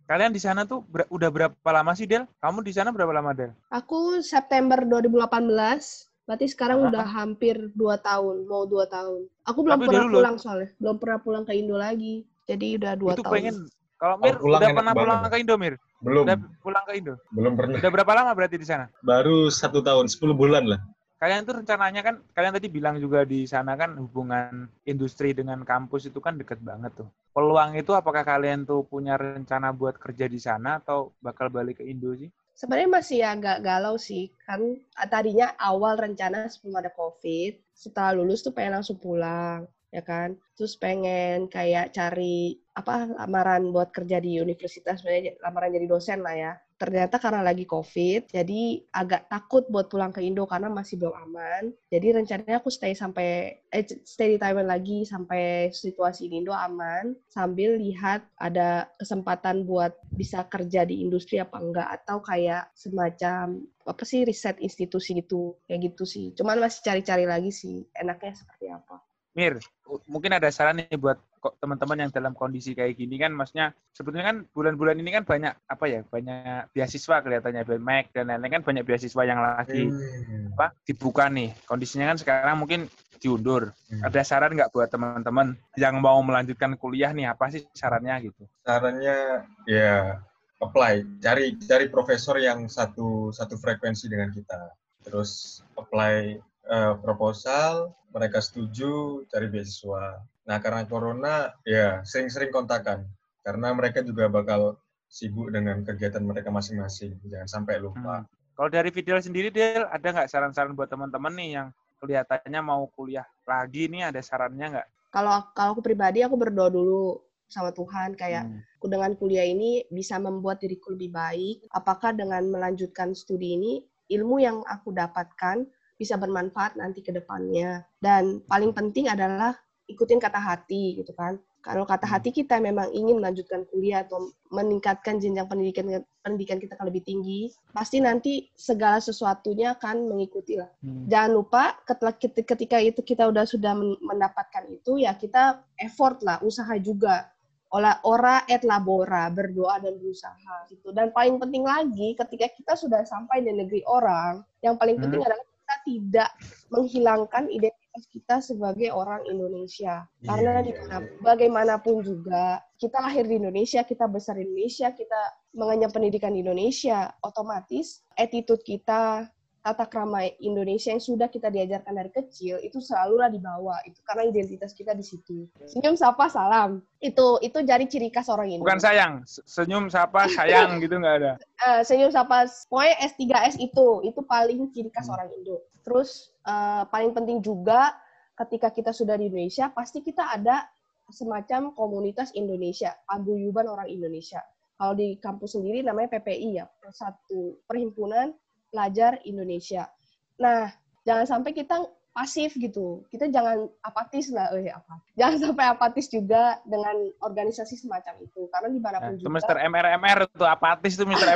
Kalian 0.06 0.30
di 0.30 0.38
sana 0.38 0.62
tuh 0.62 0.84
ber- 0.84 1.08
udah 1.08 1.30
berapa 1.32 1.70
lama 1.72 1.96
sih, 1.96 2.04
Del? 2.04 2.28
Kamu 2.38 2.62
di 2.62 2.70
sana 2.70 2.92
berapa 2.92 3.10
lama, 3.10 3.32
Del? 3.32 3.56
Aku 3.72 4.20
September 4.22 4.84
2018. 4.84 6.06
Berarti 6.22 6.46
sekarang 6.46 6.84
Ah. 6.84 6.88
udah 6.88 7.06
hampir 7.08 7.56
dua 7.74 7.98
tahun, 7.98 8.46
mau 8.46 8.64
dua 8.64 8.86
tahun. 8.86 9.26
Aku 9.42 9.66
belum 9.66 9.74
Tapi 9.74 9.88
pernah 9.88 10.06
dulu- 10.06 10.20
pulang 10.20 10.38
soalnya, 10.38 10.70
belum 10.78 10.96
pernah 10.96 11.18
pulang 11.18 11.44
ke 11.44 11.54
Indo 11.54 11.76
lagi. 11.76 12.28
Jadi 12.46 12.78
udah 12.78 12.94
dua 12.94 13.12
itu 13.16 13.24
tahun. 13.24 13.34
pengen 13.34 13.56
kalau 13.98 14.16
Mir 14.18 14.36
pulang 14.36 14.60
udah 14.60 14.70
pernah 14.70 14.94
banget. 14.94 15.02
pulang 15.02 15.20
ke 15.24 15.38
Indo, 15.40 15.56
Mir? 15.58 15.76
Belum, 16.02 16.24
Udah 16.24 16.38
pulang 16.60 16.84
ke 16.84 16.94
Indo? 16.94 17.14
belum 17.32 17.54
pernah. 17.56 17.78
Udah 17.78 17.92
berapa 17.92 18.12
lama 18.14 18.32
berarti 18.34 18.58
di 18.58 18.68
sana? 18.68 18.86
Baru 19.02 19.48
satu 19.48 19.80
tahun, 19.80 20.06
10 20.08 20.34
bulan 20.34 20.64
lah. 20.68 20.80
Kalian 21.22 21.46
tuh 21.46 21.62
rencananya 21.62 22.02
kan, 22.02 22.16
kalian 22.34 22.58
tadi 22.58 22.66
bilang 22.66 22.98
juga 22.98 23.22
di 23.22 23.46
sana 23.46 23.78
kan 23.78 23.94
hubungan 23.94 24.66
industri 24.90 25.38
dengan 25.38 25.62
kampus 25.62 26.10
itu 26.10 26.18
kan 26.18 26.34
deket 26.34 26.58
banget 26.66 26.98
tuh. 26.98 27.06
Peluang 27.38 27.78
itu 27.78 27.94
apakah 27.94 28.26
kalian 28.26 28.66
tuh 28.66 28.82
punya 28.90 29.22
rencana 29.22 29.70
buat 29.70 30.02
kerja 30.02 30.26
di 30.26 30.42
sana 30.42 30.82
atau 30.82 31.14
bakal 31.22 31.54
balik 31.54 31.78
ke 31.78 31.86
Indo 31.86 32.18
sih? 32.18 32.26
Sebenarnya 32.58 32.90
masih 32.90 33.22
agak 33.22 33.62
galau 33.62 34.02
sih. 34.02 34.34
Kan 34.50 34.82
tadinya 35.14 35.54
awal 35.62 36.02
rencana 36.02 36.50
sebelum 36.50 36.82
ada 36.82 36.90
COVID, 36.90 37.70
setelah 37.70 38.18
lulus 38.18 38.42
tuh 38.42 38.58
pengen 38.58 38.82
langsung 38.82 38.98
pulang, 38.98 39.70
ya 39.94 40.02
kan? 40.02 40.34
Terus 40.58 40.74
pengen 40.74 41.46
kayak 41.54 41.94
cari 41.94 42.58
apa 42.74 43.14
lamaran 43.14 43.70
buat 43.70 43.94
kerja 43.94 44.18
di 44.18 44.42
universitas, 44.42 45.06
lamaran 45.46 45.70
jadi 45.70 45.86
dosen 45.86 46.26
lah 46.26 46.34
ya. 46.34 46.54
Ternyata 46.82 47.22
karena 47.22 47.46
lagi 47.46 47.70
COVID, 47.70 48.34
jadi 48.34 48.62
agak 48.90 49.30
takut 49.30 49.70
buat 49.70 49.86
pulang 49.86 50.10
ke 50.10 50.26
Indo 50.26 50.50
karena 50.50 50.66
masih 50.66 50.98
belum 50.98 51.14
aman. 51.14 51.70
Jadi 51.94 52.18
rencananya 52.18 52.58
aku 52.58 52.74
stay 52.74 52.98
sampai 52.98 53.62
eh 53.70 53.86
stay 54.02 54.34
di 54.34 54.38
Taiwan 54.42 54.66
lagi 54.66 55.06
sampai 55.06 55.70
situasi 55.70 56.26
di 56.26 56.42
Indo 56.42 56.58
aman 56.58 57.14
sambil 57.30 57.78
lihat 57.78 58.26
ada 58.42 58.90
kesempatan 58.98 59.70
buat 59.70 59.94
bisa 60.10 60.50
kerja 60.50 60.82
di 60.82 61.06
industri 61.06 61.38
apa 61.38 61.62
enggak 61.62 62.02
atau 62.02 62.18
kayak 62.26 62.74
semacam 62.74 63.62
apa 63.86 64.02
sih 64.02 64.26
riset 64.26 64.58
institusi 64.58 65.22
gitu 65.22 65.62
kayak 65.70 65.94
gitu 65.94 66.10
sih. 66.10 66.34
Cuman 66.34 66.58
masih 66.58 66.82
cari-cari 66.82 67.30
lagi 67.30 67.54
sih 67.54 67.86
enaknya 67.94 68.34
seperti 68.34 68.74
apa. 68.74 69.06
Mir, 69.38 69.62
mungkin 70.10 70.34
ada 70.34 70.50
saran 70.50 70.82
nih 70.82 70.98
buat 70.98 71.22
ko- 71.42 71.58
teman-teman 71.58 72.06
yang 72.08 72.12
dalam 72.14 72.38
kondisi 72.38 72.78
kayak 72.78 72.94
gini 72.96 73.18
kan, 73.18 73.34
maksudnya 73.34 73.74
sebetulnya 73.92 74.30
kan 74.30 74.38
bulan-bulan 74.54 75.02
ini 75.02 75.10
kan 75.10 75.26
banyak 75.26 75.54
apa 75.66 75.86
ya, 75.90 76.00
banyak 76.06 76.70
beasiswa 76.72 77.20
kelihatannya, 77.20 77.66
BMEC 77.66 78.06
dan 78.14 78.30
lain-lain 78.30 78.62
kan 78.62 78.64
banyak 78.64 78.86
beasiswa 78.86 79.24
yang 79.26 79.42
lagi 79.42 79.90
Hmm. 79.90 80.54
apa 80.54 80.78
dibuka 80.86 81.26
nih. 81.28 81.52
Kondisinya 81.66 82.14
kan 82.14 82.18
sekarang 82.22 82.62
mungkin 82.62 82.86
diundur. 83.18 83.74
Hmm. 83.90 84.02
Ada 84.06 84.22
saran 84.22 84.54
nggak 84.54 84.70
buat 84.70 84.88
teman-teman 84.88 85.58
yang 85.76 85.98
mau 85.98 86.22
melanjutkan 86.22 86.78
kuliah 86.78 87.10
nih 87.10 87.34
apa 87.34 87.50
sih 87.50 87.66
sarannya 87.74 88.30
gitu? 88.30 88.46
Sarannya 88.62 89.46
ya 89.66 90.22
apply, 90.62 91.22
cari 91.22 91.58
cari 91.58 91.90
profesor 91.90 92.38
yang 92.38 92.70
satu 92.70 93.34
satu 93.34 93.58
frekuensi 93.58 94.06
dengan 94.06 94.30
kita. 94.30 94.74
Terus 95.02 95.62
apply 95.74 96.38
eh, 96.72 96.94
proposal, 97.04 97.92
mereka 98.16 98.40
setuju, 98.40 99.24
cari 99.28 99.52
beasiswa. 99.52 100.24
Nah, 100.48 100.58
karena 100.64 100.88
corona 100.88 101.52
ya 101.68 102.02
sering-sering 102.08 102.50
kontakan 102.50 103.06
karena 103.44 103.76
mereka 103.76 104.02
juga 104.02 104.32
bakal 104.32 104.80
sibuk 105.12 105.52
dengan 105.52 105.84
kegiatan 105.84 106.24
mereka 106.24 106.50
masing-masing. 106.50 107.20
Jangan 107.28 107.50
sampai 107.50 107.84
lupa. 107.84 108.24
Hmm. 108.24 108.28
Kalau 108.56 108.70
dari 108.72 108.90
Fidel 108.94 109.20
sendiri, 109.20 109.52
Del, 109.52 109.84
ada 109.90 110.08
nggak 110.08 110.30
saran-saran 110.32 110.76
buat 110.78 110.88
teman-teman 110.88 111.34
nih 111.36 111.50
yang 111.60 111.68
kelihatannya 112.00 112.62
mau 112.64 112.88
kuliah 112.94 113.28
lagi 113.44 113.92
nih, 113.92 114.10
ada 114.10 114.22
sarannya 114.24 114.80
nggak? 114.80 114.88
Kalau 115.12 115.44
kalau 115.52 115.70
aku 115.76 115.84
pribadi 115.84 116.24
aku 116.24 116.40
berdoa 116.40 116.72
dulu 116.72 117.20
sama 117.52 117.76
Tuhan 117.76 118.16
kayak 118.16 118.48
Hmm. 118.48 118.64
aku 118.80 118.88
dengan 118.88 119.12
kuliah 119.20 119.44
ini 119.44 119.84
bisa 119.92 120.16
membuat 120.16 120.64
diriku 120.64 120.96
lebih 120.96 121.12
baik. 121.12 121.68
Apakah 121.76 122.16
dengan 122.16 122.48
melanjutkan 122.48 123.12
studi 123.12 123.60
ini 123.60 123.74
ilmu 124.08 124.40
yang 124.40 124.64
aku 124.68 124.96
dapatkan 124.96 125.68
bisa 126.02 126.18
bermanfaat 126.18 126.74
nanti 126.82 127.06
ke 127.06 127.14
depannya. 127.14 127.86
Dan 128.02 128.42
paling 128.50 128.74
penting 128.74 129.06
adalah 129.06 129.54
ikutin 129.86 130.18
kata 130.18 130.42
hati 130.42 130.98
gitu 130.98 131.14
kan. 131.14 131.38
Kalau 131.62 131.86
kata 131.86 132.10
hati 132.10 132.34
kita 132.34 132.58
memang 132.58 132.90
ingin 132.90 133.22
melanjutkan 133.22 133.70
kuliah 133.70 134.02
atau 134.02 134.34
meningkatkan 134.50 135.22
jenjang 135.22 135.46
pendidikan 135.46 136.02
pendidikan 136.26 136.58
kita 136.58 136.74
ke 136.74 136.84
lebih 136.90 137.06
tinggi, 137.06 137.54
pasti 137.70 138.02
nanti 138.02 138.50
segala 138.58 138.98
sesuatunya 138.98 139.78
akan 139.78 140.10
mengikuti 140.10 140.58
lah. 140.58 140.74
Hmm. 140.82 141.06
Jangan 141.06 141.32
lupa 141.38 141.78
ketika, 141.86 142.58
ketika 142.58 142.78
itu 142.82 143.06
kita 143.06 143.30
udah 143.30 143.46
sudah 143.46 143.78
mendapatkan 143.78 144.74
itu 144.74 145.06
ya 145.06 145.14
kita 145.14 145.62
effort 145.78 146.26
lah, 146.26 146.42
usaha 146.42 146.74
juga. 146.82 147.30
Olah 147.72 148.04
ora 148.04 148.44
et 148.52 148.66
labora, 148.68 149.30
berdoa 149.32 149.80
dan 149.80 149.96
berusaha 150.02 150.66
gitu. 150.68 150.92
Dan 150.92 151.14
paling 151.14 151.38
penting 151.38 151.64
lagi 151.64 152.18
ketika 152.18 152.52
kita 152.58 152.74
sudah 152.74 153.06
sampai 153.06 153.46
di 153.46 153.54
negeri 153.54 153.86
orang, 153.86 154.42
yang 154.66 154.82
paling 154.82 154.98
penting 154.98 155.22
Hmm. 155.22 155.30
adalah 155.30 155.46
kita 155.72 155.88
tidak 155.88 156.30
menghilangkan 156.68 157.48
identitas 157.48 158.04
kita 158.12 158.36
sebagai 158.44 158.92
orang 158.92 159.24
Indonesia. 159.28 160.04
Iya, 160.04 160.28
Karena 160.28 160.60
di 160.64 160.72
iya. 160.76 161.00
bagaimanapun 161.24 162.04
juga 162.04 162.60
kita 162.76 163.00
lahir 163.00 163.28
di 163.28 163.40
Indonesia, 163.40 163.84
kita 163.88 164.08
besar 164.12 164.36
di 164.40 164.48
Indonesia, 164.48 164.92
kita 164.92 165.22
mengenyam 165.56 165.92
pendidikan 165.92 166.36
di 166.36 166.44
Indonesia, 166.44 167.12
otomatis 167.24 168.04
attitude 168.20 168.64
kita, 168.64 169.28
tata 169.62 169.86
krama 169.86 170.26
Indonesia 170.42 170.90
yang 170.90 171.00
sudah 171.00 171.30
kita 171.30 171.48
diajarkan 171.48 171.94
dari 171.94 172.10
kecil 172.10 172.58
itu 172.60 172.82
selalulah 172.82 173.30
dibawa 173.30 173.78
itu 173.86 174.02
karena 174.02 174.26
identitas 174.26 174.74
kita 174.74 174.92
di 174.92 175.06
situ. 175.06 175.46
Senyum 175.70 175.94
sapa 175.94 176.26
salam. 176.28 176.82
Itu 176.98 177.38
itu 177.40 177.62
jadi 177.62 177.86
ciri 177.86 178.10
khas 178.10 178.26
orang 178.26 178.50
Indonesia. 178.50 178.66
Bukan 178.66 178.82
sayang, 178.82 179.14
se- 179.24 179.46
senyum 179.46 179.86
sapa 179.88 180.26
sayang 180.38 180.82
gitu 180.82 180.98
nggak 180.98 181.16
ada. 181.22 181.34
Eh, 181.62 181.82
senyum 181.86 182.10
sapa 182.10 182.50
pokoknya 182.68 182.96
S3S 183.06 183.62
itu 183.62 184.02
itu 184.02 184.20
paling 184.26 184.74
ciri 184.74 184.90
khas 184.90 185.06
Hmm. 185.06 185.16
orang 185.16 185.30
Indo. 185.38 185.62
Terus 185.86 186.34
eh, 186.42 186.84
paling 186.90 187.14
penting 187.14 187.38
juga 187.40 187.94
ketika 188.34 188.74
kita 188.74 188.90
sudah 188.90 189.14
di 189.14 189.30
Indonesia 189.30 189.70
pasti 189.70 190.02
kita 190.02 190.26
ada 190.26 190.66
semacam 191.12 191.76
komunitas 191.76 192.34
Indonesia, 192.34 192.98
paguyuban 193.06 193.70
orang 193.70 193.86
Indonesia. 193.86 194.42
Kalau 194.74 194.98
di 194.98 195.22
kampus 195.22 195.54
sendiri 195.54 195.86
namanya 195.86 196.18
PPI 196.18 196.58
ya, 196.58 196.66
satu 196.90 197.62
perhimpunan 197.70 198.34
pelajar 198.72 199.20
Indonesia. 199.28 199.92
Nah, 200.40 200.72
jangan 201.04 201.28
sampai 201.28 201.52
kita 201.54 201.86
pasif 202.12 202.60
gitu. 202.60 203.08
Kita 203.08 203.32
jangan 203.32 203.72
apatis 203.88 204.28
lah, 204.32 204.52
eh 204.56 204.68
apa. 204.72 205.00
Jangan 205.16 205.38
sampai 205.52 205.66
apatis 205.72 206.12
juga 206.12 206.60
dengan 206.68 206.96
organisasi 207.24 207.80
semacam 207.80 208.20
itu. 208.20 208.52
Karena 208.52 208.68
Nah, 208.68 208.76
di 208.76 208.82
mana 208.84 208.98
pun 209.00 209.12
itu 209.16 209.24
juga. 209.24 209.32
Mr. 209.40 209.58
MRMR 209.72 210.20
itu 210.28 210.46
apatis 210.46 210.94
itu 211.00 211.06
Mr. 211.08 211.28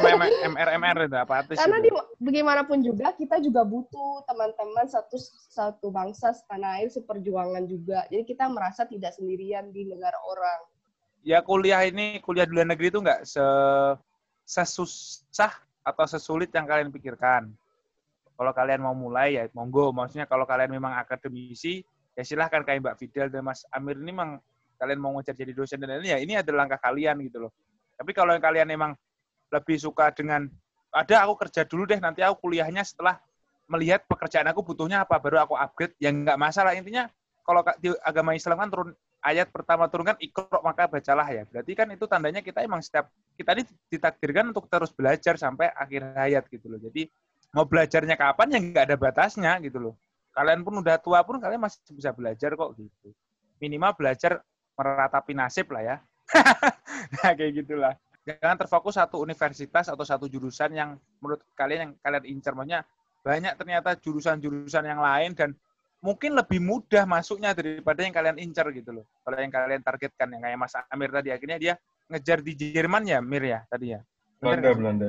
MRMR 0.51 0.97
itu 1.07 1.17
apatis. 1.17 1.57
Karena 1.57 1.79
itu. 1.79 1.87
di, 1.87 1.89
bagaimanapun 2.27 2.77
juga 2.83 3.07
kita 3.15 3.39
juga 3.39 3.63
butuh 3.63 4.27
teman-teman 4.27 4.85
satu 4.87 5.17
satu 5.51 5.87
bangsa 5.89 6.35
setanah 6.35 6.83
air 6.83 6.91
seperjuangan 6.91 7.63
juga. 7.71 8.03
Jadi 8.11 8.23
kita 8.27 8.51
merasa 8.51 8.83
tidak 8.83 9.15
sendirian 9.15 9.71
di 9.71 9.87
negara 9.87 10.19
orang. 10.27 10.61
ya 11.25 11.41
kuliah 11.41 11.81
ini 11.81 12.21
kuliah 12.21 12.45
di 12.45 12.53
luar 12.53 12.69
negeri 12.69 12.93
itu 12.93 13.01
nggak 13.01 13.25
se 13.25 13.41
sesusah 14.45 15.57
atau 15.85 16.05
sesulit 16.09 16.49
yang 16.49 16.65
kalian 16.65 16.89
pikirkan. 16.89 17.53
Kalau 18.35 18.51
kalian 18.51 18.83
mau 18.83 18.97
mulai 18.97 19.37
ya 19.37 19.43
monggo. 19.53 19.93
Maksudnya 19.93 20.25
kalau 20.25 20.43
kalian 20.43 20.73
memang 20.73 20.97
akademisi 20.97 21.85
ya 22.17 22.25
silahkan 22.25 22.65
kayak 22.65 22.81
Mbak 22.81 22.95
Fidel 22.97 23.27
dan 23.29 23.45
Mas 23.45 23.63
Amir 23.69 23.95
ini 24.01 24.11
memang 24.11 24.41
kalian 24.75 24.99
mau 24.99 25.15
ngejar 25.15 25.37
jadi 25.37 25.55
dosen 25.55 25.79
dan 25.79 25.95
lain-lain 25.95 26.11
ya 26.11 26.19
ini 26.19 26.33
adalah 26.35 26.67
langkah 26.67 26.81
kalian 26.81 27.15
gitu 27.23 27.47
loh. 27.47 27.51
Tapi 27.95 28.11
kalau 28.11 28.35
yang 28.35 28.43
kalian 28.43 28.67
memang 28.67 28.91
lebih 29.53 29.77
suka 29.79 30.11
dengan 30.11 30.51
ada 30.91 31.27
aku 31.27 31.47
kerja 31.47 31.63
dulu 31.63 31.87
deh 31.87 31.99
nanti 31.99 32.23
aku 32.23 32.49
kuliahnya 32.49 32.83
setelah 32.83 33.19
melihat 33.71 34.03
pekerjaan 34.07 34.47
aku 34.51 34.63
butuhnya 34.63 35.03
apa 35.03 35.19
baru 35.19 35.43
aku 35.43 35.55
upgrade 35.55 35.95
yang 35.99 36.23
nggak 36.23 36.39
masalah 36.39 36.75
intinya 36.75 37.07
kalau 37.43 37.61
ka- 37.61 37.77
di 37.79 37.91
agama 38.03 38.35
Islam 38.35 38.57
kan 38.57 38.69
turun 38.71 38.89
ayat 39.25 39.49
pertama 39.49 39.89
turun 39.89 40.13
kan 40.13 40.17
ikro 40.21 40.45
maka 40.61 40.85
bacalah 40.85 41.25
ya. 41.33 41.43
Berarti 41.49 41.73
kan 41.73 41.89
itu 41.89 42.05
tandanya 42.05 42.45
kita 42.45 42.61
emang 42.61 42.85
setiap 42.85 43.09
kita 43.33 43.57
ini 43.57 43.63
ditakdirkan 43.89 44.53
untuk 44.53 44.69
terus 44.69 44.93
belajar 44.93 45.33
sampai 45.41 45.73
akhir 45.73 46.13
hayat 46.13 46.45
gitu 46.53 46.69
loh. 46.69 46.77
Jadi 46.77 47.09
mau 47.57 47.65
belajarnya 47.65 48.13
kapan 48.13 48.47
ya 48.53 48.59
nggak 48.61 48.85
ada 48.93 48.97
batasnya 49.01 49.57
gitu 49.65 49.81
loh. 49.81 49.93
Kalian 50.35 50.61
pun 50.61 50.77
udah 50.77 51.01
tua 51.01 51.25
pun 51.25 51.41
kalian 51.41 51.57
masih 51.57 51.81
bisa 51.97 52.13
belajar 52.13 52.53
kok 52.53 52.69
gitu. 52.77 53.09
Minimal 53.57 53.97
belajar 53.97 54.45
meratapi 54.77 55.33
nasib 55.33 55.73
lah 55.73 55.81
ya. 55.81 55.95
nah, 57.17 57.31
kayak 57.33 57.65
gitulah. 57.65 57.93
Jangan 58.25 58.57
terfokus 58.57 58.97
satu 58.97 59.21
universitas 59.21 59.85
atau 59.85 60.01
satu 60.01 60.25
jurusan 60.25 60.73
yang 60.73 60.97
menurut 61.21 61.41
kalian 61.55 61.79
yang 61.81 61.91
kalian 62.01 62.23
incar. 62.29 62.53
Banyak 63.25 63.53
ternyata 63.57 63.97
jurusan-jurusan 63.97 64.85
yang 64.85 65.01
lain 65.01 65.33
dan 65.33 65.49
mungkin 66.05 66.37
lebih 66.37 66.61
mudah 66.61 67.09
masuknya 67.09 67.57
daripada 67.57 68.05
yang 68.05 68.13
kalian 68.13 68.37
incar 68.37 68.69
gitu 68.69 69.01
loh. 69.01 69.05
Kalau 69.25 69.41
yang 69.41 69.49
kalian 69.49 69.81
targetkan 69.81 70.29
yang 70.29 70.41
kayak 70.45 70.57
Mas 70.61 70.77
Amir 70.93 71.09
tadi 71.09 71.33
akhirnya 71.33 71.57
dia 71.57 71.73
ngejar 72.05 72.45
di 72.45 72.53
Jerman 72.53 73.09
ya 73.09 73.17
Mir 73.25 73.41
ya 73.41 73.59
tadi 73.65 73.97
ya. 73.97 74.05
Belanda, 74.37 74.69
nggak? 74.69 74.77
Belanda. 74.77 75.07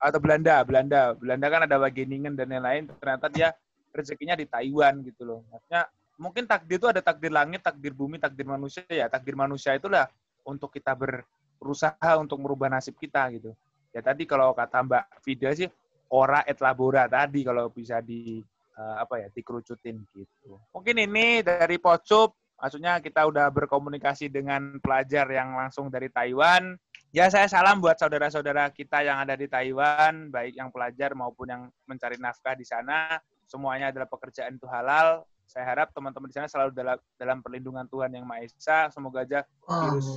Atau 0.00 0.20
Belanda, 0.24 0.54
Belanda. 0.64 1.00
Belanda 1.12 1.46
kan 1.52 1.60
ada 1.68 1.76
Wageningen 1.76 2.32
dan 2.32 2.48
lain-lain. 2.48 2.88
Ternyata 2.96 3.28
dia 3.28 3.48
rezekinya 3.92 4.32
di 4.32 4.48
Taiwan 4.48 5.04
gitu 5.04 5.28
loh. 5.28 5.44
Maksudnya 5.52 5.84
mungkin 6.16 6.48
takdir 6.48 6.80
itu 6.80 6.88
ada 6.88 7.04
takdir 7.04 7.28
langit, 7.28 7.60
takdir 7.60 7.92
bumi, 7.92 8.16
takdir 8.16 8.48
manusia 8.48 8.88
ya. 8.88 9.12
Takdir 9.12 9.36
manusia 9.36 9.76
itulah 9.76 10.08
untuk 10.48 10.72
kita 10.72 10.96
berusaha 10.96 12.10
untuk 12.16 12.40
merubah 12.40 12.72
nasib 12.72 12.96
kita 12.96 13.28
gitu. 13.36 13.52
Ya 13.92 14.00
tadi 14.00 14.24
kalau 14.24 14.56
kata 14.56 14.80
Mbak 14.80 15.04
Vida 15.28 15.52
sih 15.52 15.68
ora 16.08 16.40
et 16.48 16.56
labora 16.64 17.04
tadi 17.04 17.44
kalau 17.44 17.68
bisa 17.68 18.00
di 18.00 18.40
eh, 18.78 18.94
apa 19.02 19.14
ya 19.18 19.28
dikerucutin 19.34 19.98
gitu. 20.14 20.62
Mungkin 20.70 20.96
ini 21.02 21.42
dari 21.42 21.82
Pocup, 21.82 22.38
maksudnya 22.54 23.02
kita 23.02 23.26
udah 23.26 23.50
berkomunikasi 23.50 24.30
dengan 24.30 24.78
pelajar 24.78 25.26
yang 25.26 25.58
langsung 25.58 25.90
dari 25.90 26.06
Taiwan. 26.06 26.78
Ya 27.10 27.26
saya 27.32 27.48
salam 27.48 27.80
buat 27.80 27.96
saudara-saudara 27.96 28.68
kita 28.70 29.00
yang 29.02 29.18
ada 29.18 29.34
di 29.34 29.48
Taiwan, 29.48 30.28
baik 30.28 30.54
yang 30.54 30.68
pelajar 30.68 31.16
maupun 31.16 31.46
yang 31.48 31.62
mencari 31.88 32.20
nafkah 32.20 32.52
di 32.54 32.68
sana. 32.68 33.16
Semuanya 33.48 33.88
adalah 33.88 34.06
pekerjaan 34.06 34.60
itu 34.60 34.68
halal. 34.68 35.24
Saya 35.48 35.64
harap 35.64 35.88
teman-teman 35.96 36.28
di 36.28 36.36
sana 36.36 36.44
selalu 36.44 36.76
dalam 36.76 37.00
dalam 37.16 37.40
perlindungan 37.40 37.88
Tuhan 37.88 38.12
yang 38.12 38.28
Maha 38.28 38.44
Esa. 38.44 38.92
Semoga 38.92 39.24
aja 39.24 39.40
virus 39.64 40.08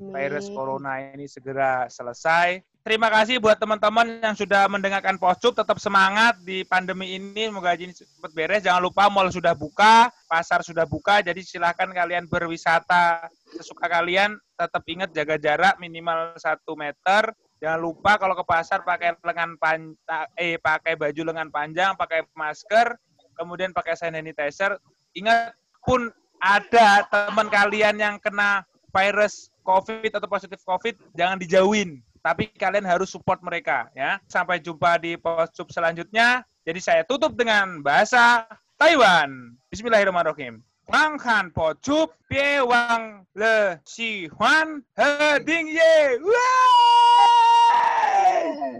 virus 0.00 0.46
corona 0.48 1.12
ini 1.12 1.28
segera 1.28 1.84
selesai. 1.92 2.64
Terima 2.88 3.12
kasih 3.12 3.36
buat 3.36 3.60
teman-teman 3.60 4.16
yang 4.16 4.32
sudah 4.32 4.64
mendengarkan 4.64 5.20
Pocup. 5.20 5.52
Tetap 5.52 5.76
semangat 5.76 6.40
di 6.40 6.64
pandemi 6.64 7.20
ini. 7.20 7.52
Semoga 7.52 7.76
ini 7.76 7.92
cepat 7.92 8.32
beres. 8.32 8.64
Jangan 8.64 8.80
lupa 8.80 9.12
mall 9.12 9.28
sudah 9.28 9.52
buka, 9.52 10.08
pasar 10.24 10.64
sudah 10.64 10.88
buka. 10.88 11.20
Jadi 11.20 11.44
silahkan 11.44 11.84
kalian 11.92 12.24
berwisata 12.32 13.28
sesuka 13.52 13.92
kalian. 13.92 14.40
Tetap 14.56 14.80
ingat 14.88 15.12
jaga 15.12 15.36
jarak 15.36 15.76
minimal 15.76 16.32
satu 16.40 16.80
meter. 16.80 17.28
Jangan 17.60 17.76
lupa 17.76 18.16
kalau 18.16 18.32
ke 18.32 18.44
pasar 18.48 18.80
pakai 18.80 19.20
lengan 19.20 19.60
panjang, 19.60 20.24
eh 20.40 20.56
pakai 20.56 20.96
baju 20.96 21.28
lengan 21.28 21.52
panjang, 21.52 21.92
pakai 21.92 22.24
masker, 22.32 22.96
kemudian 23.36 23.76
pakai 23.76 24.00
sanitizer. 24.00 24.80
Ingat 25.12 25.52
pun 25.84 26.08
ada 26.40 27.04
teman 27.12 27.52
kalian 27.52 28.00
yang 28.00 28.16
kena 28.16 28.64
virus 28.96 29.52
COVID 29.60 30.08
atau 30.08 30.24
positif 30.24 30.64
COVID, 30.64 30.96
jangan 31.12 31.36
dijauhin. 31.36 32.00
Tapi 32.28 32.52
kalian 32.60 32.84
harus 32.84 33.08
support 33.08 33.40
mereka 33.40 33.88
ya. 33.96 34.20
Sampai 34.28 34.60
jumpa 34.60 35.00
di 35.00 35.16
post 35.16 35.56
selanjutnya. 35.72 36.44
Jadi 36.60 36.76
saya 36.76 37.00
tutup 37.00 37.32
dengan 37.32 37.80
bahasa 37.80 38.44
Taiwan. 38.76 39.56
Bismillahirrahmanirrahim. 39.72 40.60
Wang 40.92 41.16
Han 41.24 41.48
po 41.56 41.72
chup 41.80 42.12
pie 42.28 42.60
wang 42.60 43.24
le 43.32 43.80
si 43.88 44.28
huan 44.36 44.84
he 44.92 45.40
ding 45.48 45.72
ye. 45.72 46.20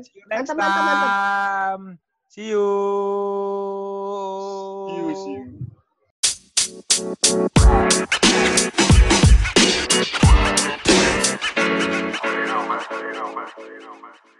See 0.04 0.20
you 0.20 0.28
next 0.28 0.52
time. 0.52 1.96
See 2.28 2.52
you. 2.52 2.68
See 4.92 5.00
you, 5.00 5.16
see 5.16 5.40
you. 5.40 5.48
You. 11.48 11.57
You 12.08 12.46
know, 12.46 12.68
man. 12.68 14.37